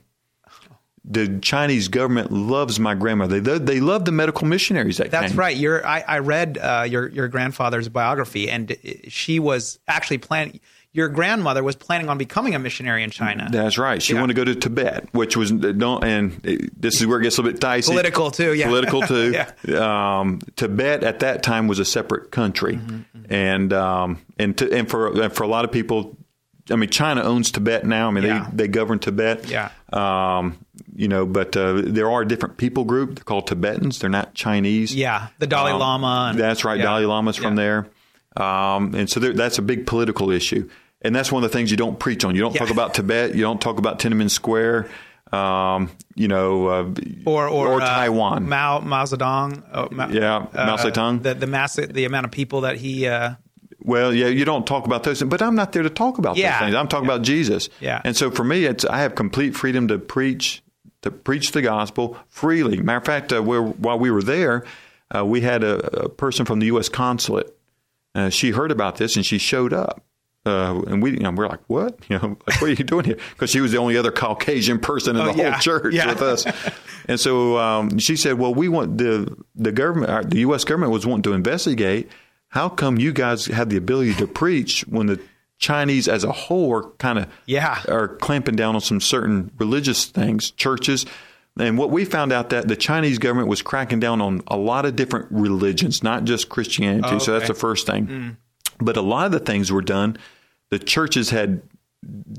The 1.05 1.39
Chinese 1.39 1.89
government 1.89 2.31
loves 2.31 2.79
my 2.79 2.95
grandmother. 2.95 3.41
They 3.41 3.57
they 3.59 3.79
love 3.81 4.05
the 4.05 4.11
medical 4.13 4.47
missionaries 4.47 4.97
that 4.97 5.11
That's 5.11 5.31
came. 5.31 5.39
right. 5.39 5.55
Your 5.57 5.85
I, 5.85 5.99
I 6.07 6.19
read 6.19 6.57
uh, 6.57 6.85
your 6.87 7.09
your 7.09 7.27
grandfather's 7.27 7.89
biography, 7.89 8.49
and 8.49 8.75
she 9.09 9.39
was 9.39 9.79
actually 9.87 10.19
planning. 10.19 10.61
Your 10.95 11.09
grandmother 11.09 11.63
was 11.63 11.75
planning 11.75 12.07
on 12.07 12.19
becoming 12.19 12.53
a 12.55 12.59
missionary 12.59 13.03
in 13.03 13.09
China. 13.09 13.49
That's 13.51 13.77
right. 13.79 13.99
She 14.01 14.13
Yeah. 14.13 14.21
wanted 14.21 14.35
to 14.35 14.45
go 14.45 14.45
to 14.45 14.55
Tibet, 14.55 15.09
which 15.11 15.35
was 15.35 15.51
don't. 15.51 16.03
And 16.03 16.39
this 16.77 17.01
is 17.01 17.07
where 17.07 17.19
it 17.19 17.23
gets 17.23 17.37
a 17.37 17.41
little 17.41 17.51
bit 17.53 17.59
dicey. 17.61 17.91
Political, 17.91 18.31
too, 18.31 18.53
yeah. 18.53 18.67
Political 18.67 19.01
too. 19.07 19.31
Yeah. 19.65 20.19
um, 20.19 20.39
Tibet 20.55 21.03
at 21.03 21.19
that 21.21 21.41
time 21.43 21.67
was 21.67 21.79
a 21.79 21.85
separate 21.85 22.31
country, 22.31 22.75
Mm-hmm, 22.75 23.33
and 23.33 23.73
um, 23.73 24.21
and 24.39 24.55
to, 24.59 24.71
and 24.71 24.89
for 24.89 25.19
and 25.21 25.33
for 25.33 25.43
a 25.43 25.47
lot 25.47 25.65
of 25.65 25.71
people, 25.71 26.15
I 26.69 26.75
mean, 26.75 26.89
China 26.91 27.23
owns 27.23 27.51
Tibet 27.51 27.85
now. 27.87 28.07
I 28.07 28.11
mean, 28.11 28.23
Yeah. 28.23 28.47
they 28.51 28.63
they 28.63 28.67
govern 28.69 28.99
Tibet. 28.99 29.49
Yeah. 29.49 29.69
Um, 29.91 30.59
you 30.95 31.07
know, 31.07 31.25
but 31.25 31.55
uh, 31.55 31.81
there 31.83 32.09
are 32.11 32.25
different 32.25 32.57
people 32.57 32.83
group. 32.83 33.15
They're 33.15 33.23
called 33.23 33.47
Tibetans. 33.47 33.99
They're 33.99 34.09
not 34.09 34.33
Chinese. 34.33 34.93
Yeah, 34.95 35.27
the 35.39 35.47
Dalai 35.47 35.71
Um, 35.71 35.79
Lama. 35.79 36.27
And, 36.31 36.39
That's 36.39 36.65
right. 36.65 36.77
yeah. 36.77 36.83
Dalai 36.85 37.05
Lama's 37.05 37.35
from 37.37 37.55
there. 37.55 37.87
Um, 38.35 38.95
and 38.95 39.09
so 39.09 39.19
there, 39.19 39.33
that's 39.33 39.59
a 39.59 39.61
big 39.61 39.85
political 39.85 40.31
issue. 40.31 40.69
And 41.01 41.15
that's 41.15 41.31
one 41.31 41.43
of 41.43 41.51
the 41.51 41.55
things 41.57 41.69
you 41.69 41.77
don't 41.77 41.99
preach 41.99 42.23
on. 42.25 42.33
You 42.33 42.41
don't 42.41 42.53
Yeah. 42.55 42.61
talk 42.61 42.69
about 42.71 42.93
Tibet. 42.95 43.35
You 43.35 43.41
don't 43.41 43.61
talk 43.61 43.77
about 43.77 43.99
Tiananmen 43.99 44.29
Square. 44.31 44.87
Um, 45.31 45.89
you 46.15 46.27
know, 46.27 46.67
uh, 46.67 46.93
or 47.25 47.47
or, 47.47 47.81
uh, 47.81 47.85
Taiwan. 47.85 48.47
Mao 48.47 48.79
Mao 48.79 49.03
Zedong. 49.03 49.63
Oh, 49.73 49.87
Mao, 49.91 50.09
Yeah, 50.09 50.45
Mao 50.53 50.77
Zedong. 50.77 51.23
The 51.23 51.33
the 51.33 51.47
mass 51.47 51.75
the 51.75 52.05
amount 52.05 52.25
of 52.25 52.31
people 52.31 52.61
that 52.61 52.77
he. 52.77 53.07
Uh, 53.07 53.35
Well, 53.85 54.13
yeah, 54.13 54.27
you 54.27 54.45
don't 54.45 54.65
talk 54.65 54.85
about 54.85 55.03
those, 55.03 55.21
but 55.23 55.41
I'm 55.41 55.55
not 55.55 55.73
there 55.73 55.83
to 55.83 55.89
talk 55.89 56.17
about 56.17 56.37
Yeah. 56.37 56.51
those 56.59 56.65
things. 56.67 56.75
I'm 56.75 56.87
talking 56.87 57.05
about 57.05 57.21
Jesus. 57.23 57.69
Yeah. 57.81 58.01
And 58.05 58.15
so 58.15 58.31
for 58.31 58.43
me, 58.45 58.63
it's 58.65 58.85
I 58.85 58.99
have 58.99 59.13
complete 59.15 59.55
freedom 59.55 59.87
to 59.89 59.97
preach 59.99 60.62
to 61.03 61.11
preach 61.11 61.51
the 61.51 61.61
gospel 61.61 62.17
freely. 62.29 62.81
Matter 62.81 62.97
of 62.97 63.05
fact, 63.05 63.31
uh, 63.31 63.41
while 63.41 63.99
we 63.99 64.11
were 64.11 64.23
there, 64.23 64.65
uh, 65.15 65.23
we 65.25 65.41
had 65.41 65.63
a, 65.63 66.05
a 66.05 66.09
person 66.09 66.45
from 66.45 66.59
the 66.59 66.65
U.S. 66.67 66.89
consulate. 66.89 67.55
Uh, 68.15 68.29
she 68.29 68.51
heard 68.51 68.71
about 68.71 68.97
this 68.97 69.15
and 69.15 69.25
she 69.25 69.37
showed 69.37 69.71
up. 69.73 70.03
Uh, 70.45 70.81
and 70.87 71.01
we, 71.01 71.11
you 71.11 71.19
know, 71.19 71.31
we're 71.31 71.47
like, 71.47 71.61
what? 71.67 71.97
You 72.09 72.19
know, 72.19 72.27
like, 72.47 72.61
what 72.61 72.63
are 72.63 72.73
you 72.73 72.75
doing 72.83 73.05
here? 73.05 73.17
Because 73.29 73.49
she 73.49 73.61
was 73.61 73.71
the 73.71 73.77
only 73.77 73.95
other 73.95 74.11
Caucasian 74.11 74.77
person 74.79 75.15
in 75.15 75.21
Oh, 75.21 75.31
the 75.31 75.37
yeah. 75.37 75.51
whole 75.51 75.59
church 75.59 75.93
Yeah. 75.93 76.07
with 76.07 76.21
us. 76.21 76.45
And 77.05 77.19
so 77.19 77.57
um, 77.57 77.99
she 77.99 78.15
said, 78.15 78.39
well, 78.39 78.53
we 78.53 78.69
want 78.69 78.97
the 78.97 79.35
the 79.55 79.73
government, 79.73 80.09
uh, 80.09 80.21
the 80.21 80.39
U.S. 80.39 80.63
government 80.63 80.93
was 80.93 81.05
wanting 81.05 81.23
to 81.23 81.33
investigate. 81.33 82.09
How 82.47 82.69
come 82.69 82.97
you 82.97 83.11
guys 83.11 83.47
have 83.47 83.67
the 83.69 83.75
ability 83.75 84.13
to 84.15 84.27
preach 84.27 84.85
when 84.87 85.07
the 85.07 85.19
Chinese 85.63 86.07
as 86.09 86.23
a 86.25 86.31
whole 86.31 86.71
are 86.75 86.83
kind 86.99 87.17
of 87.17 87.27
Yeah. 87.45 87.81
are 87.87 88.09
clamping 88.09 88.55
down 88.57 88.75
on 88.75 88.81
some 88.81 88.99
certain 88.99 89.49
religious 89.57 90.05
things, 90.05 90.51
churches. 90.51 91.05
And 91.57 91.77
what 91.77 91.89
we 91.89 92.03
found 92.03 92.33
out 92.33 92.49
that 92.49 92.67
the 92.67 92.75
Chinese 92.75 93.17
government 93.17 93.47
was 93.47 93.61
cracking 93.61 93.99
down 94.01 94.19
on 94.21 94.41
a 94.47 94.57
lot 94.57 94.85
of 94.85 94.95
different 94.95 95.27
religions, 95.31 96.03
not 96.03 96.25
just 96.25 96.49
Christianity. 96.49 97.07
Oh, 97.11 97.19
So 97.19 97.31
that's 97.31 97.45
okay. 97.45 97.53
the 97.53 97.59
first 97.59 97.85
thing. 97.87 98.07
Mm. 98.07 98.37
But 98.79 98.97
a 98.97 99.01
lot 99.01 99.25
of 99.27 99.31
the 99.31 99.39
things 99.39 99.71
were 99.71 99.81
done. 99.83 100.17
The 100.69 100.79
churches 100.79 101.29
had 101.29 101.61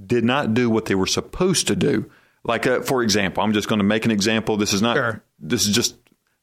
did 0.06 0.24
not 0.24 0.52
do 0.52 0.68
what 0.68 0.84
they 0.84 0.94
were 0.94 1.06
supposed 1.06 1.66
to 1.68 1.76
do. 1.76 2.04
Like, 2.44 2.66
uh, 2.66 2.80
for 2.82 3.02
example, 3.02 3.42
I'm 3.42 3.54
just 3.54 3.68
going 3.68 3.78
to 3.78 3.84
make 3.84 4.04
an 4.04 4.10
example. 4.10 4.58
This 4.58 4.74
is 4.74 4.82
not. 4.82 4.96
This 5.38 5.66
is 5.66 5.74
just 5.74 5.94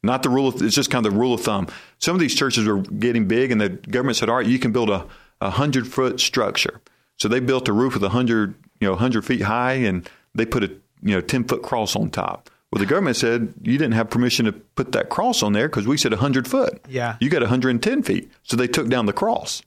not 0.01 0.23
the 0.23 0.29
rule. 0.29 0.47
Of, 0.47 0.61
it's 0.63 0.73
just 0.73 0.89
kind 0.89 1.05
of 1.05 1.13
the 1.13 1.19
rule 1.19 1.33
of 1.35 1.41
thumb. 1.41 1.67
Some 1.99 2.15
of 2.15 2.19
these 2.19 2.33
churches 2.33 2.65
were 2.65 2.79
getting 2.81 3.27
big, 3.27 3.51
and 3.51 3.61
the 3.61 3.69
government 3.69 4.17
said, 4.17 4.29
"All 4.29 4.37
right, 4.37 4.47
you 4.47 4.57
can 4.57 4.71
build 4.71 4.89
a, 4.89 5.05
a 5.41 5.49
hundred 5.49 5.88
foot 5.88 6.19
structure." 6.19 6.80
So 7.17 7.27
they 7.27 7.39
built 7.39 7.67
a 7.67 7.73
roof 7.73 7.93
with 7.95 8.04
a 8.04 8.10
hundred, 8.10 8.56
you 8.80 8.88
know, 8.88 8.95
hundred 8.95 9.25
feet 9.25 9.41
high, 9.41 9.73
and 9.73 10.10
they 10.34 10.45
put 10.45 10.63
a 10.63 10.67
you 11.04 11.13
know 11.15 11.21
ten 11.21 11.43
foot 11.43 11.62
cross 11.63 11.95
on 11.95 12.10
top. 12.10 12.49
Well, 12.71 12.80
the 12.80 12.86
government 12.86 13.17
said 13.17 13.54
you 13.63 13.73
didn't 13.77 13.91
have 13.95 14.10
permission 14.10 14.45
to 14.45 14.54
put 14.54 14.93
that 14.93 15.10
cross 15.10 15.43
on 15.43 15.51
there 15.51 15.67
because 15.67 15.86
we 15.86 15.97
said 15.97 16.13
100 16.13 16.47
foot. 16.47 16.80
Yeah. 16.88 17.17
You 17.19 17.30
got 17.30 17.41
110 17.41 18.01
feet. 18.04 18.32
So 18.43 18.56
they 18.56 18.67
took 18.67 18.88
down 18.88 19.08
the 19.08 19.12
cross. 19.13 19.62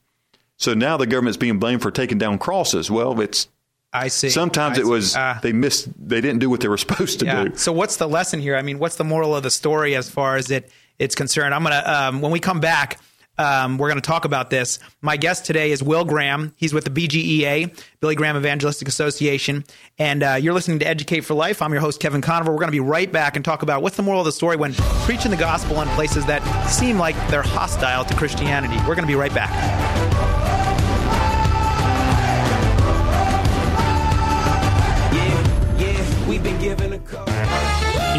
So 0.56 0.72
now 0.72 0.96
the 0.96 1.06
government's 1.06 1.36
being 1.36 1.58
blamed 1.58 1.82
for 1.82 1.90
taking 1.90 2.16
down 2.16 2.38
crosses. 2.38 2.90
Well, 2.90 3.20
it's 3.20 3.46
I 3.92 4.08
see. 4.08 4.30
sometimes 4.30 4.78
I 4.78 4.82
it 4.82 4.86
was 4.86 5.14
Ah. 5.16 5.38
they 5.42 5.52
missed 5.52 5.88
they 5.98 6.22
didn't 6.22 6.38
do 6.38 6.48
what 6.48 6.60
they 6.60 6.68
were 6.68 6.78
supposed 6.86 7.18
to 7.20 7.26
yeah. 7.26 7.44
do. 7.44 7.56
So 7.56 7.72
what's 7.74 7.96
the 7.96 8.08
lesson 8.08 8.40
here? 8.40 8.56
I 8.56 8.62
mean, 8.62 8.78
what's 8.78 8.96
the 8.96 9.04
moral 9.04 9.36
of 9.36 9.42
the 9.42 9.50
story 9.50 9.94
as 9.94 10.08
far 10.08 10.36
as 10.36 10.50
it 10.50 10.70
it's 10.98 11.14
concerned? 11.14 11.52
I'm 11.52 11.62
gonna 11.62 11.82
um, 11.86 12.22
when 12.22 12.32
we 12.32 12.40
come 12.40 12.60
back. 12.60 13.00
Um, 13.38 13.78
we're 13.78 13.88
going 13.88 14.00
to 14.00 14.06
talk 14.06 14.24
about 14.24 14.50
this. 14.50 14.78
My 15.02 15.16
guest 15.16 15.44
today 15.44 15.72
is 15.72 15.82
Will 15.82 16.04
Graham. 16.04 16.54
He's 16.56 16.72
with 16.72 16.84
the 16.84 16.90
BGEA, 16.90 17.76
Billy 18.00 18.14
Graham 18.14 18.36
Evangelistic 18.36 18.88
Association. 18.88 19.64
And 19.98 20.22
uh, 20.22 20.34
you're 20.40 20.54
listening 20.54 20.78
to 20.80 20.86
Educate 20.86 21.20
for 21.20 21.34
Life. 21.34 21.60
I'm 21.62 21.72
your 21.72 21.80
host, 21.80 22.00
Kevin 22.00 22.20
Conover. 22.20 22.52
We're 22.52 22.58
going 22.58 22.68
to 22.68 22.72
be 22.72 22.80
right 22.80 23.10
back 23.10 23.36
and 23.36 23.44
talk 23.44 23.62
about 23.62 23.82
what's 23.82 23.96
the 23.96 24.02
moral 24.02 24.20
of 24.20 24.26
the 24.26 24.32
story 24.32 24.56
when 24.56 24.74
preaching 25.04 25.30
the 25.30 25.36
gospel 25.36 25.80
in 25.80 25.88
places 25.88 26.26
that 26.26 26.42
seem 26.68 26.98
like 26.98 27.16
they're 27.28 27.42
hostile 27.42 28.04
to 28.04 28.14
Christianity. 28.14 28.76
We're 28.78 28.94
going 28.94 29.02
to 29.02 29.06
be 29.06 29.14
right 29.16 29.34
back. 29.34 30.43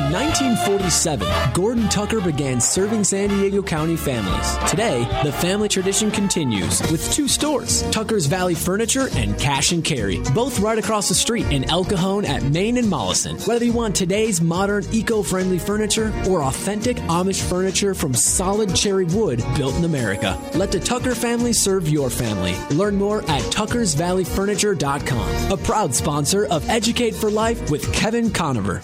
In 0.05 0.11
1947, 0.11 1.53
Gordon 1.55 1.89
Tucker 1.89 2.21
began 2.21 2.61
serving 2.61 3.03
San 3.03 3.29
Diego 3.29 3.63
County 3.63 3.95
families. 3.95 4.55
Today, 4.69 4.99
the 5.23 5.31
family 5.31 5.67
tradition 5.67 6.11
continues 6.11 6.79
with 6.91 7.11
two 7.11 7.27
stores 7.27 7.81
Tucker's 7.89 8.27
Valley 8.27 8.53
Furniture 8.53 9.07
and 9.15 9.35
Cash 9.39 9.71
and 9.71 9.83
Carry, 9.83 10.19
both 10.35 10.59
right 10.59 10.77
across 10.77 11.09
the 11.09 11.15
street 11.15 11.47
in 11.47 11.67
El 11.71 11.85
Cajon 11.85 12.23
at 12.23 12.43
Main 12.43 12.77
and 12.77 12.87
Mollison. 12.87 13.37
Whether 13.47 13.65
you 13.65 13.73
want 13.73 13.95
today's 13.95 14.41
modern, 14.41 14.85
eco 14.91 15.23
friendly 15.23 15.57
furniture 15.57 16.13
or 16.29 16.43
authentic 16.43 16.97
Amish 16.97 17.41
furniture 17.41 17.95
from 17.95 18.13
solid 18.13 18.75
cherry 18.75 19.05
wood 19.05 19.43
built 19.57 19.73
in 19.73 19.85
America, 19.85 20.39
let 20.53 20.71
the 20.71 20.79
Tucker 20.79 21.15
family 21.15 21.51
serve 21.51 21.89
your 21.89 22.11
family. 22.11 22.53
Learn 22.75 22.95
more 22.95 23.23
at 23.23 23.41
tuckersvalleyfurniture.com, 23.51 25.51
a 25.51 25.57
proud 25.57 25.95
sponsor 25.95 26.45
of 26.45 26.69
Educate 26.69 27.15
for 27.15 27.31
Life 27.31 27.71
with 27.71 27.91
Kevin 27.91 28.29
Conover. 28.29 28.83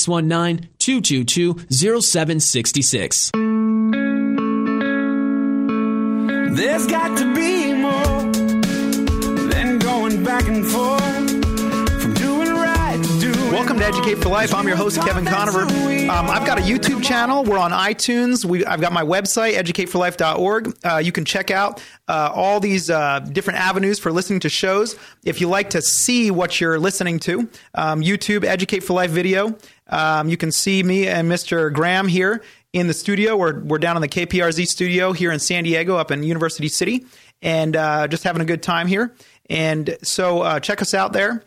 619 0.00 0.70
222 0.78 1.66
0766. 2.00 3.30
There's 6.56 6.86
got 6.86 7.18
to 7.18 7.34
be 7.34 7.74
more 7.74 8.32
than 9.50 9.78
going 9.78 10.24
back 10.24 10.48
and 10.48 10.66
forth 10.66 11.30
from 12.00 12.14
doing 12.14 12.48
right 12.48 12.98
to 13.02 13.18
doing 13.20 13.52
Welcome 13.52 13.78
to 13.80 13.84
Educate 13.84 14.14
for 14.16 14.30
Life. 14.30 14.54
I'm 14.54 14.66
your 14.66 14.76
host, 14.76 14.98
Kevin 15.02 15.26
Conover. 15.26 15.62
Um, 15.62 16.30
I've 16.30 16.46
got 16.46 16.58
a 16.58 16.62
YouTube 16.62 17.02
channel. 17.02 17.44
We're 17.44 17.58
on 17.58 17.70
iTunes. 17.70 18.44
We, 18.44 18.64
I've 18.64 18.80
got 18.80 18.92
my 18.92 19.02
website, 19.02 19.54
educateforlife.org. 19.54 20.76
Uh, 20.84 20.96
you 20.98 21.12
can 21.12 21.24
check 21.24 21.50
out 21.50 21.82
uh, 22.08 22.32
all 22.34 22.60
these 22.60 22.90
uh, 22.90 23.20
different 23.20 23.60
avenues 23.60 23.98
for 23.98 24.10
listening 24.10 24.40
to 24.40 24.48
shows. 24.48 24.96
If 25.24 25.40
you 25.40 25.48
like 25.48 25.70
to 25.70 25.82
see 25.82 26.30
what 26.30 26.60
you're 26.60 26.78
listening 26.78 27.18
to, 27.20 27.48
um, 27.74 28.00
YouTube, 28.02 28.44
Educate 28.44 28.80
for 28.80 28.94
Life 28.94 29.10
video. 29.10 29.56
Um, 29.92 30.28
you 30.28 30.36
can 30.36 30.50
see 30.50 30.82
me 30.82 31.06
and 31.06 31.30
Mr. 31.30 31.72
Graham 31.72 32.08
here 32.08 32.42
in 32.72 32.86
the 32.86 32.94
studio. 32.94 33.36
We're, 33.36 33.60
we're 33.60 33.78
down 33.78 33.96
in 33.96 34.02
the 34.02 34.08
KPRZ 34.08 34.66
studio 34.66 35.12
here 35.12 35.30
in 35.30 35.38
San 35.38 35.64
Diego, 35.64 35.96
up 35.96 36.10
in 36.10 36.22
University 36.22 36.68
City, 36.68 37.04
and 37.42 37.76
uh, 37.76 38.08
just 38.08 38.24
having 38.24 38.42
a 38.42 38.46
good 38.46 38.62
time 38.62 38.86
here. 38.86 39.14
And 39.50 39.96
so 40.02 40.40
uh, 40.40 40.60
check 40.60 40.80
us 40.82 40.94
out 40.94 41.12
there. 41.12 41.44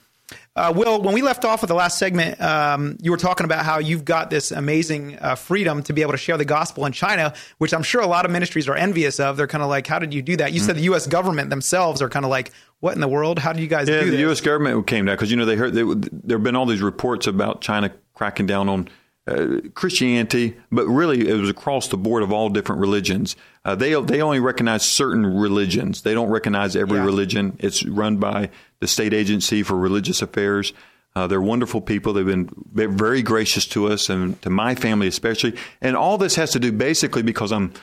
Uh, 0.56 0.74
Will, 0.76 1.02
when 1.02 1.14
we 1.14 1.22
left 1.22 1.44
off 1.44 1.62
with 1.62 1.68
the 1.68 1.76
last 1.76 1.98
segment, 2.00 2.40
um, 2.42 2.98
you 3.02 3.12
were 3.12 3.18
talking 3.18 3.46
about 3.46 3.66
how 3.66 3.80
you've 3.80 4.06
got 4.06 4.30
this 4.30 4.52
amazing 4.52 5.18
uh, 5.20 5.36
freedom 5.36 5.84
to 5.84 5.92
be 5.94 6.02
able 6.02 6.14
to 6.14 6.18
share 6.18 6.38
the 6.38 6.46
gospel 6.46 6.86
in 6.86 6.94
China, 6.94 7.34
which 7.58 7.74
I'm 7.74 7.84
sure 7.84 8.02
a 8.02 8.08
lot 8.08 8.26
of 8.26 8.32
ministries 8.32 8.68
are 8.70 8.76
envious 8.76 9.20
of. 9.20 9.36
They're 9.38 9.48
kind 9.48 9.64
of 9.64 9.70
like, 9.70 9.86
how 9.86 10.00
did 10.00 10.14
you 10.14 10.22
do 10.22 10.38
that? 10.38 10.54
You 10.54 10.60
Mm-hmm. 10.60 10.66
said 10.68 10.76
the 10.78 10.82
U.S. 10.84 11.08
government 11.08 11.50
themselves 11.50 12.02
are 12.02 12.10
kind 12.10 12.26
of 12.26 12.32
like, 12.32 12.52
what 12.80 12.96
in 12.96 13.02
the 13.02 13.08
world? 13.08 13.38
How 13.38 13.54
do 13.54 13.62
you 13.62 13.68
guys 13.68 13.90
Yeah, 13.90 14.00
do 14.00 14.06
the 14.06 14.12
this? 14.12 14.20
U.S. 14.22 14.42
government 14.42 14.88
came 14.88 15.06
down 15.06 15.16
because 15.16 15.30
you 15.30 15.38
know 15.38 15.46
they 15.46 15.56
heard 15.58 15.74
they, 15.74 15.84
there 15.84 16.38
have 16.38 16.44
been 16.44 16.56
all 16.56 16.66
these 16.66 16.82
reports 16.82 17.28
about 17.28 17.62
China 17.62 17.92
cracking 18.16 18.48
down 18.48 18.68
on 18.70 18.90
uh, 19.28 19.60
Christianity, 19.74 20.56
but 20.72 20.86
really 20.88 21.28
it 21.28 21.34
was 21.34 21.50
across 21.50 21.88
the 21.88 21.98
board 21.98 22.22
of 22.24 22.32
all 22.32 22.50
different 22.50 22.80
religions. 22.82 23.36
Uh, 23.64 23.74
they 23.76 24.00
they 24.02 24.22
only 24.22 24.40
recognize 24.40 24.84
certain 24.84 25.26
religions. 25.26 26.02
They 26.04 26.14
don't 26.14 26.30
recognize 26.30 26.76
every 26.76 27.00
religion. 27.00 27.56
It's 27.60 27.84
run 27.86 28.18
by 28.18 28.50
the 28.80 28.88
state 28.88 29.14
agency 29.14 29.64
for 29.64 29.76
religious 29.76 30.22
affairs. 30.22 30.74
Uh, 31.16 31.26
they're 31.28 31.42
wonderful 31.42 31.82
people. 31.82 32.14
They've 32.14 32.26
been 32.26 32.50
very 32.74 33.22
gracious 33.22 33.66
to 33.68 33.88
us 33.88 34.10
and 34.10 34.40
to 34.42 34.50
my 34.50 34.76
family 34.76 35.08
especially. 35.08 35.56
And 35.82 35.96
all 35.96 36.18
this 36.18 36.36
has 36.36 36.52
to 36.52 36.60
do 36.60 36.72
basically 36.72 37.24
because 37.24 37.52
I'm 37.52 37.74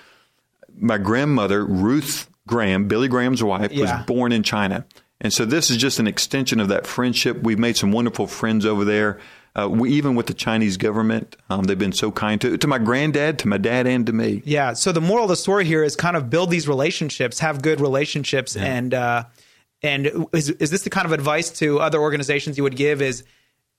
my 0.79 0.99
grandmother 0.99 1.65
Ruth 1.65 2.29
Graham, 2.47 2.89
Billy 2.89 3.09
Graham's 3.09 3.43
wife, 3.43 3.73
Yeah. 3.73 3.81
was 3.99 4.07
born 4.07 4.33
in 4.33 4.43
China. 4.43 4.85
And 5.23 5.33
so 5.33 5.45
this 5.47 5.71
is 5.71 5.79
just 5.79 5.99
an 6.01 6.07
extension 6.07 6.61
of 6.61 6.69
that 6.69 6.87
friendship. 6.87 7.43
We've 7.43 7.59
made 7.59 7.77
some 7.77 7.93
wonderful 7.93 8.27
friends 8.27 8.67
over 8.67 8.85
there. 8.85 9.21
Uh, 9.55 9.69
we, 9.71 9.93
even 9.93 10.17
with 10.17 10.27
the 10.27 10.35
Chinese 10.35 10.77
government, 10.77 11.37
um, 11.49 11.65
they've 11.65 11.79
been 11.79 11.93
so 11.93 12.11
kind 12.11 12.41
to 12.41 12.57
to 12.59 12.67
my 12.67 12.79
granddad, 12.79 13.39
to 13.41 13.49
my 13.49 13.59
dad, 13.59 13.87
and 13.87 14.07
to 14.07 14.13
me. 14.13 14.43
Yeah. 14.45 14.73
So 14.73 14.93
the 14.93 15.01
moral 15.01 15.25
of 15.25 15.29
the 15.29 15.37
story 15.37 15.65
here 15.65 15.85
is 15.85 15.95
kind 15.95 16.17
of 16.17 16.29
build 16.29 16.51
these 16.51 16.67
relationships, 16.67 17.39
have 17.39 17.63
good 17.63 17.81
relationships, 17.81 18.57
and 18.57 18.95
uh, 18.95 19.25
and 19.83 20.27
is 20.33 20.49
is 20.49 20.71
this 20.71 20.83
the 20.83 20.91
kind 20.91 21.07
of 21.07 21.13
advice 21.13 21.51
to 21.59 21.81
other 21.81 22.01
organizations 22.01 22.57
you 22.57 22.63
would 22.63 22.77
give? 22.77 23.03
Is 23.03 23.25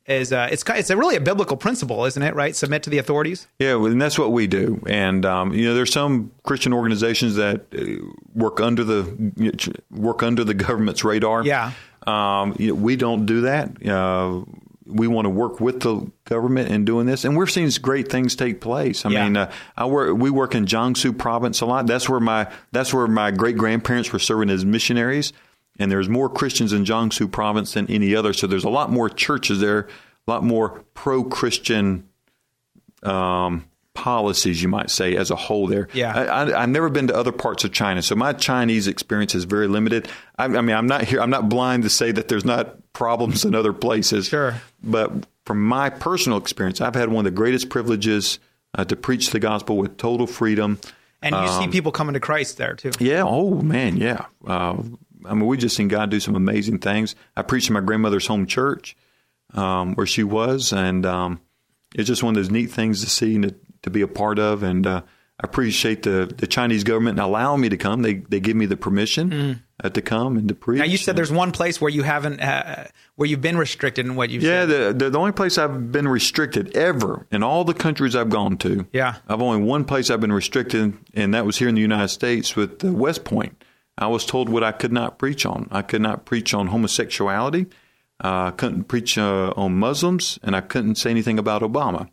is 0.05 0.33
uh, 0.33 0.49
it's 0.51 0.63
it's 0.67 0.89
a 0.89 0.97
really 0.97 1.15
a 1.15 1.21
biblical 1.21 1.55
principle, 1.57 2.05
isn't 2.05 2.21
it? 2.21 2.35
Right? 2.35 2.55
Submit 2.55 2.83
to 2.83 2.89
the 2.89 2.97
authorities. 2.97 3.47
Yeah, 3.59 3.75
and 3.85 4.01
that's 4.01 4.19
what 4.19 4.31
we 4.31 4.47
do. 4.47 4.81
And 4.87 5.25
um, 5.25 5.53
you 5.53 5.65
know, 5.65 5.73
there's 5.75 5.93
some 5.93 6.31
Christian 6.43 6.73
organizations 6.73 7.35
that 7.35 7.65
uh, 7.73 8.05
work 8.33 8.59
under 8.59 8.83
the 8.83 9.53
work 9.91 10.23
under 10.23 10.43
the 10.43 10.53
government's 10.53 11.03
radar. 11.03 11.43
Yeah. 11.45 11.71
Um, 12.05 12.55
you 12.59 12.69
know, 12.69 12.73
we 12.75 12.97
don't 12.97 13.25
do 13.25 13.41
that. 13.41 13.85
Uh, 13.87 14.43
we 14.85 15.07
want 15.07 15.25
to 15.25 15.29
work 15.29 15.61
with 15.61 15.79
the 15.79 16.11
government 16.25 16.69
in 16.69 16.83
doing 16.83 17.05
this, 17.05 17.23
and 17.23 17.37
we're 17.37 17.47
seeing 17.47 17.69
great 17.81 18.09
things 18.11 18.35
take 18.35 18.59
place. 18.59 19.05
I 19.05 19.09
Yeah. 19.11 19.23
mean, 19.23 19.37
uh, 19.37 19.51
I 19.77 19.85
work. 19.85 20.17
We 20.17 20.29
work 20.29 20.53
in 20.53 20.65
Jiangsu 20.65 21.17
province 21.17 21.61
a 21.61 21.65
lot. 21.65 21.87
That's 21.87 22.09
where 22.09 22.19
my 22.19 22.47
that's 22.73 22.93
where 22.93 23.07
my 23.07 23.31
great 23.31 23.55
grandparents 23.57 24.11
were 24.11 24.19
serving 24.19 24.49
as 24.49 24.65
missionaries. 24.65 25.31
And 25.79 25.91
there's 25.91 26.07
more 26.09 26.29
Christians 26.29 26.71
in 26.73 26.85
Jiangsu 26.85 27.31
province 27.31 27.73
than 27.73 27.89
any 27.89 28.15
other. 28.15 28.33
So 28.33 28.45
there's 28.47 28.63
a 28.63 28.69
lot 28.69 28.91
more 28.91 29.09
churches 29.09 29.59
there, 29.59 29.87
a 30.27 30.31
lot 30.31 30.43
more 30.43 30.83
pro 30.93 31.23
Christian 31.23 32.07
um, 33.01 33.65
policies, 33.93 34.61
you 34.61 34.67
might 34.69 34.89
say, 34.89 35.15
as 35.15 35.31
a 35.31 35.35
whole. 35.35 35.67
There, 35.67 35.87
Yeah. 35.93 36.13
I, 36.15 36.23
I, 36.25 36.63
I've 36.63 36.69
never 36.69 36.89
been 36.89 37.07
to 37.07 37.15
other 37.15 37.31
parts 37.31 37.63
of 37.63 37.71
China, 37.71 38.01
so 38.01 38.15
my 38.15 38.33
Chinese 38.33 38.87
experience 38.87 39.35
is 39.35 39.43
very 39.45 39.67
limited. 39.67 40.07
I, 40.37 40.45
I 40.45 40.61
mean, 40.61 40.75
I'm 40.75 40.87
not 40.87 41.03
here. 41.03 41.21
I'm 41.21 41.29
not 41.29 41.49
blind 41.49 41.83
to 41.83 41.89
say 41.89 42.11
that 42.11 42.27
there's 42.27 42.45
not 42.45 42.75
problems 42.93 43.43
in 43.45 43.55
other 43.55 43.73
places. 43.73 44.27
Sure. 44.27 44.55
But 44.83 45.27
from 45.45 45.63
my 45.63 45.89
personal 45.89 46.37
experience, 46.37 46.81
I've 46.81 46.95
had 46.95 47.09
one 47.09 47.25
of 47.25 47.31
the 47.33 47.35
greatest 47.35 47.69
privileges 47.69 48.39
uh, 48.75 48.85
to 48.85 48.95
preach 48.95 49.31
the 49.31 49.39
gospel 49.39 49.77
with 49.77 49.97
total 49.97 50.27
freedom. 50.27 50.79
And 51.21 51.33
you 51.35 51.47
see 51.47 51.63
Um, 51.65 51.71
people 51.71 51.91
coming 51.93 52.13
to 52.15 52.19
Christ 52.19 52.57
there 52.57 52.75
too. 52.75 52.91
yeah. 52.99 53.23
Oh 53.25 53.61
man. 53.61 53.95
Yeah. 53.97 54.25
Uh, 54.45 54.77
I 55.25 55.33
mean, 55.33 55.45
we 55.47 55.57
just 55.57 55.75
seen 55.75 55.87
God 55.87 56.09
do 56.09 56.19
some 56.19 56.35
amazing 56.35 56.79
things. 56.79 57.15
I 57.35 57.41
preached 57.41 57.67
in 57.69 57.73
my 57.73 57.81
grandmother's 57.81 58.27
home 58.27 58.45
church, 58.47 58.95
um, 59.53 59.95
where 59.95 60.07
she 60.07 60.23
was, 60.23 60.73
and 60.73 61.05
um, 61.05 61.41
it's 61.95 62.07
just 62.07 62.23
one 62.23 62.31
of 62.31 62.35
those 62.35 62.51
neat 62.51 62.71
things 62.71 63.03
to 63.03 63.09
see 63.09 63.35
and 63.35 63.43
to, 63.49 63.55
to 63.83 63.89
be 63.89 64.01
a 64.01 64.07
part 64.07 64.39
of. 64.39 64.63
And 64.63 64.85
uh, 64.87 65.01
I 65.39 65.45
appreciate 65.45 66.03
the 66.03 66.31
the 66.35 66.47
Chinese 66.47 66.83
government 66.83 67.19
allowing 67.19 67.61
me 67.61 67.69
to 67.69 67.77
come. 67.77 68.01
They 68.01 68.15
they 68.15 68.39
give 68.39 68.55
me 68.55 68.65
the 68.65 68.77
permission 68.77 69.29
Mhm. 69.31 69.59
uh, 69.83 69.89
to 69.89 70.01
come 70.01 70.37
and 70.37 70.47
to 70.47 70.55
preach. 70.55 70.79
Now 70.79 70.85
you 70.85 70.97
said 70.97 71.15
there's 71.15 71.31
one 71.31 71.51
place 71.51 71.81
where 71.81 71.89
you 71.91 72.03
haven't, 72.03 72.39
uh, 72.39 72.85
where 73.15 73.27
you've 73.27 73.41
been 73.41 73.57
restricted 73.57 74.05
in 74.05 74.15
what 74.15 74.29
you've 74.29 74.43
Yeah, 74.43 74.65
the, 74.65 74.93
the 74.97 75.09
the 75.09 75.19
only 75.19 75.31
place 75.33 75.57
I've 75.57 75.91
been 75.91 76.07
restricted 76.07 76.75
ever 76.77 77.25
in 77.31 77.43
all 77.43 77.63
the 77.63 77.73
countries 77.73 78.15
I've 78.15 78.29
gone 78.29 78.57
to. 78.57 78.85
Yeah. 78.93 79.15
I've 79.27 79.41
only 79.41 79.61
one 79.63 79.85
place 79.85 80.09
I've 80.09 80.21
been 80.21 80.31
restricted, 80.33 80.93
and 81.13 81.33
that 81.33 81.45
was 81.45 81.57
here 81.57 81.67
in 81.67 81.75
the 81.75 81.81
United 81.81 82.09
States 82.09 82.55
with 82.55 82.83
West 82.83 83.23
Point. 83.23 83.61
I 83.97 84.07
was 84.07 84.25
told 84.25 84.49
what 84.49 84.63
I 84.63 84.71
could 84.71 84.91
not 84.91 85.17
preach 85.19 85.45
on. 85.45 85.67
I 85.71 85.81
could 85.83 86.01
not 86.01 86.25
preach 86.25 86.53
on 86.53 86.67
homosexuality. 86.67 87.67
Uh, 88.23 88.45
I 88.47 88.51
couldn't 88.51 88.85
preach 88.85 89.17
uh, 89.17 89.53
on 89.55 89.75
Muslims, 89.77 90.39
and 90.43 90.55
I 90.55 90.61
couldn't 90.61 90.95
say 90.95 91.09
anything 91.11 91.37
about 91.39 91.61
Obama. 91.61 92.09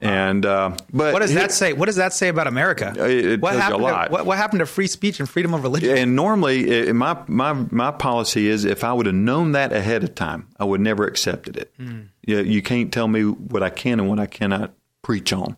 And 0.00 0.44
uh, 0.44 0.76
but 0.92 1.12
What 1.12 1.20
does 1.20 1.32
that 1.34 1.50
say? 1.52 1.72
What 1.72 1.86
does 1.86 1.96
that 1.96 2.12
say 2.12 2.28
about 2.28 2.46
America? 2.46 2.92
It, 2.96 3.24
it 3.24 3.40
what 3.40 3.52
tells 3.52 3.54
you 3.54 3.60
a 3.60 3.62
happened? 3.62 3.82
lot. 3.82 4.04
To, 4.06 4.12
what, 4.12 4.26
what 4.26 4.36
happened 4.38 4.58
to 4.60 4.66
free 4.66 4.86
speech 4.88 5.18
and 5.20 5.28
freedom 5.28 5.54
of 5.54 5.62
religion? 5.62 5.96
And 5.96 6.14
normally, 6.16 6.88
i- 6.88 6.92
my 6.92 7.16
my 7.26 7.52
my 7.70 7.90
policy 7.90 8.48
is 8.48 8.64
if 8.64 8.84
I 8.84 8.92
would 8.92 9.06
have 9.06 9.14
known 9.14 9.52
that 9.52 9.72
ahead 9.72 10.02
of 10.04 10.14
time, 10.14 10.48
I 10.58 10.64
would 10.64 10.80
never 10.80 11.06
accepted 11.06 11.56
it. 11.56 11.72
Mm. 11.78 12.08
You, 12.26 12.40
you 12.40 12.60
can't 12.60 12.92
tell 12.92 13.08
me 13.08 13.22
what 13.22 13.62
I 13.62 13.70
can 13.70 13.98
and 14.00 14.08
what 14.08 14.18
I 14.18 14.26
cannot 14.26 14.72
preach 15.02 15.32
on. 15.32 15.56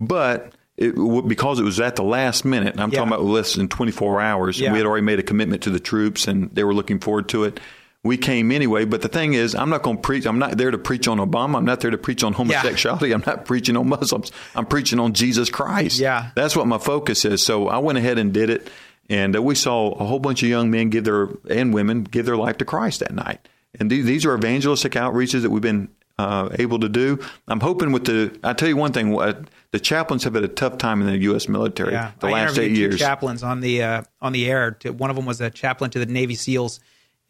But 0.00 0.52
it, 0.90 1.28
because 1.28 1.58
it 1.58 1.62
was 1.64 1.80
at 1.80 1.96
the 1.96 2.02
last 2.02 2.44
minute, 2.44 2.78
I'm 2.78 2.90
talking 2.90 3.08
about 3.08 3.22
less 3.24 3.54
than 3.54 3.68
24 3.68 4.20
hours, 4.20 4.58
Yeah. 4.60 4.72
we 4.72 4.78
had 4.78 4.86
already 4.86 5.04
made 5.04 5.18
a 5.18 5.22
commitment 5.22 5.62
to 5.62 5.70
the 5.70 5.80
troops, 5.80 6.26
and 6.28 6.50
they 6.54 6.64
were 6.64 6.74
looking 6.74 6.98
forward 6.98 7.28
to 7.30 7.44
it. 7.44 7.60
We 8.04 8.16
came 8.16 8.50
anyway, 8.50 8.84
but 8.84 9.00
the 9.00 9.08
thing 9.08 9.34
is, 9.34 9.54
I'm 9.54 9.70
not 9.70 9.82
going 9.82 9.96
to 9.98 10.02
preach. 10.02 10.26
I'm 10.26 10.40
not 10.40 10.58
there 10.58 10.72
to 10.72 10.78
preach 10.78 11.06
on 11.06 11.18
Obama. 11.18 11.58
I'm 11.58 11.64
not 11.64 11.80
there 11.80 11.92
to 11.92 11.98
preach 11.98 12.24
on 12.24 12.32
homosexuality. 12.32 13.12
I'm 13.12 13.22
not 13.24 13.44
preaching 13.44 13.76
on 13.76 13.88
Muslims. 13.88 14.32
I'm 14.56 14.66
preaching 14.66 14.98
on 14.98 15.12
Jesus 15.12 15.50
Christ. 15.50 16.00
Yeah. 16.00 16.30
That's 16.34 16.56
what 16.56 16.66
my 16.66 16.78
focus 16.78 17.24
is. 17.24 17.44
So 17.46 17.68
I 17.68 17.78
went 17.78 17.98
ahead 17.98 18.18
and 18.18 18.32
did 18.32 18.50
it, 18.50 18.68
and 19.08 19.36
uh, 19.36 19.40
we 19.42 19.54
saw 19.54 19.92
a 19.92 20.04
whole 20.04 20.18
bunch 20.18 20.42
of 20.42 20.48
young 20.48 20.68
men 20.70 20.90
give 20.90 21.04
their 21.04 21.28
and 21.48 21.72
women 21.72 22.02
give 22.02 22.26
their 22.26 22.36
life 22.36 22.58
to 22.58 22.64
Christ 22.64 23.00
that 23.00 23.14
night. 23.14 23.46
And 23.78 23.88
th- 23.88 24.04
these 24.04 24.26
are 24.26 24.34
evangelistic 24.34 24.92
outreaches 24.94 25.42
that 25.42 25.50
we've 25.50 25.62
been 25.62 25.88
uh, 26.22 26.48
able 26.58 26.78
to 26.80 26.88
do. 26.88 27.18
I'm 27.48 27.60
hoping 27.60 27.92
with 27.92 28.04
the. 28.04 28.38
I 28.44 28.52
tell 28.52 28.68
you 28.68 28.76
one 28.76 28.92
thing: 28.92 29.18
uh, 29.18 29.42
the 29.72 29.80
chaplains 29.80 30.24
have 30.24 30.34
had 30.34 30.44
a 30.44 30.48
tough 30.48 30.78
time 30.78 31.00
in 31.00 31.06
the 31.08 31.18
U.S. 31.18 31.48
military 31.48 31.92
Yeah, 31.92 32.12
the 32.20 32.28
I 32.28 32.32
last 32.32 32.58
eight 32.58 32.72
years. 32.72 32.98
chaplains 32.98 33.42
on 33.42 33.60
the 33.60 33.82
uh, 33.82 34.02
on 34.20 34.32
the 34.32 34.48
air. 34.50 34.72
To, 34.80 34.92
one 34.92 35.10
of 35.10 35.16
them 35.16 35.26
was 35.26 35.40
a 35.40 35.50
chaplain 35.50 35.90
to 35.90 35.98
the 35.98 36.06
Navy 36.06 36.34
SEALs, 36.34 36.80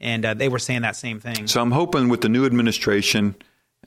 and 0.01 0.25
uh, 0.25 0.35
they 0.35 0.49
were 0.49 0.59
saying 0.59 0.83
that 0.83 0.97
same 0.97 1.21
thing. 1.21 1.47
So 1.47 1.63
I'm 1.63 1.71
hoping 1.73 2.09
with 2.09 2.21
the 2.21 2.29
new 2.29 2.45
administration, 2.45 3.35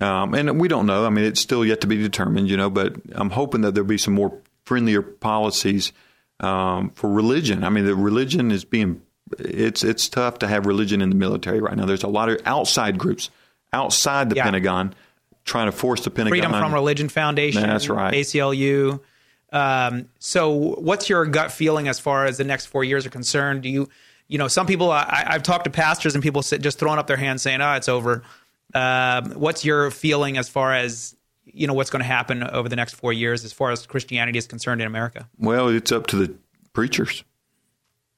um, 0.01 0.33
and 0.33 0.59
we 0.59 0.67
don't 0.67 0.85
know. 0.85 1.05
I 1.05 1.09
mean, 1.09 1.25
it's 1.25 1.41
still 1.41 1.63
yet 1.65 1.81
to 1.81 1.87
be 1.87 1.97
determined, 1.97 2.49
you 2.49 2.57
know. 2.57 2.69
But 2.69 2.95
I'm 3.13 3.29
hoping 3.29 3.61
that 3.61 3.73
there'll 3.75 3.87
be 3.87 3.97
some 3.97 4.15
more 4.15 4.37
friendlier 4.65 5.01
policies 5.01 5.93
um, 6.39 6.89
for 6.91 7.09
religion. 7.11 7.63
I 7.63 7.69
mean, 7.69 7.85
the 7.85 7.95
religion 7.95 8.51
is 8.51 8.65
being 8.65 9.01
it's 9.39 9.83
it's 9.83 10.09
tough 10.09 10.39
to 10.39 10.47
have 10.47 10.65
religion 10.65 11.01
in 11.01 11.09
the 11.09 11.15
military 11.15 11.59
right 11.59 11.75
now. 11.75 11.85
There's 11.85 12.03
a 12.03 12.07
lot 12.07 12.29
of 12.29 12.41
outside 12.45 12.97
groups 12.97 13.29
outside 13.76 14.30
the 14.30 14.36
Yeah. 14.38 14.43
Pentagon 14.45 14.93
trying 15.43 15.67
to 15.67 15.71
force 15.71 16.03
the 16.03 16.09
Pentagon. 16.09 16.32
Freedom 16.32 16.51
from 16.51 16.73
Religion 16.73 17.09
Foundation. 17.09 17.61
That's 17.61 17.89
right. 17.89 18.13
ACLU. 18.13 18.99
Um, 19.51 20.09
so, 20.19 20.49
what's 20.80 21.07
your 21.09 21.26
gut 21.26 21.51
feeling 21.51 21.88
as 21.88 21.99
far 21.99 22.26
as 22.26 22.38
the 22.38 22.43
next 22.43 22.65
four 22.65 22.84
years 22.84 23.05
are 23.05 23.09
concerned? 23.11 23.61
Do 23.61 23.69
you, 23.69 23.89
you 24.28 24.38
know, 24.38 24.47
some 24.47 24.65
people 24.65 24.91
I, 24.91 25.23
I've 25.28 25.43
talked 25.43 25.65
to 25.65 25.69
pastors 25.69 26.15
and 26.15 26.23
people 26.23 26.41
sit, 26.41 26.61
just 26.61 26.80
throwing 26.80 26.97
up 26.97 27.07
their 27.07 27.17
hands 27.17 27.41
saying, 27.43 27.61
"Oh, 27.61 27.73
it's 27.73 27.88
over." 27.88 28.23
Um, 28.73 29.32
what's 29.32 29.63
your 29.63 29.91
feeling 29.91 30.38
as 30.38 30.49
far 30.49 30.73
as 30.73 31.15
you 31.45 31.67
know 31.67 31.73
what's 31.73 31.89
going 31.91 32.01
to 32.01 32.07
happen 32.07 32.43
over 32.43 32.67
the 32.67 32.76
next 32.76 32.95
four 32.95 33.13
years 33.13 33.45
as 33.45 33.53
far 33.53 33.71
as 33.71 33.86
Christianity 33.86 34.38
is 34.39 34.47
concerned 34.47 34.82
in 34.82 34.88
America? 34.88 35.30
Well, 35.38 35.69
it's 35.69 35.91
up 35.91 36.07
to 36.07 36.15
the 36.17 36.36
preachers. 36.73 37.23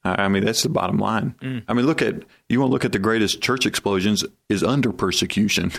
I 0.04 0.28
mean, 0.28 0.44
that's 0.44 0.62
the 0.62 0.68
bottom 0.68 0.98
line. 0.98 1.34
Mm. 1.42 1.64
I 1.68 1.74
mean, 1.74 1.84
look 1.86 2.00
at 2.02 2.22
you 2.48 2.60
want 2.60 2.70
to 2.70 2.72
look 2.72 2.84
at 2.84 2.92
the 2.92 2.98
greatest 2.98 3.42
church 3.42 3.66
explosions 3.66 4.24
is 4.48 4.62
under 4.62 4.92
persecution. 4.92 5.70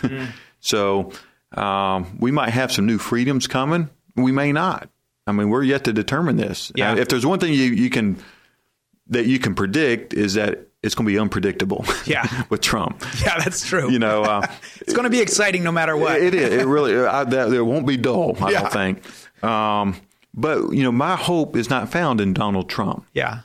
so 0.60 1.10
um, 1.52 2.16
we 2.20 2.30
might 2.30 2.50
have 2.50 2.70
some 2.70 2.86
new 2.86 2.98
freedoms 2.98 3.46
coming. 3.46 3.88
We 4.16 4.30
may 4.32 4.52
not. 4.52 4.88
I 5.26 5.32
mean, 5.32 5.48
we're 5.48 5.62
yet 5.62 5.84
to 5.84 5.92
determine 5.92 6.36
this. 6.36 6.70
Yeah. 6.74 6.96
If 6.96 7.08
there's 7.08 7.26
one 7.26 7.38
thing 7.40 7.52
you, 7.54 7.64
you 7.64 7.90
can 7.90 8.18
that 9.08 9.26
you 9.26 9.38
can 9.38 9.54
predict 9.54 10.14
is 10.14 10.34
that 10.34 10.66
it's 10.82 10.94
going 10.94 11.06
to 11.06 11.12
be 11.12 11.18
unpredictable. 11.18 11.84
Yeah. 12.06 12.44
with 12.48 12.60
Trump. 12.60 13.04
Yeah, 13.24 13.38
that's 13.38 13.66
true. 13.66 13.90
You 13.90 13.98
know, 13.98 14.22
uh, 14.22 14.46
It's 14.80 14.92
going 14.92 15.04
to 15.04 15.10
be 15.10 15.20
exciting 15.20 15.62
no 15.64 15.72
matter 15.72 15.96
what. 15.96 16.20
it 16.20 16.34
is. 16.34 16.52
It 16.62 16.66
really. 16.66 16.96
I, 16.96 17.24
that, 17.24 17.52
it 17.52 17.62
won't 17.62 17.86
be 17.86 17.96
dull. 17.96 18.36
I 18.40 18.50
Yeah. 18.50 18.60
don't 18.62 18.72
think. 18.72 19.44
Um, 19.44 19.96
but 20.34 20.72
you 20.72 20.82
know, 20.84 20.92
my 20.92 21.16
hope 21.16 21.56
is 21.56 21.68
not 21.70 21.90
found 21.90 22.20
in 22.20 22.32
Donald 22.32 22.68
Trump. 22.68 23.04
Yeah. 23.12 23.40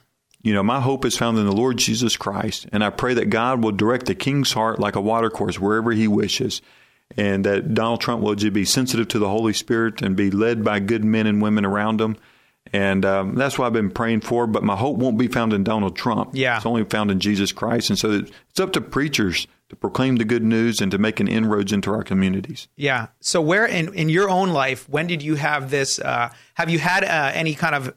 You 0.46 0.54
know, 0.54 0.62
my 0.62 0.80
hope 0.80 1.06
is 1.06 1.18
found 1.18 1.39
in 1.39 1.48
the 1.48 1.52
Lord 1.52 1.78
Jesus 1.78 2.16
Christ, 2.18 2.68
and 2.72 2.84
I 2.84 2.91
pray 2.91 3.16
that 3.16 3.32
God 3.32 3.64
will 3.64 3.72
direct 3.72 4.06
the 4.06 4.14
king's 4.14 4.54
heart 4.54 4.78
like 4.78 4.96
a 4.96 5.02
watercourse 5.02 5.60
wherever 5.60 5.91
He 5.91 6.08
wishes, 6.08 6.62
and 7.18 7.43
that 7.46 7.74
Donald 7.74 8.00
Trump 8.00 8.22
will 8.22 8.36
just 8.36 8.54
be 8.54 8.64
sensitive 8.64 9.08
to 9.08 9.18
the 9.18 9.28
Holy 9.28 9.54
Spirit 9.54 10.04
and 10.04 10.16
be 10.16 10.30
led 10.30 10.64
by 10.64 10.80
good 10.80 11.04
men 11.04 11.26
and 11.26 11.41
women 11.41 11.66
around 11.66 12.00
him. 12.00 12.16
And 12.72 13.06
um, 13.06 13.34
that's 13.34 13.58
what 13.58 13.66
I've 13.66 13.74
been 13.74 13.89
praying 13.89 14.22
for. 14.22 14.46
But 14.46 14.64
my 14.64 14.76
hope 14.76 14.98
won't 14.98 15.18
be 15.18 15.28
found 15.28 15.52
in 15.52 15.64
Donald 15.64 15.96
Trump. 15.96 16.32
Yeah. 16.34 16.58
it's 16.58 16.66
only 16.66 16.84
found 16.84 17.10
in 17.10 17.20
Jesus 17.20 17.52
Christ. 17.52 17.89
And 17.89 17.98
so 17.98 18.12
it's 18.12 18.60
up 18.60 18.74
to 18.74 18.82
preachers 18.82 19.48
to 19.70 19.76
proclaim 19.76 20.18
the 20.18 20.26
good 20.26 20.43
news 20.43 20.80
and 20.80 20.91
to 20.91 21.00
make 21.00 21.20
an 21.20 21.28
inroads 21.28 21.72
into 21.72 21.91
our 21.91 22.04
communities. 22.04 22.68
Yeah. 22.76 23.08
So 23.20 23.41
where 23.41 23.66
in 23.66 23.93
in 23.96 24.10
your 24.10 24.30
own 24.30 24.50
life, 24.50 24.88
when 24.89 25.08
did 25.08 25.24
you 25.24 25.36
have 25.36 25.72
this? 25.72 25.98
Uh, 25.98 26.32
have 26.54 26.70
you 26.70 26.78
had 26.78 27.04
uh, 27.04 27.32
any 27.34 27.56
kind 27.56 27.74
of 27.74 27.96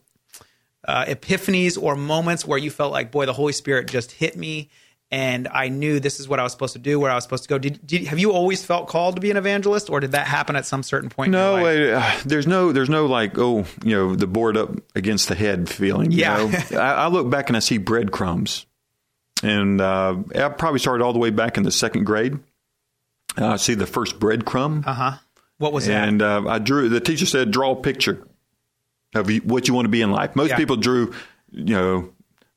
uh, 0.88 1.04
epiphanies 1.04 1.80
or 1.80 1.94
moments 1.94 2.44
where 2.44 2.58
you 2.58 2.70
felt 2.70 2.90
like, 2.92 3.12
boy, 3.12 3.26
the 3.26 3.32
Holy 3.32 3.52
Spirit 3.52 3.86
just 3.88 4.10
hit 4.10 4.36
me, 4.36 4.70
and 5.10 5.46
I 5.48 5.68
knew 5.68 6.00
this 6.00 6.18
is 6.18 6.28
what 6.28 6.40
I 6.40 6.42
was 6.42 6.52
supposed 6.52 6.72
to 6.72 6.78
do, 6.78 6.98
where 6.98 7.10
I 7.10 7.14
was 7.14 7.24
supposed 7.24 7.42
to 7.44 7.48
go? 7.48 7.58
Did, 7.58 7.86
did 7.86 8.06
have 8.08 8.18
you 8.18 8.32
always 8.32 8.64
felt 8.64 8.88
called 8.88 9.14
to 9.16 9.20
be 9.20 9.30
an 9.30 9.36
evangelist, 9.36 9.88
or 9.90 10.00
did 10.00 10.12
that 10.12 10.26
happen 10.26 10.56
at 10.56 10.66
some 10.66 10.82
certain 10.82 11.08
point? 11.10 11.30
No, 11.30 11.56
in 11.56 11.78
your 11.78 11.96
life? 11.98 12.16
uh, 12.24 12.28
there's 12.28 12.46
no, 12.46 12.72
there's 12.72 12.88
no 12.90 13.06
like, 13.06 13.38
oh, 13.38 13.64
you 13.84 13.94
know, 13.94 14.14
the 14.16 14.26
board 14.26 14.56
up 14.56 14.70
against 14.96 15.28
the 15.28 15.34
head 15.34 15.68
feeling. 15.68 16.10
You 16.10 16.18
Yeah. 16.20 16.36
know? 16.36 16.58
I, 16.80 16.92
I 17.04 17.06
look 17.08 17.28
back 17.30 17.48
and 17.50 17.56
I 17.56 17.60
see 17.60 17.78
breadcrumbs, 17.78 18.66
and 19.42 19.80
uh, 19.80 20.16
I 20.34 20.48
probably 20.48 20.80
started 20.80 21.04
all 21.04 21.12
the 21.12 21.18
way 21.18 21.30
back 21.30 21.56
in 21.56 21.62
the 21.62 21.70
second 21.70 22.04
grade. 22.04 22.38
Uh, 23.36 23.46
I 23.48 23.56
see 23.56 23.74
the 23.74 23.86
first 23.86 24.18
breadcrumb. 24.18 24.86
Uh 24.86 24.92
huh. 24.94 25.12
What 25.58 25.72
was 25.72 25.86
that? 25.86 26.08
and 26.08 26.22
uh, 26.22 26.44
I 26.48 26.58
drew. 26.60 26.88
The 26.88 27.00
teacher 27.00 27.26
said, 27.26 27.50
"Draw 27.50 27.72
a 27.72 27.76
picture 27.76 28.26
of 29.14 29.30
what 29.44 29.68
you 29.68 29.74
want 29.74 29.84
to 29.86 29.90
be 29.90 30.02
in 30.02 30.10
life." 30.10 30.34
Most 30.36 30.50
Yeah. 30.50 30.56
people 30.56 30.76
drew, 30.76 31.12
you 31.52 31.74
know. 31.74 32.10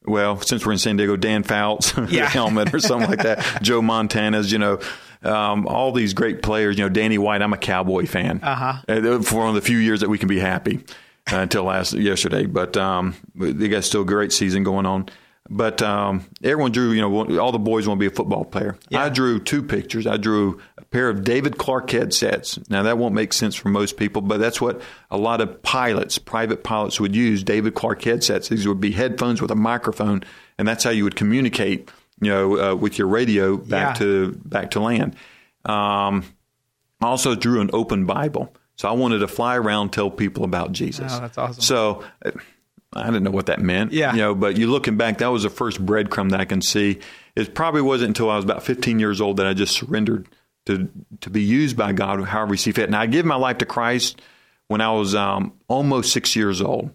Well, 0.04 0.42
since 0.42 0.66
we're 0.66 0.72
in 0.72 0.80
San 0.80 0.98
Diego, 0.98 1.16
Dan 1.16 1.44
Fouts, 1.44 1.94
Yeah. 2.10 2.28
helmet 2.28 2.74
or 2.74 2.80
something 2.80 3.08
like 3.10 3.22
that. 3.22 3.46
Joe 3.62 3.84
Montana's, 3.84 4.52
you 4.52 4.58
know, 4.58 4.80
um, 5.24 5.68
all 5.68 5.92
these 5.92 6.16
great 6.16 6.42
players. 6.42 6.76
You 6.78 6.86
know, 6.86 6.90
Danny 6.90 7.20
White. 7.20 7.44
I'm 7.44 7.54
a 7.54 7.58
Cowboy 7.58 8.08
fan. 8.08 8.40
Uh-huh. 8.42 8.74
Uh, 8.90 9.22
For 9.22 9.36
one 9.42 9.50
of 9.50 9.56
the 9.56 9.62
few 9.62 9.78
years 9.78 10.00
that 10.02 10.10
we 10.10 10.18
can 10.18 10.28
be 10.28 10.40
happy 10.40 10.80
uh, 11.32 11.36
until 11.38 11.66
last 11.66 11.94
yesterday, 11.94 12.48
but 12.48 12.76
um, 12.78 13.14
they 13.36 13.68
got 13.68 13.84
still 13.84 14.02
a 14.02 14.06
great 14.06 14.32
season 14.34 14.64
going 14.64 14.88
on. 14.88 15.08
But 15.54 15.82
um, 15.82 16.24
everyone 16.42 16.72
drew, 16.72 16.92
you 16.92 17.02
know, 17.02 17.38
all 17.40 17.52
the 17.52 17.60
boys 17.60 17.86
want 17.86 18.00
to 18.00 18.00
be 18.00 18.08
a 18.08 18.16
football 18.16 18.46
player. 18.46 18.78
I 18.94 19.10
drew 19.10 19.38
two 19.38 19.62
pictures. 19.62 20.08
I 20.08 20.16
drew 20.16 20.62
a 20.78 20.86
pair 20.86 21.10
of 21.10 21.26
David 21.26 21.58
Clark 21.58 21.90
headsets. 21.90 22.58
Now, 22.70 22.84
that 22.84 22.98
won't 22.98 23.14
make 23.14 23.34
sense 23.34 23.54
for 23.54 23.68
most 23.68 23.98
people, 23.98 24.22
but 24.22 24.40
that's 24.40 24.62
what 24.62 24.82
a 25.10 25.18
lot 25.18 25.42
of 25.42 25.62
pilots, 25.62 26.18
private 26.18 26.64
pilots, 26.64 27.02
would 27.02 27.14
use 27.14 27.44
David 27.44 27.76
Clark 27.76 28.02
headsets. 28.02 28.48
These 28.48 28.66
would 28.66 28.80
be 28.80 28.92
headphones 28.92 29.42
with 29.42 29.52
a 29.52 29.56
microphone, 29.56 30.24
and 30.58 30.66
that's 30.66 30.86
how 30.86 30.90
you 30.92 31.04
would 31.04 31.18
communicate, 31.18 31.90
you 32.22 32.30
know, 32.30 32.72
uh, 32.72 32.76
with 32.76 32.98
your 32.98 33.08
radio 33.08 33.58
back 33.58 34.00
Yeah. 34.00 34.06
to 34.06 34.32
back 34.46 34.72
to 34.72 34.80
land. 34.80 35.18
Um, 35.66 36.24
I 37.02 37.08
also 37.08 37.36
drew 37.36 37.60
an 37.60 37.72
open 37.74 38.06
Bible. 38.06 38.54
So 38.78 38.88
I 38.88 38.94
wanted 38.94 39.20
to 39.20 39.28
fly 39.28 39.58
around 39.58 39.90
tell 39.92 40.10
people 40.10 40.44
about 40.46 40.72
Jesus. 40.72 41.12
Oh, 41.14 41.20
that's 41.20 41.38
awesome. 41.38 41.62
So 41.62 42.04
I 42.94 43.06
didn't 43.06 43.24
know 43.24 43.32
what 43.32 43.46
that 43.46 43.62
meant. 43.62 43.94
Yeah. 43.94 44.12
You 44.12 44.20
know, 44.20 44.36
but 44.36 44.58
you 44.58 44.70
looking 44.70 44.98
back, 44.98 45.20
that 45.20 45.28
was 45.28 45.44
the 45.44 45.50
first 45.50 45.84
breadcrumb 45.86 46.32
that 46.32 46.42
I 46.42 46.46
can 46.46 46.62
see. 46.62 47.00
It 47.36 47.56
probably 47.56 47.82
wasn't 47.82 48.10
until 48.10 48.30
I 48.30 48.36
was 48.36 48.44
about 48.44 48.64
15 48.64 49.00
years 49.00 49.22
old 49.22 49.38
that 49.38 49.48
I 49.48 49.54
just 49.54 49.74
surrendered 49.76 50.28
to 50.66 50.90
to 51.22 51.30
be 51.30 51.42
used 51.42 51.78
by 51.78 51.94
God 51.94 52.24
however 52.26 52.54
He 52.54 52.58
see 52.58 52.72
fit. 52.72 52.86
And 52.86 52.96
I 52.96 53.06
gave 53.08 53.26
my 53.26 53.36
life 53.36 53.60
to 53.60 53.66
Christ 53.66 54.22
when 54.68 54.82
I 54.82 54.92
was 54.92 55.16
um, 55.16 55.54
almost 55.68 56.12
six 56.12 56.36
years 56.36 56.62
old. 56.62 56.92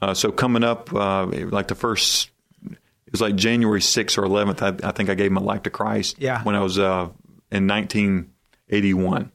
Uh, 0.00 0.14
so 0.14 0.30
coming 0.32 0.64
up, 0.64 0.92
uh, 0.92 1.26
like 1.26 1.68
the 1.68 1.74
first, 1.74 2.30
it 2.70 3.12
was 3.12 3.20
like 3.20 3.36
January 3.36 3.80
6th 3.80 4.18
or 4.18 4.22
11th. 4.22 4.62
I, 4.62 4.88
I 4.88 4.92
think 4.92 5.08
I 5.08 5.14
gave 5.14 5.32
my 5.32 5.40
life 5.40 5.62
to 5.62 5.70
Christ. 5.70 6.16
Yeah. 6.18 6.42
When 6.42 6.54
I 6.54 6.60
was 6.60 6.78
uh, 6.78 7.08
in 7.50 7.66
1981, 7.66 9.32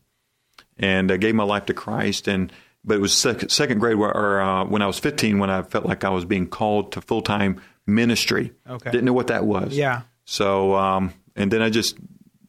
and 0.77 1.11
I 1.11 1.17
gave 1.17 1.35
my 1.35 1.43
life 1.43 1.65
to 1.65 1.73
Christ, 1.73 2.27
and 2.27 2.51
but 2.83 2.95
it 2.95 3.01
was 3.01 3.15
second, 3.15 3.49
second 3.49 3.79
grade 3.79 3.97
where, 3.97 4.15
or 4.15 4.41
uh, 4.41 4.65
when 4.65 4.81
I 4.81 4.87
was 4.87 4.99
15 4.99 5.39
when 5.39 5.49
I 5.49 5.61
felt 5.61 5.85
like 5.85 6.03
I 6.03 6.09
was 6.09 6.25
being 6.25 6.47
called 6.47 6.93
to 6.93 7.01
full 7.01 7.21
time 7.21 7.61
ministry. 7.85 8.53
Okay. 8.69 8.91
Didn't 8.91 9.05
know 9.05 9.13
what 9.13 9.27
that 9.27 9.45
was. 9.45 9.75
Yeah. 9.75 10.01
So 10.25 10.75
um, 10.75 11.13
and 11.35 11.51
then 11.51 11.61
I 11.61 11.69
just 11.69 11.97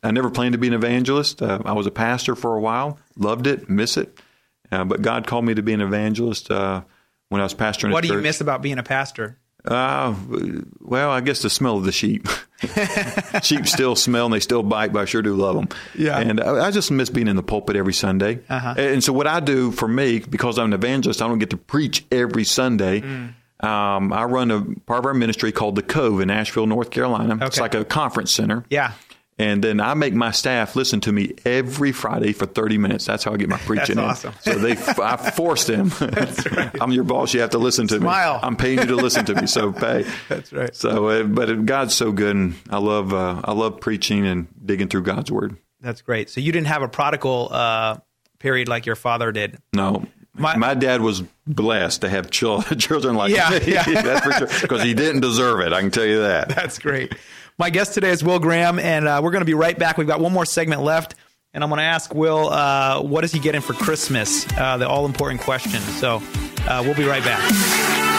I 0.03 0.11
never 0.11 0.31
planned 0.31 0.53
to 0.53 0.59
be 0.59 0.69
an 0.69 0.75
evangelist. 0.75 1.43
Uh, 1.43 1.61
I 1.65 1.73
was 1.73 1.87
a 1.87 1.91
pastor 1.91 2.35
for 2.35 2.57
a 2.57 2.61
while, 2.61 2.99
loved 3.17 3.47
it, 3.47 3.69
miss 3.69 3.97
it, 3.97 4.19
uh, 4.71 4.85
but 4.85 5.03
God 5.03 5.27
called 5.27 5.45
me 5.45 5.55
to 5.55 5.63
be 5.63 5.73
an 5.73 5.81
evangelist 5.81 6.51
uh, 6.51 6.83
when 7.29 7.41
I 7.41 7.45
was 7.45 7.55
pastoring. 7.55 7.93
What 7.93 8.05
do 8.05 8.13
you 8.13 8.21
miss 8.21 8.41
about 8.41 8.63
being 8.63 8.79
a 8.79 8.83
pastor? 8.83 9.39
Uh, 9.65 10.15
well, 10.81 11.11
I 11.11 11.21
guess 11.21 11.43
the 11.43 11.51
smell 11.51 11.77
of 11.77 11.85
the 11.85 11.93
sheep. 11.93 12.29
sheep 13.43 13.67
still 13.67 13.97
smell 13.97 14.27
and 14.27 14.35
they 14.35 14.41
still 14.41 14.63
bite, 14.63 14.93
but 14.93 15.01
I 15.01 15.05
sure 15.05 15.23
do 15.23 15.35
love 15.35 15.57
them. 15.57 15.69
Yeah. 15.95 16.19
And 16.19 16.41
I, 16.41 16.67
I 16.67 16.71
just 16.71 16.91
miss 16.91 17.11
being 17.11 17.29
in 17.29 17.37
the 17.37 17.43
pulpit 17.43 17.77
every 17.77 17.95
Sunday. 17.95 18.41
Uh-huh. 18.49 18.75
And 18.77 19.03
so 19.03 19.13
what 19.13 19.27
I 19.27 19.41
do 19.41 19.73
for 19.73 19.89
me, 19.89 20.21
because 20.21 20.59
I'm 20.59 20.67
an 20.67 20.73
evangelist, 20.73 21.23
I 21.23 21.29
don't 21.29 21.39
get 21.39 21.51
to 21.51 21.57
preach 21.57 22.05
every 22.11 22.45
Sunday. 22.45 23.01
Mm. 23.01 23.35
Um, 23.63 24.13
I 24.13 24.25
run 24.25 24.51
a 24.51 24.63
part 24.87 25.01
of 25.01 25.07
our 25.07 25.15
ministry 25.15 25.53
called 25.53 25.77
the 25.77 25.83
Cove 25.83 26.21
in 26.21 26.31
Asheville, 26.31 26.67
North 26.67 26.91
Carolina. 26.91 27.39
It's 27.43 27.61
like 27.61 27.75
a 27.75 27.85
conference 27.85 28.35
center. 28.35 28.65
Yeah. 28.71 28.93
And 29.41 29.65
then 29.65 29.81
I 29.81 29.95
make 29.95 30.13
my 30.13 30.33
staff 30.33 30.77
listen 30.77 31.01
to 31.01 31.13
me 31.13 31.33
every 31.47 31.93
Friday 31.93 32.33
for 32.35 32.45
30 32.45 32.77
minutes. 32.77 33.07
That's 33.07 33.25
how 33.25 33.33
I 33.33 33.39
get 33.39 33.49
my 33.49 33.57
preaching 33.65 33.97
That's 33.97 34.23
in. 34.25 34.31
awesome. 34.31 34.35
So 34.43 34.59
they, 34.59 34.73
I 35.03 35.17
force 35.35 35.65
them. 35.65 35.91
I'm 36.81 36.93
your 36.93 37.05
boss. 37.05 37.33
You 37.33 37.41
have 37.41 37.51
to 37.51 37.59
listen 37.59 37.87
to 37.89 37.97
Smile. 37.99 38.35
me. 38.35 38.41
I'm 38.43 38.57
paying 38.57 38.81
you 38.81 38.87
to 38.87 38.97
listen 38.97 39.25
to 39.25 39.35
me. 39.41 39.47
So 39.47 39.73
pay. 39.73 40.05
That's 40.29 40.53
right. 40.53 40.77
So, 40.77 41.09
uh, 41.09 41.23
but 41.23 41.65
God's 41.65 41.95
so 41.95 42.13
good, 42.13 42.37
and 42.37 42.55
I 42.69 42.77
love, 42.79 43.15
uh, 43.15 43.41
I 43.43 43.53
love 43.53 43.81
preaching 43.81 44.27
and 44.27 44.47
digging 44.63 44.89
through 44.89 45.05
God's 45.05 45.33
word. 45.33 45.57
That's 45.81 46.03
great. 46.03 46.29
So 46.29 46.43
you 46.43 46.53
didn't 46.53 46.67
have 46.67 46.83
a 46.83 46.89
prodigal 46.89 47.49
uh, 47.51 47.97
period 48.41 48.69
like 48.69 48.85
your 48.85 48.97
father 48.97 49.33
did. 49.33 49.57
No. 49.73 50.05
My, 50.35 50.57
my, 50.57 50.75
dad 50.75 51.01
was 51.01 51.23
blessed 51.47 52.03
to 52.03 52.09
have 52.09 52.31
children 52.31 53.15
like 53.15 53.35
Yeah, 53.35 53.51
me. 53.51 53.61
yeah. 53.73 53.83
That's 53.85 54.25
for 54.25 54.33
sure. 54.33 54.61
Because 54.63 54.83
he 54.83 54.95
didn't 54.95 55.23
deserve 55.23 55.61
it. 55.61 55.73
I 55.73 55.81
can 55.81 55.91
tell 55.91 56.05
you 56.05 56.21
that. 56.21 56.51
That's 56.51 56.79
great. 56.79 57.15
My 57.61 57.69
guest 57.69 57.93
today 57.93 58.09
is 58.09 58.25
Will 58.25 58.39
Graham, 58.39 58.79
and 58.79 59.07
uh, 59.07 59.21
we're 59.23 59.33
going 59.33 59.43
to 59.43 59.45
be 59.45 59.53
right 59.53 59.79
back. 59.79 59.99
We've 59.99 60.07
got 60.07 60.19
one 60.19 60.33
more 60.33 60.47
segment 60.47 60.81
left, 60.81 61.15
and 61.53 61.63
I'm 61.63 61.69
going 61.69 61.77
to 61.77 61.85
ask 61.85 62.15
Will, 62.15 62.49
uh, 62.49 63.03
what 63.03 63.23
is 63.23 63.33
he 63.33 63.39
getting 63.39 63.61
for 63.61 63.75
Christmas? 63.75 64.51
Uh, 64.57 64.79
the 64.79 64.89
all 64.89 65.05
important 65.05 65.43
question. 65.43 65.79
So 65.83 66.23
uh, 66.67 66.83
we'll 66.83 66.95
be 66.95 67.05
right 67.05 67.23
back. 67.23 68.10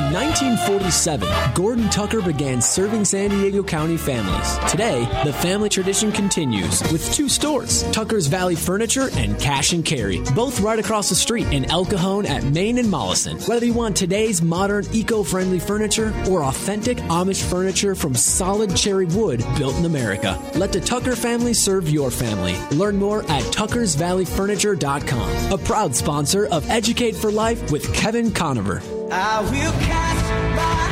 In 0.00 0.14
1947, 0.14 1.28
Gordon 1.52 1.90
Tucker 1.90 2.22
began 2.22 2.62
serving 2.62 3.04
San 3.04 3.28
Diego 3.28 3.62
County 3.62 3.98
families. 3.98 4.56
Today, 4.70 5.06
the 5.26 5.32
family 5.34 5.68
tradition 5.68 6.10
continues 6.10 6.80
with 6.90 7.12
two 7.12 7.28
stores, 7.28 7.82
Tucker's 7.92 8.26
Valley 8.26 8.54
Furniture 8.54 9.10
and 9.12 9.38
Cash 9.38 9.74
and 9.74 9.84
Carry, 9.84 10.22
both 10.34 10.60
right 10.60 10.78
across 10.78 11.10
the 11.10 11.14
street 11.14 11.48
in 11.48 11.66
El 11.66 11.84
Cajon 11.84 12.24
at 12.24 12.44
Main 12.44 12.78
and 12.78 12.90
Mollison. 12.90 13.36
Whether 13.40 13.66
you 13.66 13.74
want 13.74 13.94
today's 13.94 14.40
modern, 14.40 14.86
eco-friendly 14.90 15.58
furniture 15.58 16.14
or 16.30 16.44
authentic 16.44 16.96
Amish 16.96 17.42
furniture 17.42 17.94
from 17.94 18.14
solid 18.14 18.74
cherry 18.74 19.04
wood 19.04 19.44
built 19.58 19.76
in 19.76 19.84
America, 19.84 20.40
let 20.54 20.72
the 20.72 20.80
Tucker 20.80 21.14
family 21.14 21.52
serve 21.52 21.90
your 21.90 22.10
family. 22.10 22.56
Learn 22.74 22.96
more 22.96 23.20
at 23.24 23.42
tuckersvalleyfurniture.com, 23.52 25.52
a 25.52 25.58
proud 25.58 25.94
sponsor 25.94 26.46
of 26.46 26.66
Educate 26.70 27.16
for 27.16 27.30
Life 27.30 27.70
with 27.70 27.92
Kevin 27.92 28.32
Conover. 28.32 28.82
I 29.12 29.40
will 29.40 29.72
cast 29.72 30.56
my. 30.56 30.90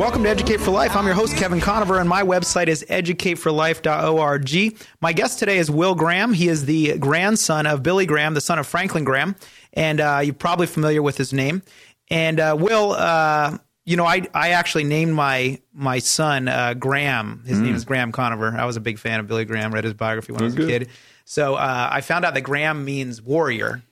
Welcome 0.00 0.22
to 0.22 0.30
Educate 0.30 0.60
for 0.60 0.70
Life. 0.70 0.96
I'm 0.96 1.04
your 1.04 1.14
host, 1.14 1.36
Kevin 1.36 1.60
Conover, 1.60 1.98
and 1.98 2.08
my 2.08 2.22
website 2.22 2.68
is 2.68 2.82
educateforlife.org. 2.88 4.78
My 5.02 5.12
guest 5.12 5.38
today 5.38 5.58
is 5.58 5.70
Will 5.70 5.94
Graham. 5.94 6.32
He 6.32 6.48
is 6.48 6.64
the 6.64 6.96
grandson 6.96 7.66
of 7.66 7.82
Billy 7.82 8.06
Graham, 8.06 8.32
the 8.32 8.40
son 8.40 8.58
of 8.58 8.66
Franklin 8.66 9.04
Graham, 9.04 9.36
and 9.74 10.00
uh, 10.00 10.22
you're 10.24 10.32
probably 10.32 10.66
familiar 10.66 11.02
with 11.02 11.18
his 11.18 11.34
name. 11.34 11.62
And 12.08 12.40
uh, 12.40 12.56
Will, 12.58 12.92
uh, 12.92 13.58
you 13.84 13.96
know, 13.96 14.04
I 14.06 14.22
I 14.34 14.50
actually 14.50 14.84
named 14.84 15.14
my 15.14 15.60
my 15.72 15.98
son 15.98 16.48
uh, 16.48 16.74
Graham. 16.74 17.42
His 17.46 17.58
name 17.58 17.74
is 17.74 17.84
Graham 17.84 18.12
Conover. 18.12 18.54
I 18.56 18.64
was 18.64 18.76
a 18.76 18.80
big 18.80 18.98
fan 18.98 19.20
of 19.20 19.26
Billy 19.26 19.44
Graham. 19.44 19.72
Read 19.72 19.84
his 19.84 19.94
biography 19.94 20.32
when 20.32 20.42
I 20.42 20.44
was 20.44 20.54
a 20.54 20.56
good. 20.58 20.68
kid. 20.68 20.88
So 21.24 21.54
uh, 21.54 21.88
I 21.90 22.00
found 22.00 22.24
out 22.24 22.34
that 22.34 22.42
Graham 22.42 22.84
means 22.84 23.22
warrior. 23.22 23.82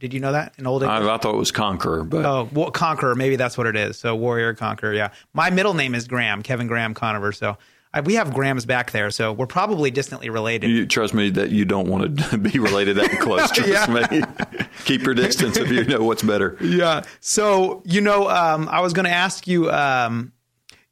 Did 0.00 0.12
you 0.12 0.20
know 0.20 0.32
that 0.32 0.54
in 0.58 0.66
old 0.66 0.82
English? 0.82 1.02
I, 1.02 1.14
I 1.14 1.18
thought 1.18 1.34
it 1.34 1.38
was 1.38 1.50
conqueror, 1.52 2.04
but 2.04 2.24
Oh, 2.24 2.48
well, 2.52 2.70
Conqueror. 2.70 3.14
Maybe 3.14 3.36
that's 3.36 3.56
what 3.56 3.66
it 3.66 3.76
is. 3.76 3.98
So 3.98 4.14
Warrior 4.14 4.52
Conqueror. 4.54 4.92
Yeah. 4.92 5.10
My 5.32 5.50
middle 5.50 5.74
name 5.74 5.94
is 5.94 6.06
Graham, 6.08 6.42
Kevin 6.42 6.66
Graham 6.66 6.92
Conover. 6.94 7.32
So 7.32 7.56
we 8.02 8.14
have 8.14 8.32
Grams 8.34 8.66
back 8.66 8.90
there. 8.90 9.10
So 9.10 9.32
we're 9.32 9.46
probably 9.46 9.90
distantly 9.90 10.30
related. 10.30 10.70
you 10.70 10.86
trust 10.86 11.14
me 11.14 11.30
that 11.30 11.50
you 11.50 11.64
don't 11.64 11.88
want 11.88 12.18
to 12.18 12.38
be 12.52 12.58
related 12.58 12.96
that 12.96 13.20
close. 13.20 13.50
Trust 13.52 13.88
me. 13.88 14.22
Keep 14.84 15.02
your 15.02 15.14
distance 15.14 15.56
if 15.56 15.70
you 15.70 15.84
know 15.84 16.02
what's 16.02 16.22
better. 16.22 16.56
yeah. 16.60 17.04
So 17.20 17.82
you 17.84 18.00
know, 18.00 18.28
um, 18.28 18.68
I 18.68 18.80
was 18.80 18.92
going 18.92 19.06
to 19.06 19.12
ask 19.12 19.46
you. 19.46 19.70
Um, 19.70 20.32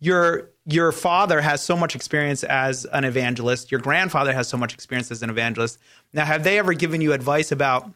your 0.00 0.50
your 0.66 0.90
father 0.92 1.40
has 1.40 1.62
so 1.62 1.76
much 1.76 1.94
experience 1.94 2.42
as 2.44 2.84
an 2.86 3.04
evangelist. 3.04 3.70
Your 3.70 3.80
grandfather 3.80 4.32
has 4.32 4.48
so 4.48 4.56
much 4.56 4.74
experience 4.74 5.10
as 5.10 5.22
an 5.22 5.30
evangelist. 5.30 5.78
Now, 6.12 6.24
have 6.24 6.44
they 6.44 6.58
ever 6.58 6.72
given 6.74 7.00
you 7.00 7.12
advice 7.12 7.52
about, 7.52 7.88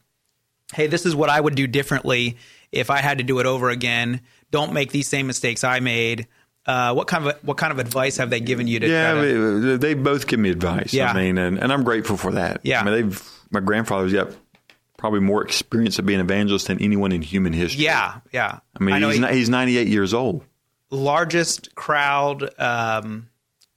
hey, 0.72 0.86
this 0.86 1.04
is 1.04 1.14
what 1.14 1.30
I 1.30 1.40
would 1.40 1.54
do 1.54 1.66
differently 1.66 2.36
if 2.72 2.90
I 2.90 2.98
had 2.98 3.18
to 3.18 3.24
do 3.24 3.38
it 3.40 3.46
over 3.46 3.70
again? 3.70 4.20
Don't 4.50 4.72
make 4.72 4.92
these 4.92 5.08
same 5.08 5.26
mistakes 5.26 5.64
I 5.64 5.80
made. 5.80 6.26
Uh, 6.66 6.92
what 6.94 7.06
kind 7.06 7.26
of 7.26 7.38
what 7.44 7.56
kind 7.56 7.70
of 7.72 7.78
advice 7.78 8.16
have 8.16 8.28
they 8.30 8.40
given 8.40 8.66
you 8.66 8.80
to? 8.80 8.88
yeah, 8.88 9.14
to- 9.14 9.78
they, 9.78 9.94
both 9.94 10.26
give 10.26 10.40
me 10.40 10.50
advice. 10.50 10.92
Yeah. 10.92 11.12
I 11.12 11.14
mean, 11.14 11.38
and, 11.38 11.58
and 11.58 11.72
I'm 11.72 11.84
grateful 11.84 12.16
for 12.16 12.32
that. 12.32 12.60
Yeah. 12.64 12.80
I 12.80 12.84
mean, 12.84 12.94
they've 12.94 13.30
my 13.50 13.60
grandfather's 13.60 14.12
got 14.12 14.30
probably 14.98 15.20
more 15.20 15.44
experience 15.44 15.98
of 16.00 16.06
being 16.06 16.18
an 16.20 16.26
evangelist 16.26 16.66
than 16.66 16.80
anyone 16.82 17.12
in 17.12 17.22
human 17.22 17.52
history. 17.52 17.84
yeah, 17.84 18.18
yeah. 18.32 18.58
I 18.80 18.82
mean, 18.82 19.00
know 19.00 19.08
he's, 19.08 19.16
he- 19.16 19.20
not, 19.20 19.32
he's 19.32 19.48
98 19.48 19.86
years 19.88 20.12
old. 20.14 20.42
largest 20.90 21.74
crowd, 21.74 22.50
um, 22.60 23.28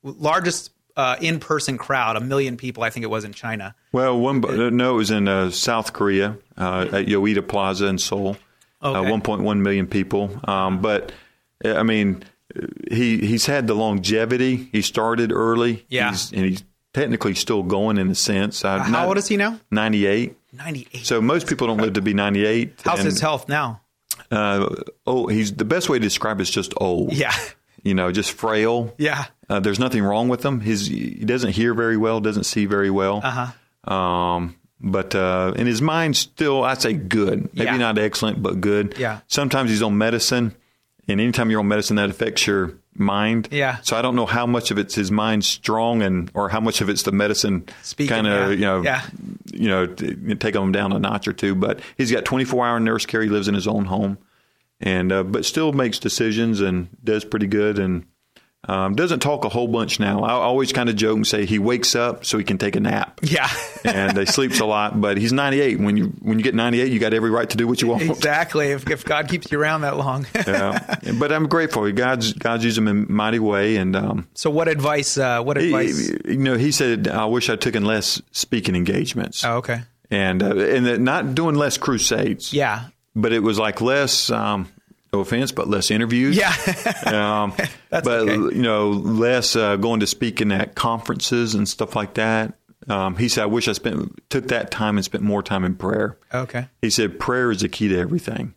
largest 0.03 0.71
uh, 0.95 1.15
in-person 1.21 1.77
crowd, 1.77 2.15
a 2.15 2.19
million 2.21 2.57
people. 2.57 2.83
I 2.83 2.89
think 2.89 3.03
it 3.03 3.09
was 3.09 3.23
in 3.23 3.33
China. 3.33 3.75
Well, 3.91 4.19
one 4.19 4.43
uh, 4.43 4.69
no, 4.69 4.93
it 4.93 4.97
was 4.97 5.11
in 5.11 5.27
uh, 5.27 5.49
South 5.51 5.93
Korea 5.93 6.37
uh, 6.57 6.87
at 6.91 7.05
Yoido 7.05 7.47
Plaza 7.47 7.85
in 7.87 7.97
Seoul. 7.97 8.37
Uh, 8.81 9.01
Okay. 9.01 9.11
1.1 9.11 9.59
million 9.59 9.87
people. 9.87 10.39
Um, 10.45 10.81
but 10.81 11.11
I 11.65 11.83
mean, 11.83 12.23
he 12.91 13.17
he's 13.19 13.45
had 13.45 13.67
the 13.67 13.73
longevity. 13.75 14.69
He 14.71 14.81
started 14.81 15.31
early. 15.31 15.85
Yeah. 15.89 16.11
He's, 16.11 16.31
and 16.31 16.45
he's 16.45 16.63
technically 16.93 17.35
still 17.35 17.63
going 17.63 17.97
in 17.97 18.09
a 18.09 18.15
sense. 18.15 18.65
Uh, 18.65 18.79
How 18.79 19.07
old 19.07 19.17
is 19.17 19.27
he 19.27 19.37
now? 19.37 19.59
98. 19.71 20.35
98. 20.53 21.05
So 21.05 21.21
most 21.21 21.47
people 21.47 21.67
don't 21.67 21.77
live 21.77 21.93
to 21.93 22.01
be 22.01 22.13
98. 22.13 22.81
How's 22.83 22.99
and, 22.99 23.05
his 23.05 23.21
health 23.21 23.47
now? 23.47 23.81
Uh, 24.31 24.75
oh, 25.05 25.27
he's 25.27 25.53
the 25.53 25.65
best 25.65 25.89
way 25.89 25.99
to 25.99 26.03
describe 26.03 26.39
it 26.39 26.43
is 26.43 26.49
just 26.49 26.73
old. 26.77 27.13
Yeah. 27.13 27.33
You 27.83 27.93
know, 27.93 28.11
just 28.11 28.33
frail. 28.33 28.93
Yeah. 28.97 29.25
Uh, 29.49 29.59
there's 29.59 29.79
nothing 29.79 30.03
wrong 30.03 30.27
with 30.27 30.43
him. 30.43 30.59
His 30.59 30.87
he 30.87 31.23
doesn't 31.25 31.51
hear 31.51 31.73
very 31.73 31.95
well, 31.97 32.19
doesn't 32.19 32.43
see 32.43 32.65
very 32.65 32.89
well. 32.89 33.21
Uh 33.23 33.51
huh. 33.85 33.93
Um, 33.93 34.55
but 34.81 35.15
uh, 35.15 35.53
and 35.55 35.67
his 35.67 35.81
mind's 35.81 36.19
still, 36.19 36.63
I'd 36.63 36.81
say, 36.81 36.93
good. 36.93 37.49
Maybe 37.53 37.65
Yeah. 37.65 37.77
not 37.77 37.97
excellent, 37.97 38.43
but 38.43 38.59
good. 38.59 38.95
Yeah. 38.97 39.19
Sometimes 39.27 39.69
he's 39.69 39.81
on 39.81 39.97
medicine, 39.97 40.55
and 41.09 41.19
anytime 41.19 41.49
you're 41.49 41.59
on 41.59 41.67
medicine, 41.67 41.95
that 41.97 42.09
affects 42.09 42.45
your 42.47 42.73
mind. 42.95 43.49
Yeah. 43.51 43.77
So 43.81 43.97
I 43.97 44.01
don't 44.01 44.15
know 44.15 44.25
how 44.25 44.45
much 44.45 44.71
of 44.71 44.77
it's 44.77 44.95
his 44.95 45.11
mind 45.11 45.43
strong, 45.43 46.01
and 46.01 46.29
or 46.33 46.49
how 46.49 46.59
much 46.59 46.81
of 46.81 46.89
it's 46.89 47.03
the 47.03 47.11
medicine 47.11 47.67
kind 48.07 48.27
yeah. 48.27 48.45
of 48.45 48.51
you 48.51 48.65
know 48.65 48.81
Yeah. 48.81 49.05
you 49.51 49.67
know 49.67 49.85
taking 49.87 50.61
him 50.61 50.71
down 50.71 50.91
a 50.93 50.99
notch 50.99 51.27
or 51.27 51.33
two. 51.33 51.55
But 51.55 51.79
he's 51.97 52.11
got 52.11 52.25
24 52.25 52.67
hour 52.67 52.79
nurse 52.79 53.05
care. 53.05 53.21
He 53.21 53.29
lives 53.29 53.47
in 53.47 53.55
his 53.55 53.67
own 53.67 53.85
home, 53.85 54.17
and 54.79 55.11
uh, 55.11 55.23
but 55.23 55.45
still 55.45 55.73
makes 55.73 55.99
decisions 55.99 56.61
and 56.61 56.87
does 57.03 57.25
pretty 57.25 57.47
good 57.47 57.79
and. 57.79 58.05
Um, 58.69 58.93
doesn't 58.93 59.21
talk 59.21 59.45
a 59.45 59.49
whole 59.49 59.67
bunch 59.67 59.99
now. 59.99 60.21
I 60.21 60.31
always 60.31 60.71
kind 60.71 60.89
of 60.89 60.95
joke 60.95 61.15
and 61.15 61.25
say 61.25 61.45
he 61.45 61.57
wakes 61.57 61.95
up 61.95 62.23
so 62.23 62.37
he 62.37 62.43
can 62.43 62.59
take 62.59 62.75
a 62.75 62.79
nap. 62.79 63.19
Yeah. 63.23 63.49
and 63.83 64.15
he 64.15 64.27
sleeps 64.27 64.59
a 64.59 64.65
lot, 64.65 65.01
but 65.01 65.17
he's 65.17 65.33
98. 65.33 65.79
When 65.79 65.97
you 65.97 66.05
when 66.21 66.37
you 66.37 66.43
get 66.43 66.53
98, 66.53 66.91
you 66.91 66.99
got 66.99 67.15
every 67.15 67.31
right 67.31 67.49
to 67.49 67.57
do 67.57 67.67
what 67.67 67.81
you 67.81 67.87
want. 67.87 68.03
Exactly. 68.03 68.67
If, 68.67 68.87
if 68.87 69.03
God 69.03 69.27
keeps 69.27 69.51
you 69.51 69.59
around 69.59 69.81
that 69.81 69.97
long. 69.97 70.27
yeah. 70.35 70.97
But 71.17 71.31
I'm 71.31 71.47
grateful. 71.47 71.91
God's 71.91 72.33
God's 72.33 72.63
used 72.63 72.77
him 72.77 72.87
in 72.87 73.05
a 73.05 73.11
mighty 73.11 73.39
way, 73.39 73.77
and 73.77 73.95
um, 73.95 74.27
so, 74.35 74.51
what 74.51 74.67
advice? 74.67 75.17
Uh, 75.17 75.41
what 75.41 75.57
advice? 75.57 76.07
he, 76.07 76.33
you 76.33 76.37
know, 76.37 76.55
he 76.55 76.71
said, 76.71 77.07
"I 77.07 77.25
wish 77.25 77.49
I'd 77.49 77.61
taken 77.61 77.85
less 77.85 78.21
speaking 78.31 78.75
engagements." 78.75 79.43
oh, 79.43 79.57
okay. 79.57 79.81
and 80.11 80.43
uh, 80.43 80.55
and 80.55 81.03
not 81.03 81.33
doing 81.33 81.55
less 81.55 81.77
crusades. 81.79 82.53
Yeah. 82.53 82.85
but 83.15 83.33
it 83.33 83.39
was 83.39 83.57
like 83.57 83.81
less. 83.81 84.29
Um, 84.29 84.67
no 85.11 85.19
offense, 85.19 85.51
but 85.51 85.67
less 85.67 85.91
interviews. 85.91 86.37
Yeah. 86.37 86.53
um, 87.43 87.53
but 87.89 88.07
okay. 88.07 88.33
you 88.33 88.61
know, 88.61 88.89
less 88.89 89.55
uh, 89.55 89.75
going 89.75 89.99
to 90.01 90.07
speaking 90.07 90.51
at 90.51 90.75
conferences 90.75 91.55
and 91.55 91.67
stuff 91.67 91.95
like 91.95 92.15
that. 92.15 92.55
Um, 92.87 93.17
he 93.17 93.27
said, 93.27 93.43
"I 93.43 93.47
wish 93.47 93.67
I 93.67 93.73
spent 93.73 94.29
took 94.29 94.47
that 94.47 94.71
time 94.71 94.97
and 94.97 95.05
spent 95.05 95.23
more 95.23 95.43
time 95.43 95.63
in 95.63 95.75
prayer." 95.75 96.17
Okay. 96.33 96.67
He 96.81 96.89
said, 96.89 97.19
"Prayer 97.19 97.51
is 97.51 97.61
the 97.61 97.69
key 97.69 97.89
to 97.89 97.99
everything," 97.99 98.53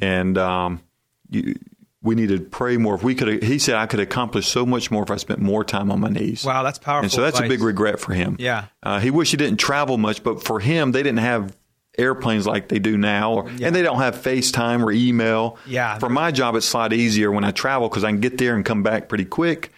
and 0.00 0.36
um, 0.36 0.82
you, 1.30 1.54
we 2.02 2.14
need 2.14 2.28
to 2.30 2.40
pray 2.40 2.76
more. 2.76 2.96
If 2.96 3.04
we 3.04 3.14
could, 3.14 3.42
he 3.42 3.58
said, 3.58 3.76
"I 3.76 3.86
could 3.86 4.00
accomplish 4.00 4.48
so 4.48 4.66
much 4.66 4.90
more 4.90 5.04
if 5.04 5.10
I 5.10 5.16
spent 5.16 5.40
more 5.40 5.64
time 5.64 5.90
on 5.90 6.00
my 6.00 6.08
knees." 6.08 6.44
Wow, 6.44 6.62
that's 6.64 6.78
powerful. 6.78 7.04
And 7.04 7.12
so 7.12 7.22
that's 7.22 7.38
a 7.38 7.48
big 7.48 7.62
regret 7.62 8.00
for 8.00 8.12
him. 8.12 8.36
Yeah. 8.38 8.66
Uh, 8.82 8.98
he 8.98 9.10
wished 9.10 9.30
he 9.30 9.36
didn't 9.36 9.58
travel 9.58 9.96
much, 9.96 10.22
but 10.22 10.42
for 10.42 10.58
him, 10.60 10.92
they 10.92 11.02
didn't 11.02 11.20
have 11.20 11.56
airplanes 11.98 12.46
like 12.46 12.68
they 12.68 12.78
do 12.78 12.96
now, 12.96 13.32
or, 13.34 13.50
Yeah. 13.50 13.66
and 13.66 13.76
they 13.76 13.82
don't 13.82 13.98
have 13.98 14.16
FaceTime 14.16 14.82
or 14.82 14.90
email. 14.92 15.58
Yeah. 15.66 15.98
For 15.98 16.08
my 16.08 16.30
job, 16.30 16.54
it's 16.56 16.72
a 16.72 16.76
lot 16.76 16.92
easier 16.92 17.30
when 17.30 17.44
I 17.44 17.50
travel 17.50 17.88
because 17.88 18.04
I 18.04 18.10
can 18.10 18.20
get 18.20 18.38
there 18.38 18.54
and 18.56 18.64
come 18.64 18.82
back 18.82 19.08
pretty 19.08 19.24
quick. 19.26 19.70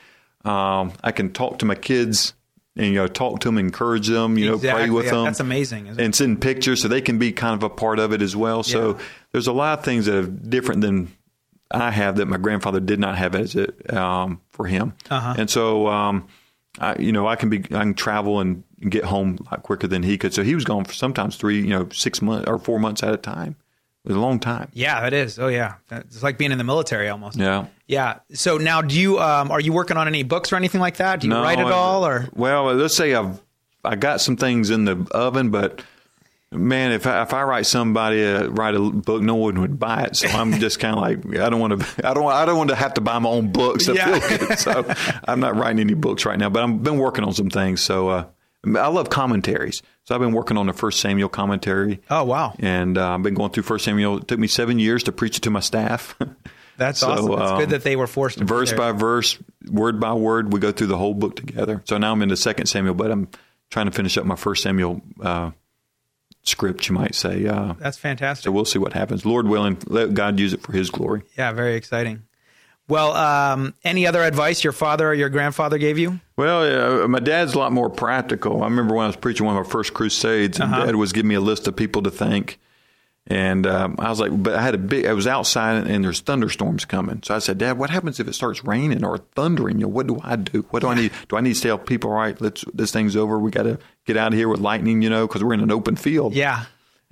Um, 0.44 0.92
I 1.02 1.10
can 1.12 1.32
talk 1.32 1.58
to 1.60 1.64
my 1.66 1.74
kids 1.74 2.34
and 2.76 2.86
you 2.88 2.94
know 2.94 3.06
talk 3.06 3.40
to 3.40 3.48
them, 3.48 3.56
encourage 3.58 4.08
them, 4.08 4.36
you 4.36 4.46
know, 4.50 4.58
pray 4.58 4.90
with 4.90 5.06
Yeah, 5.06 5.10
them. 5.12 5.24
That's 5.24 5.40
amazing. 5.40 5.88
and 5.98 6.14
send 6.14 6.40
pictures 6.42 6.82
so 6.82 6.88
they 6.88 7.00
can 7.00 7.18
be 7.18 7.32
kind 7.32 7.54
of 7.54 7.62
a 7.62 7.70
part 7.70 7.98
of 7.98 8.12
it 8.12 8.20
as 8.22 8.36
well. 8.36 8.62
So 8.62 8.90
Yeah. 8.90 9.04
there's 9.32 9.46
a 9.46 9.52
lot 9.52 9.78
of 9.78 9.84
things 9.84 10.06
that 10.06 10.14
are 10.16 10.26
different 10.26 10.80
than 10.82 11.08
I 11.70 11.90
have 11.90 12.16
that 12.16 12.26
my 12.26 12.36
grandfather 12.36 12.78
did 12.80 13.00
not 13.00 13.16
have 13.16 13.34
as 13.34 13.54
it 13.56 13.92
um, 13.92 14.40
for 14.50 14.66
him. 14.66 14.92
Uh-huh. 15.10 15.34
And 15.38 15.48
so, 15.50 15.88
um, 15.88 16.26
I, 16.78 16.96
you 16.98 17.12
know, 17.12 17.26
I 17.26 17.36
can 17.36 17.48
be 17.50 17.58
I 17.58 17.80
can 17.80 17.94
travel 17.94 18.40
and 18.40 18.64
get 18.88 19.04
home 19.04 19.38
a 19.40 19.44
lot 19.50 19.62
quicker 19.62 19.86
than 19.86 20.02
he 20.02 20.18
could. 20.18 20.34
So 20.34 20.42
he 20.42 20.54
was 20.54 20.64
gone 20.64 20.84
for 20.84 20.92
sometimes 20.92 21.36
three, 21.36 21.60
you 21.60 21.68
know, 21.70 21.88
six 21.92 22.20
months 22.20 22.48
or 22.48 22.58
four 22.58 22.78
months 22.80 23.02
at 23.02 23.14
a 23.14 23.16
time. 23.16 23.56
It 24.04 24.08
was 24.08 24.16
a 24.16 24.20
long 24.20 24.38
time. 24.38 24.68
Yeah, 24.74 25.06
it 25.06 25.14
is. 25.14 25.38
Oh, 25.38 25.48
yeah. 25.48 25.76
It's 25.90 26.22
like 26.22 26.36
being 26.36 26.52
in 26.52 26.58
the 26.58 26.64
military 26.64 27.08
almost. 27.08 27.38
Yeah. 27.38 27.66
Yeah. 27.86 28.18
So 28.34 28.58
now, 28.58 28.82
do 28.82 29.00
you 29.00 29.18
um, 29.18 29.50
are 29.50 29.60
you 29.60 29.72
working 29.72 29.96
on 29.96 30.08
any 30.08 30.22
books 30.24 30.52
or 30.52 30.56
anything 30.56 30.80
like 30.80 30.96
that? 30.98 31.20
Do 31.20 31.26
you 31.26 31.32
No, 31.32 31.42
write 31.42 31.58
at 31.58 31.66
I- 31.68 31.70
all, 31.70 32.04
or 32.06 32.28
Well, 32.34 32.64
let's 32.74 32.96
say 32.96 33.14
I've 33.14 33.40
I 33.84 33.96
got 33.96 34.20
some 34.20 34.36
things 34.36 34.68
in 34.70 34.84
the 34.84 35.06
oven, 35.12 35.50
but 35.50 35.82
man, 36.54 36.92
if 36.92 37.06
I, 37.06 37.22
if 37.22 37.34
I 37.34 37.42
write 37.42 37.66
somebody 37.66 38.24
uh, 38.24 38.46
write 38.48 38.74
a 38.74 38.80
book, 38.80 39.22
no 39.22 39.34
one 39.34 39.60
would 39.60 39.78
buy 39.78 40.04
it. 40.04 40.16
So 40.16 40.28
I'm 40.28 40.52
just 40.60 40.80
kind 40.80 40.94
of 40.96 41.02
like 41.02 41.38
I 41.40 41.48
don't 41.50 41.60
want 41.60 41.80
to 41.80 42.08
I 42.08 42.14
don't 42.14 42.26
I 42.26 42.44
don't 42.44 42.56
want 42.56 42.70
to 42.70 42.76
have 42.76 42.94
to 42.94 43.00
buy 43.00 43.18
my 43.18 43.28
own 43.28 43.52
books 43.52 43.88
Yeah. 43.88 44.18
good. 44.38 44.58
So 44.58 44.84
I'm 45.26 45.40
not 45.40 45.56
writing 45.56 45.80
any 45.80 45.94
books 45.94 46.24
right 46.24 46.38
now, 46.38 46.48
but 46.50 46.62
I've 46.64 46.82
been 46.82 46.98
working 46.98 47.24
on 47.24 47.32
some 47.34 47.50
things. 47.50 47.80
So 47.80 48.08
uh, 48.08 48.24
I 48.66 48.88
love 48.88 49.10
commentaries. 49.10 49.82
So 50.04 50.14
I've 50.14 50.20
been 50.20 50.32
working 50.32 50.56
on 50.56 50.66
the 50.66 50.72
First 50.72 51.00
Samuel 51.00 51.28
commentary. 51.28 52.00
Oh 52.10 52.24
wow, 52.24 52.54
And 52.58 52.96
uh, 52.98 53.14
I've 53.14 53.22
been 53.22 53.34
going 53.34 53.50
through 53.50 53.62
First 53.64 53.84
Samuel. 53.84 54.18
It 54.18 54.28
took 54.28 54.38
me 54.38 54.46
seven 54.48 54.78
years 54.78 55.02
to 55.04 55.12
preach 55.12 55.36
it 55.38 55.40
to 55.42 55.50
my 55.50 55.60
staff. 55.60 56.16
that's 56.76 57.00
So, 57.00 57.10
awesome. 57.10 57.32
It's 57.32 57.50
um, 57.52 57.58
good 57.58 57.70
that 57.70 57.82
they 57.84 57.96
were 57.96 58.06
forced 58.06 58.38
to 58.38 58.44
verse 58.44 58.72
by 58.72 58.92
verse, 58.92 59.38
word 59.70 60.00
by 60.00 60.12
word, 60.14 60.52
we 60.52 60.60
go 60.60 60.72
through 60.72 60.88
the 60.88 60.98
whole 60.98 61.14
book 61.14 61.36
together. 61.36 61.82
So 61.86 61.96
now 61.98 62.12
I'm 62.12 62.20
into 62.22 62.36
Second 62.36 62.66
Samuel, 62.66 62.94
but 62.94 63.10
I'm 63.10 63.28
trying 63.70 63.86
to 63.86 63.92
finish 63.92 64.16
up 64.18 64.24
my 64.26 64.36
First 64.36 64.62
Samuel 64.62 65.00
uh, 65.22 65.50
script, 66.44 66.88
you 66.88 66.94
might 66.94 67.14
say. 67.14 67.46
Uh, 67.46 67.74
That's 67.78 67.98
fantastic. 67.98 68.44
so 68.44 68.52
we'll 68.52 68.64
see 68.64 68.78
what 68.78 68.92
happens. 68.92 69.26
Lord 69.26 69.48
willing, 69.48 69.76
let 69.86 70.14
God 70.14 70.38
use 70.38 70.52
it 70.52 70.62
for 70.62 70.72
His 70.72 70.90
glory. 70.90 71.22
Yeah, 71.36 71.52
very 71.52 71.74
exciting. 71.74 72.22
Well, 72.86 73.12
um, 73.14 73.72
any 73.82 74.06
other 74.06 74.22
advice 74.22 74.62
your 74.62 74.74
father 74.74 75.08
or 75.08 75.14
your 75.14 75.30
grandfather 75.30 75.78
gave 75.78 75.96
you? 75.96 76.20
Well, 76.36 77.02
uh, 77.04 77.08
my 77.08 77.18
dad's 77.18 77.54
a 77.54 77.58
lot 77.58 77.72
more 77.72 77.88
practical. 77.88 78.62
I 78.62 78.66
remember 78.66 78.94
when 78.94 79.04
I 79.04 79.06
was 79.06 79.16
preaching 79.16 79.46
one 79.46 79.56
of 79.56 79.64
my 79.66 79.70
first 79.70 79.94
crusades, 79.94 80.60
and 80.60 80.72
Uh-huh. 80.72 80.84
Dad 80.86 80.96
was 80.96 81.12
giving 81.14 81.28
me 81.28 81.34
a 81.34 81.40
list 81.40 81.66
of 81.66 81.74
people 81.76 82.02
to 82.02 82.10
thank. 82.10 82.60
And 83.26 83.66
um, 83.66 83.96
I 83.98 84.10
was 84.10 84.20
like, 84.20 84.30
but 84.42 84.54
I 84.54 84.60
had 84.60 84.74
a 84.74 84.78
big, 84.78 85.06
I 85.06 85.14
was 85.14 85.26
outside 85.26 85.86
and, 85.86 86.04
there's 86.04 86.20
thunderstorms 86.20 86.84
coming. 86.84 87.22
So 87.22 87.34
I 87.34 87.38
said, 87.38 87.56
Dad, 87.56 87.78
what 87.78 87.88
happens 87.88 88.20
if 88.20 88.28
it 88.28 88.34
starts 88.34 88.64
raining 88.64 89.02
or 89.02 89.16
thundering? 89.16 89.78
You 89.78 89.84
know, 89.84 89.88
what 89.88 90.06
do 90.06 90.20
I 90.22 90.36
do? 90.36 90.66
What 90.70 90.80
do 90.80 90.88
I 90.88 90.94
need? 90.94 91.12
Do 91.28 91.36
I 91.36 91.40
need 91.40 91.54
to 91.54 91.60
tell 91.60 91.78
people, 91.78 92.10
all 92.10 92.16
right, 92.16 92.38
let's, 92.38 92.64
this 92.74 92.92
thing's 92.92 93.16
over. 93.16 93.38
We 93.38 93.50
got 93.50 93.62
to 93.62 93.78
get 94.04 94.18
out 94.18 94.34
of 94.34 94.38
here 94.38 94.48
with 94.48 94.60
lightning, 94.60 95.00
you 95.00 95.08
know, 95.08 95.26
because 95.26 95.42
we're 95.42 95.54
in 95.54 95.60
an 95.60 95.72
open 95.72 95.96
field. 95.96 96.34
Yeah. 96.34 96.66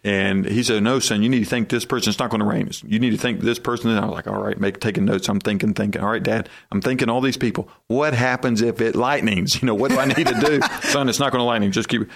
And 0.04 0.44
he 0.44 0.64
said, 0.64 0.82
no, 0.82 0.98
son, 0.98 1.22
you 1.22 1.28
need 1.28 1.40
to 1.40 1.44
think 1.46 1.68
this 1.68 1.84
person. 1.84 2.10
It's 2.10 2.18
not 2.18 2.28
going 2.28 2.40
to 2.40 2.46
rain. 2.46 2.68
You 2.84 2.98
need 2.98 3.10
to 3.10 3.18
think 3.18 3.40
this 3.40 3.60
person. 3.60 3.88
And 3.90 4.00
I 4.00 4.04
was 4.04 4.14
like, 4.14 4.26
all 4.26 4.42
right, 4.42 4.58
make 4.58 4.80
taking 4.80 5.04
notes. 5.04 5.28
I'm 5.28 5.38
thinking, 5.38 5.74
thinking. 5.74 6.02
All 6.02 6.10
right, 6.10 6.22
Dad, 6.22 6.48
I'm 6.72 6.82
thinking 6.82 7.08
all 7.08 7.20
these 7.20 7.36
people. 7.36 7.70
What 7.86 8.12
happens 8.12 8.62
if 8.62 8.80
it 8.80 8.96
lightnings? 8.96 9.62
You 9.62 9.66
know, 9.66 9.74
what 9.76 9.92
do 9.92 9.98
I 9.98 10.06
need 10.06 10.26
to 10.26 10.40
do? 10.44 10.60
son, 10.82 11.08
it's 11.08 11.20
not 11.20 11.30
going 11.30 11.40
to 11.40 11.44
lightning. 11.44 11.70
Just 11.70 11.88
keep. 11.88 12.10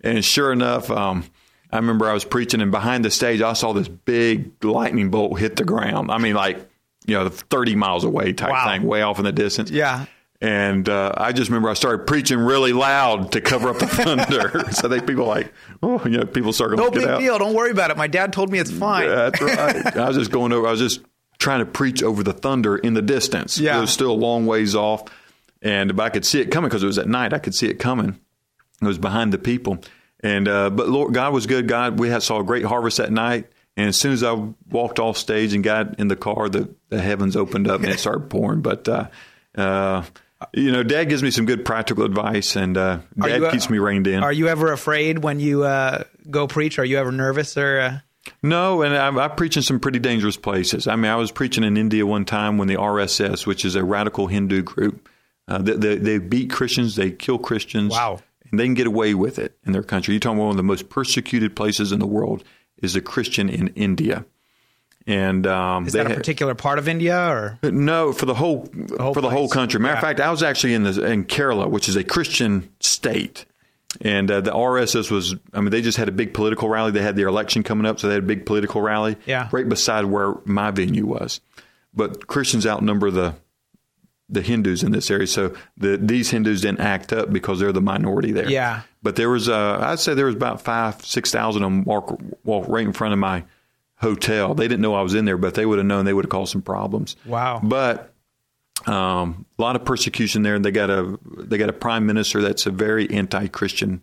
And 0.00 0.24
sure 0.24 0.50
enough, 0.50 0.90
um, 0.90 1.24
I 1.72 1.76
remember 1.76 2.08
I 2.08 2.12
was 2.12 2.24
preaching, 2.24 2.60
and 2.60 2.70
behind 2.70 3.04
the 3.04 3.10
stage, 3.10 3.42
I 3.42 3.52
saw 3.54 3.72
this 3.72 3.88
big 3.88 4.62
lightning 4.64 5.10
bolt 5.10 5.38
hit 5.38 5.56
the 5.56 5.64
ground. 5.64 6.10
I 6.10 6.18
mean, 6.18 6.34
like 6.34 6.58
you 7.06 7.14
know, 7.14 7.28
30 7.28 7.76
miles 7.76 8.02
away 8.04 8.32
type 8.32 8.50
Wow. 8.50 8.66
thing, 8.72 8.82
way 8.82 9.02
off 9.02 9.18
in 9.18 9.24
the 9.24 9.32
distance. 9.32 9.70
Yeah. 9.70 10.06
And 10.40 10.88
uh, 10.88 11.12
I 11.16 11.32
just 11.32 11.48
remember 11.50 11.70
I 11.70 11.74
started 11.74 12.06
preaching 12.06 12.38
really 12.38 12.72
loud 12.72 13.32
to 13.32 13.40
cover 13.40 13.68
up 13.70 13.78
the 13.78 13.86
thunder. 13.88 14.64
so 14.72 14.86
they 14.88 15.00
people 15.00 15.24
like, 15.24 15.52
oh, 15.82 16.02
you 16.04 16.18
know, 16.18 16.24
people 16.26 16.52
started 16.52 16.76
No 16.76 16.90
big 16.90 17.04
out. 17.06 17.20
deal. 17.20 17.38
Don't 17.38 17.54
worry 17.54 17.70
about 17.70 17.90
it. 17.90 17.96
My 17.96 18.06
dad 18.08 18.32
told 18.32 18.50
me 18.50 18.58
it's 18.58 18.70
fine. 18.72 19.08
That's 19.08 19.40
right. 19.40 19.96
I 19.96 20.08
was 20.08 20.16
just 20.16 20.30
going 20.32 20.52
over. 20.52 20.66
I 20.66 20.72
was 20.72 20.80
just 20.80 21.00
trying 21.38 21.60
to 21.60 21.66
preach 21.66 22.02
over 22.02 22.22
the 22.22 22.32
thunder 22.32 22.76
in 22.76 22.94
the 22.94 23.02
distance. 23.02 23.56
Yeah. 23.58 23.78
it 23.78 23.80
was 23.80 23.90
still 23.90 24.10
a 24.10 24.12
long 24.12 24.46
ways 24.46 24.74
off, 24.74 25.04
and 25.62 25.94
but 25.96 26.02
I 26.02 26.10
could 26.10 26.26
see 26.26 26.40
it 26.40 26.50
coming 26.50 26.68
because 26.68 26.82
it 26.82 26.86
was 26.86 26.98
at 26.98 27.08
night. 27.08 27.32
I 27.32 27.38
could 27.38 27.54
see 27.54 27.68
it 27.68 27.78
coming. 27.78 28.18
It 28.82 28.86
was 28.86 28.98
behind 28.98 29.32
the 29.32 29.38
people, 29.38 29.78
and 30.26 30.48
uh, 30.48 30.70
but 30.70 30.88
Lord, 30.88 31.14
God 31.14 31.32
was 31.32 31.46
good. 31.46 31.68
God, 31.68 32.00
we 32.00 32.08
had 32.08 32.22
saw 32.22 32.40
a 32.40 32.44
great 32.44 32.64
harvest 32.64 32.96
that 32.96 33.12
night. 33.12 33.46
And 33.76 33.88
as 33.88 33.96
soon 33.96 34.12
as 34.12 34.24
I 34.24 34.32
walked 34.70 34.98
off 34.98 35.18
stage 35.18 35.52
and 35.52 35.62
got 35.62 36.00
in 36.00 36.08
the 36.08 36.16
car, 36.16 36.48
the, 36.48 36.74
the 36.88 37.00
heavens 37.00 37.36
opened 37.36 37.68
up 37.68 37.82
and 37.82 37.90
it 37.90 38.00
started 38.00 38.30
pouring. 38.30 38.62
But 38.62 38.88
uh, 38.88 39.08
uh, 39.54 40.02
you 40.52 40.72
know, 40.72 40.82
Dad 40.82 41.04
gives 41.04 41.22
me 41.22 41.30
some 41.30 41.44
good 41.44 41.64
practical 41.64 42.04
advice, 42.04 42.56
and 42.56 42.76
uh, 42.76 43.00
Dad 43.20 43.40
you, 43.40 43.46
uh, 43.46 43.50
keeps 43.52 43.70
me 43.70 43.78
reined 43.78 44.06
in. 44.06 44.22
Are 44.22 44.32
you 44.32 44.48
ever 44.48 44.72
afraid 44.72 45.22
when 45.22 45.40
you 45.40 45.64
uh, 45.64 46.04
go 46.28 46.46
preach? 46.46 46.78
Are 46.78 46.84
you 46.84 46.98
ever 46.98 47.12
nervous 47.12 47.56
or? 47.56 47.80
Uh... 47.80 47.98
No, 48.42 48.82
and 48.82 48.96
I, 48.96 49.24
I 49.24 49.28
preach 49.28 49.56
in 49.56 49.62
some 49.62 49.78
pretty 49.78 49.98
dangerous 49.98 50.36
places. 50.36 50.88
I 50.88 50.96
mean, 50.96 51.10
I 51.10 51.16
was 51.16 51.30
preaching 51.30 51.62
in 51.62 51.76
India 51.76 52.04
one 52.04 52.24
time 52.24 52.58
when 52.58 52.68
the 52.68 52.76
RSS, 52.76 53.46
which 53.46 53.64
is 53.64 53.76
a 53.76 53.84
radical 53.84 54.26
Hindu 54.26 54.62
group, 54.62 55.08
uh, 55.48 55.58
they, 55.58 55.74
they, 55.74 55.96
they 55.96 56.18
beat 56.18 56.50
Christians, 56.50 56.96
they 56.96 57.10
kill 57.10 57.38
Christians. 57.38 57.92
Wow. 57.92 58.20
And 58.56 58.60
they 58.60 58.64
can 58.64 58.74
get 58.74 58.86
away 58.86 59.12
with 59.12 59.38
it 59.38 59.58
in 59.66 59.72
their 59.72 59.82
country. 59.82 60.14
You're 60.14 60.20
talking 60.20 60.38
about 60.38 60.44
one 60.46 60.50
of 60.52 60.56
the 60.56 60.62
most 60.62 60.88
persecuted 60.88 61.54
places 61.54 61.92
in 61.92 61.98
the 61.98 62.06
world 62.06 62.42
is 62.82 62.96
a 62.96 63.02
Christian 63.02 63.50
in 63.50 63.68
India. 63.68 64.24
And 65.06 65.46
um, 65.46 65.86
Is 65.86 65.92
that 65.92 66.06
a 66.06 66.08
had- 66.08 66.16
particular 66.18 66.54
part 66.54 66.78
of 66.78 66.88
India 66.88 67.16
or? 67.30 67.58
no, 67.62 68.12
for 68.14 68.24
the 68.26 68.34
whole, 68.34 68.66
whole 68.98 69.12
for 69.14 69.20
the 69.20 69.28
whole 69.30 69.48
country. 69.48 69.78
Matter 69.78 69.92
of 69.94 69.96
Yeah. 69.98 70.00
fact, 70.08 70.20
I 70.20 70.30
was 70.30 70.42
actually 70.42 70.72
in 70.74 70.82
the 70.84 71.04
in 71.04 71.24
Kerala, 71.24 71.68
which 71.68 71.88
is 71.88 71.96
a 71.96 72.02
Christian 72.02 72.70
state, 72.80 73.44
and 74.00 74.30
uh, 74.30 74.40
the 74.40 74.50
RSS 74.52 75.10
was. 75.10 75.34
I 75.52 75.60
mean, 75.60 75.70
they 75.70 75.82
just 75.82 75.98
had 75.98 76.08
a 76.08 76.12
big 76.12 76.34
political 76.34 76.68
rally. 76.68 76.90
They 76.92 77.02
had 77.02 77.14
their 77.14 77.28
election 77.28 77.62
coming 77.62 77.86
up, 77.86 78.00
so 78.00 78.08
they 78.08 78.14
had 78.14 78.24
a 78.24 78.26
big 78.26 78.46
political 78.46 78.80
rally. 78.80 79.16
Yeah. 79.26 79.48
right 79.52 79.68
beside 79.68 80.06
where 80.06 80.34
my 80.44 80.70
venue 80.72 81.06
was. 81.06 81.40
But 81.94 82.26
Christians 82.26 82.66
outnumber 82.66 83.10
the 83.12 83.34
the 84.28 84.42
Hindus 84.42 84.82
in 84.82 84.92
this 84.92 85.10
area, 85.10 85.26
so 85.26 85.54
the 85.76 85.96
these 85.96 86.30
Hindus 86.30 86.62
didn't 86.62 86.80
act 86.80 87.12
up 87.12 87.32
because 87.32 87.60
they're 87.60 87.72
the 87.72 87.80
minority 87.80 88.32
there. 88.32 88.50
Yeah. 88.50 88.82
But 89.02 89.14
there 89.14 89.30
was, 89.30 89.48
uh, 89.48 89.78
I'd 89.80 90.00
say 90.00 90.14
there 90.14 90.26
was 90.26 90.34
about 90.34 90.60
five, 90.62 91.04
six 91.04 91.30
thousand 91.30 91.62
of 91.62 91.70
them 91.70 91.84
walk, 91.84 92.20
walk 92.44 92.66
right 92.68 92.84
in 92.84 92.92
front 92.92 93.12
of 93.12 93.20
my 93.20 93.44
hotel. 93.96 94.54
They 94.54 94.66
didn't 94.66 94.80
know 94.80 94.94
I 94.94 95.02
was 95.02 95.14
in 95.14 95.26
there, 95.26 95.36
but 95.36 95.54
they 95.54 95.64
would 95.64 95.78
have 95.78 95.86
known. 95.86 96.04
They 96.04 96.12
would 96.12 96.24
have 96.24 96.30
caused 96.30 96.50
some 96.50 96.62
problems. 96.62 97.14
Wow. 97.24 97.60
But 97.62 98.12
um, 98.86 99.46
a 99.58 99.62
lot 99.62 99.76
of 99.76 99.84
persecution 99.84 100.42
there, 100.42 100.56
and 100.56 100.64
they 100.64 100.72
got 100.72 100.90
a 100.90 101.18
they 101.38 101.56
got 101.56 101.68
a 101.68 101.72
prime 101.72 102.04
minister 102.04 102.42
that's 102.42 102.66
a 102.66 102.72
very 102.72 103.08
anti-Christian 103.08 104.02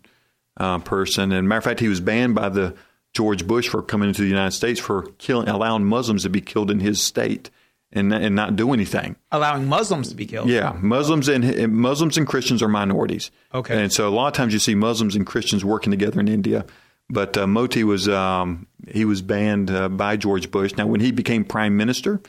uh, 0.56 0.80
person. 0.80 1.34
And 1.34 1.50
matter 1.50 1.58
of 1.58 1.64
fact, 1.66 1.82
he 1.82 1.90
was 1.90 2.00
banned 2.00 2.34
by 2.34 2.48
the 2.48 2.74
George 3.14 3.46
Bush 3.46 3.68
for 3.68 3.82
coming 3.84 4.08
into 4.08 4.22
the 4.22 4.30
United 4.30 4.52
States 4.52 4.80
for 4.80 5.04
killing, 5.18 5.50
allowing 5.50 5.86
Muslims 5.86 6.24
to 6.24 6.30
be 6.30 6.42
killed 6.42 6.72
in 6.72 6.80
his 6.80 7.02
state 7.02 7.50
and 7.94 8.14
and 8.14 8.36
not 8.36 8.56
do 8.56 8.74
anything. 8.74 9.16
Allowing 9.32 9.68
Muslims 9.68 10.10
to 10.10 10.16
be 10.16 10.26
killed. 10.26 10.50
Yeah, 10.50 10.78
Muslims 10.82 11.28
and 11.28 11.44
and 11.46 11.74
Muslims 11.74 12.18
and 12.18 12.28
Christians 12.28 12.62
are 12.62 12.68
minorities. 12.68 13.32
Okay. 13.54 13.82
and 13.82 13.94
so 13.94 14.08
a 14.08 14.12
lot 14.12 14.28
of 14.28 14.34
times 14.34 14.54
you 14.54 14.60
see 14.60 14.76
Muslims 14.76 15.16
and 15.16 15.26
Christians 15.26 15.64
working 15.64 15.92
together 15.92 16.20
in 16.20 16.28
India. 16.28 16.66
But 17.10 17.38
uh, 17.38 17.48
Modi 17.48 17.84
was 17.84 18.08
um, 18.10 18.68
he 18.88 19.06
was 19.06 19.22
banned 19.22 19.70
uh, 19.70 19.90
by 19.90 20.18
George 20.18 20.50
Bush. 20.52 20.74
Now, 20.76 20.88
when 20.88 21.02
he 21.02 21.12
became 21.12 21.44
prime 21.46 21.78
minister, 21.78 22.22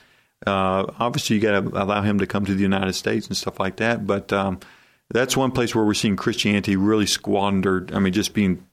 uh, 0.46 0.86
obviously 0.98 1.36
you 1.36 1.42
got 1.42 1.60
to 1.60 1.82
allow 1.82 2.02
him 2.02 2.18
to 2.18 2.26
come 2.26 2.44
to 2.44 2.54
the 2.54 2.62
United 2.62 2.92
States 2.94 3.26
and 3.26 3.36
stuff 3.36 3.58
like 3.58 3.76
that. 3.76 4.06
But 4.06 4.32
um, 4.32 4.60
that's 5.10 5.36
one 5.36 5.52
place 5.52 5.74
where 5.74 5.84
we're 5.84 5.94
seeing 5.94 6.16
Christianity 6.16 6.76
really 6.76 7.06
squandered. 7.06 7.92
I 7.94 7.98
mean, 7.98 8.12
just 8.12 8.34
being 8.34 8.66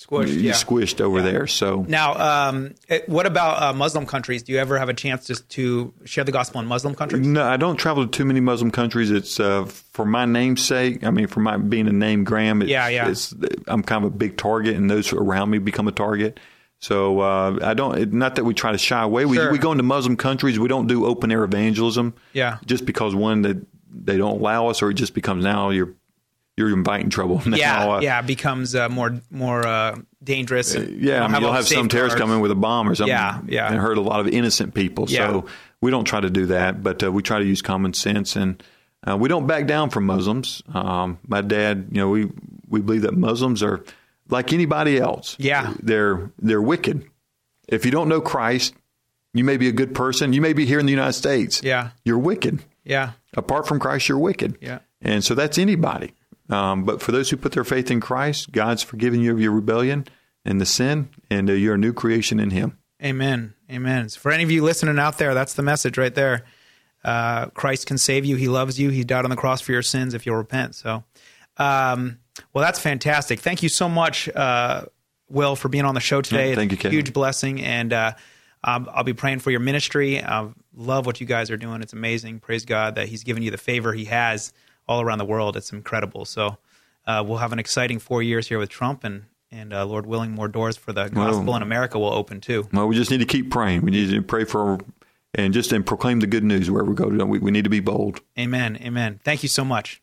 Squished, 0.00 0.40
yeah. 0.40 0.52
squished 0.52 1.00
over 1.02 1.20
there. 1.20 1.46
So 1.46 1.84
Now, 1.86 2.14
um, 2.48 2.74
eh, 2.88 3.00
what 3.06 3.26
about 3.26 3.62
uh, 3.62 3.72
Muslim 3.74 4.06
countries? 4.06 4.42
Do 4.42 4.52
you 4.52 4.58
ever 4.58 4.78
have 4.78 4.88
a 4.88 4.94
chance 4.94 5.26
to, 5.26 5.34
to 5.34 5.92
share 6.06 6.24
the 6.24 6.32
gospel 6.32 6.58
in 6.62 6.66
Muslim 6.66 6.94
countries? 6.94 7.26
No, 7.26 7.42
I 7.44 7.58
don't 7.58 7.76
travel 7.76 8.06
to 8.06 8.10
too 8.10 8.24
many 8.24 8.40
Muslim 8.40 8.70
countries. 8.70 9.10
It's 9.10 9.38
uh, 9.38 9.66
for 9.66 10.06
my 10.06 10.24
namesake. 10.24 11.04
I 11.04 11.10
mean, 11.10 11.26
for 11.26 11.40
my 11.40 11.58
being 11.58 11.86
a 11.86 11.92
name 11.92 12.24
Graham. 12.24 12.62
It's, 12.62 12.70
Yeah, 12.70 12.88
yeah. 12.88 13.08
It's, 13.10 13.34
I'm 13.68 13.82
kind 13.82 14.02
of 14.04 14.12
a 14.12 14.16
big 14.16 14.38
target, 14.38 14.74
and 14.76 14.90
those 14.90 15.12
around 15.12 15.50
me 15.50 15.58
become 15.58 15.86
a 15.86 15.92
target. 15.92 16.40
So 16.78 17.20
uh, 17.20 17.58
I 17.62 17.74
don't. 17.74 17.98
it- 17.98 18.12
Not 18.12 18.36
that 18.36 18.44
we 18.44 18.54
try 18.54 18.72
to 18.72 18.78
shy 18.78 19.02
away. 19.02 19.26
We 19.26 19.36
Sure. 19.36 19.52
we 19.52 19.58
go 19.58 19.70
into 19.72 19.84
Muslim 19.84 20.16
countries. 20.16 20.58
We 20.58 20.68
don't 20.68 20.86
do 20.86 21.04
open 21.04 21.30
air 21.30 21.44
evangelism. 21.44 22.14
Yeah. 22.32 22.56
Just 22.64 22.86
because 22.86 23.14
one 23.14 23.42
that 23.42 23.58
they 23.92 24.16
don't 24.16 24.38
allow 24.40 24.68
us, 24.68 24.80
or 24.80 24.88
it 24.90 24.94
just 24.94 25.12
becomes 25.12 25.44
now 25.44 25.68
you're 25.68 25.92
you're 26.60 26.76
inviting 26.76 27.10
trouble. 27.10 27.40
Now, 27.50 27.56
yeah, 27.56 27.88
uh, 27.88 28.00
yeah, 28.00 28.22
becomes 28.22 28.74
uh, 28.74 28.88
more 28.88 29.20
more 29.30 29.66
uh, 29.66 29.96
dangerous. 30.22 30.74
yeah, 30.74 31.24
I 31.24 31.28
mean, 31.28 31.40
you'll 31.40 31.52
have 31.52 31.66
some 31.66 31.88
terrorists 31.88 32.18
come 32.18 32.30
in 32.30 32.40
with 32.40 32.50
a 32.50 32.54
bomb 32.56 32.88
or 32.88 32.94
something. 32.94 33.08
Yeah, 33.08 33.40
yeah. 33.46 33.68
And 33.70 33.80
hurt 33.80 33.98
a 33.98 34.02
lot 34.02 34.20
of 34.20 34.28
innocent 34.28 34.74
people. 34.74 35.06
Yeah. 35.08 35.30
So 35.30 35.46
we 35.80 35.90
don't 35.90 36.04
try 36.04 36.20
to 36.20 36.30
do 36.30 36.46
that, 36.46 36.82
but 36.82 37.02
uh, 37.02 37.10
we 37.10 37.22
try 37.22 37.38
to 37.38 37.44
use 37.44 37.62
common 37.62 37.94
sense 37.94 38.36
and 38.36 38.62
uh, 39.08 39.16
we 39.16 39.28
don't 39.28 39.46
back 39.46 39.66
down 39.66 39.90
from 39.90 40.04
Muslims. 40.04 40.62
Um, 40.74 41.18
my 41.26 41.40
dad, 41.40 41.88
you 41.90 42.00
know, 42.00 42.10
we 42.10 42.30
we 42.68 42.80
believe 42.80 43.02
that 43.02 43.16
Muslims 43.16 43.62
are 43.62 43.82
like 44.28 44.52
anybody 44.52 44.98
else. 44.98 45.36
Yeah. 45.38 45.74
they're 45.82 46.30
they're 46.38 46.62
wicked. 46.62 47.08
If 47.68 47.84
you 47.84 47.90
don't 47.90 48.08
know 48.08 48.20
Christ, 48.20 48.74
you 49.32 49.44
may 49.44 49.56
be 49.56 49.68
a 49.68 49.72
good 49.72 49.94
person. 49.94 50.32
You 50.32 50.40
may 50.40 50.52
be 50.52 50.66
here 50.66 50.78
in 50.78 50.86
the 50.86 50.92
United 50.92 51.14
States. 51.14 51.62
Yeah. 51.62 51.90
you're 52.04 52.18
wicked. 52.18 52.62
Yeah, 52.84 53.12
Apart 53.34 53.68
from 53.68 53.78
Christ, 53.78 54.08
you're 54.08 54.18
wicked. 54.18 54.58
Yeah. 54.60 54.80
And 55.02 55.22
so 55.22 55.34
that's 55.34 55.58
anybody. 55.58 56.12
Um, 56.50 56.84
but 56.84 57.00
for 57.00 57.12
those 57.12 57.30
who 57.30 57.36
put 57.36 57.52
their 57.52 57.64
faith 57.64 57.90
in 57.90 58.00
Christ, 58.00 58.52
God's 58.52 58.82
forgiven 58.82 59.20
you 59.20 59.32
of 59.32 59.40
your 59.40 59.52
rebellion 59.52 60.06
and 60.44 60.60
the 60.60 60.66
sin, 60.66 61.10
and 61.30 61.48
uh, 61.48 61.52
you're 61.52 61.74
a 61.74 61.78
new 61.78 61.92
creation 61.92 62.40
in 62.40 62.50
Him. 62.50 62.78
Amen. 63.02 63.54
Amen. 63.70 64.08
So 64.08 64.20
for 64.20 64.30
any 64.32 64.42
of 64.42 64.50
you 64.50 64.62
listening 64.62 64.98
out 64.98 65.18
there, 65.18 65.32
that's 65.34 65.54
the 65.54 65.62
message 65.62 65.96
right 65.96 66.14
there. 66.14 66.44
Uh, 67.02 67.46
Christ 67.46 67.86
can 67.86 67.96
save 67.98 68.24
you. 68.24 68.36
He 68.36 68.48
loves 68.48 68.78
you. 68.78 68.90
He 68.90 69.04
died 69.04 69.24
on 69.24 69.30
the 69.30 69.36
cross 69.36 69.60
for 69.60 69.72
your 69.72 69.82
sins 69.82 70.12
if 70.12 70.26
you'll 70.26 70.36
repent. 70.36 70.74
So, 70.74 71.04
um, 71.56 72.18
well, 72.52 72.62
that's 72.62 72.78
fantastic. 72.78 73.40
Thank 73.40 73.62
you 73.62 73.68
so 73.68 73.88
much, 73.88 74.28
uh, 74.28 74.84
Will, 75.30 75.56
for 75.56 75.68
being 75.68 75.84
on 75.84 75.94
the 75.94 76.00
show 76.00 76.20
today. 76.20 76.50
Yeah, 76.50 76.56
thank 76.56 76.72
you, 76.72 76.74
It's 76.74 76.80
a 76.80 76.82
Kevin. 76.82 76.96
Huge 76.96 77.12
blessing. 77.12 77.62
And 77.62 77.92
uh, 77.92 78.12
um, 78.64 78.88
I'll 78.92 79.04
be 79.04 79.14
praying 79.14 79.38
for 79.38 79.50
your 79.50 79.60
ministry. 79.60 80.22
I 80.22 80.48
love 80.74 81.06
what 81.06 81.20
you 81.20 81.26
guys 81.26 81.50
are 81.50 81.56
doing. 81.56 81.80
It's 81.80 81.94
amazing. 81.94 82.40
Praise 82.40 82.66
God 82.66 82.96
that 82.96 83.08
He's 83.08 83.24
given 83.24 83.42
you 83.42 83.50
the 83.50 83.58
favor 83.58 83.92
He 83.94 84.06
has 84.06 84.52
all 84.90 85.00
around 85.00 85.18
the 85.18 85.24
world. 85.24 85.56
It's 85.56 85.72
incredible. 85.72 86.24
So, 86.26 86.58
uh, 87.06 87.24
we'll 87.26 87.38
have 87.38 87.52
an 87.52 87.58
exciting 87.58 87.98
four 87.98 88.22
years 88.22 88.48
here 88.48 88.58
with 88.58 88.68
Trump, 88.68 89.04
and 89.04 89.24
and 89.50 89.72
uh, 89.72 89.84
Lord 89.86 90.04
willing, 90.06 90.32
more 90.32 90.48
doors 90.48 90.76
for 90.76 90.92
the 90.92 91.08
gospel 91.08 91.44
Well- 91.44 91.56
in 91.56 91.62
America 91.62 91.98
will 91.98 92.12
open 92.12 92.40
too. 92.40 92.68
Well, 92.72 92.86
we 92.86 92.94
just 92.94 93.10
need 93.10 93.18
to 93.18 93.26
keep 93.26 93.50
praying. 93.50 93.82
We 93.82 93.90
need 93.90 94.10
to 94.10 94.22
pray 94.22 94.44
for 94.44 94.78
and 95.34 95.54
just 95.54 95.72
and 95.72 95.86
proclaim 95.86 96.20
the 96.20 96.26
good 96.26 96.44
news 96.44 96.70
wherever 96.70 96.90
we 96.90 96.96
go. 96.96 97.06
We, 97.24 97.38
we 97.38 97.50
need 97.50 97.64
to 97.64 97.70
be 97.70 97.80
bold. 97.80 98.20
Amen. 98.38 98.76
Amen. 98.80 99.20
Thank 99.24 99.42
you 99.42 99.48
so 99.48 99.64
much. 99.64 100.02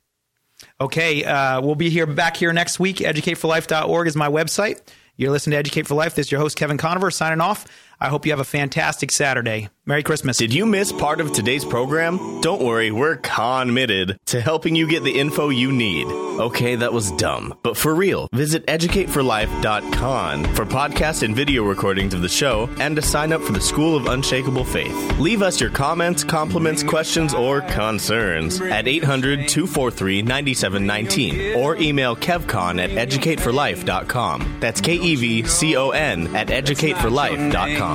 Okay, 0.81 1.23
uh, 1.23 1.61
we'll 1.61 1.75
be 1.75 1.89
here 1.89 2.07
back 2.07 2.35
here 2.35 2.51
next 2.51 2.79
week. 2.79 2.97
EducateForLife.org 2.97 4.07
is 4.07 4.15
my 4.15 4.27
website. 4.27 4.79
You're 5.15 5.31
listening 5.31 5.51
to 5.51 5.57
Educate 5.57 5.87
for 5.87 5.95
Life. 5.95 6.15
This 6.15 6.27
is 6.27 6.31
your 6.31 6.41
host, 6.41 6.57
Kevin 6.57 6.77
Conover, 6.77 7.11
signing 7.11 7.41
off. 7.41 7.65
I 7.99 8.09
hope 8.09 8.25
you 8.25 8.31
have 8.31 8.39
a 8.39 8.43
fantastic 8.43 9.11
Saturday. 9.11 9.69
Merry 9.87 10.03
Christmas. 10.03 10.37
Did 10.37 10.53
you 10.53 10.65
miss 10.65 10.91
part 10.91 11.21
of 11.21 11.31
today's 11.31 11.63
program? 11.63 12.41
Don't 12.41 12.61
worry, 12.61 12.91
we're 12.91 13.15
committed 13.15 14.17
to 14.25 14.41
helping 14.41 14.75
you 14.75 14.85
get 14.85 15.03
the 15.03 15.17
info 15.17 15.47
you 15.47 15.71
need. 15.71 16.05
Okay, 16.07 16.75
that 16.75 16.91
was 16.91 17.09
dumb. 17.13 17.57
But 17.63 17.77
for 17.77 17.95
real, 17.95 18.27
visit 18.33 18.67
educateforlife.com 18.67 20.43
for 20.55 20.65
podcast 20.65 21.23
and 21.23 21.33
video 21.33 21.63
recordings 21.63 22.13
of 22.13 22.21
the 22.21 22.27
show 22.27 22.69
and 22.79 22.97
to 22.97 23.01
sign 23.01 23.31
up 23.31 23.41
for 23.41 23.53
the 23.53 23.61
School 23.61 23.95
of 23.95 24.07
Unshakable 24.07 24.65
Faith. 24.65 25.19
Leave 25.19 25.41
us 25.41 25.61
your 25.61 25.69
comments, 25.69 26.25
compliments, 26.25 26.83
questions, 26.83 27.33
or 27.33 27.61
concerns 27.61 28.59
at 28.59 28.89
800 28.89 29.47
243 29.47 30.21
9719 30.21 31.55
or 31.55 31.77
email 31.77 32.13
kevcon 32.15 32.77
at 32.83 32.89
educateforlife.com. 32.89 34.57
That's 34.59 34.81
K 34.81 34.95
E 34.95 35.15
V 35.15 35.43
C 35.45 35.77
O 35.77 35.91
N 35.91 36.35
at 36.35 36.47
educateforlife.com. 36.47 37.86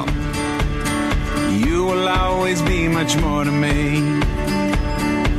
You 1.65 1.85
will 1.85 2.09
always 2.09 2.63
be 2.63 2.89
much 2.89 3.17
more 3.17 3.45
to 3.45 3.51
me. 3.51 3.99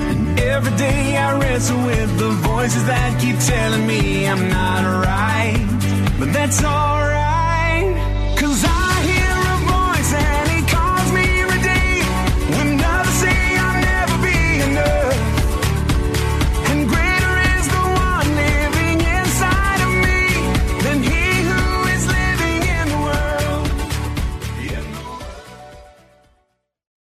And 0.09 0.39
every 0.39 0.75
day 0.77 1.17
I 1.17 1.39
wrestle 1.39 1.83
with 1.85 2.17
the 2.19 2.29
voices 2.29 2.85
that 2.85 3.19
keep 3.19 3.37
telling 3.39 3.87
me 3.87 4.27
I'm 4.27 4.49
not 4.49 4.81
right. 5.05 5.65
But 6.19 6.33
that's 6.33 6.63
alright. 6.63 7.12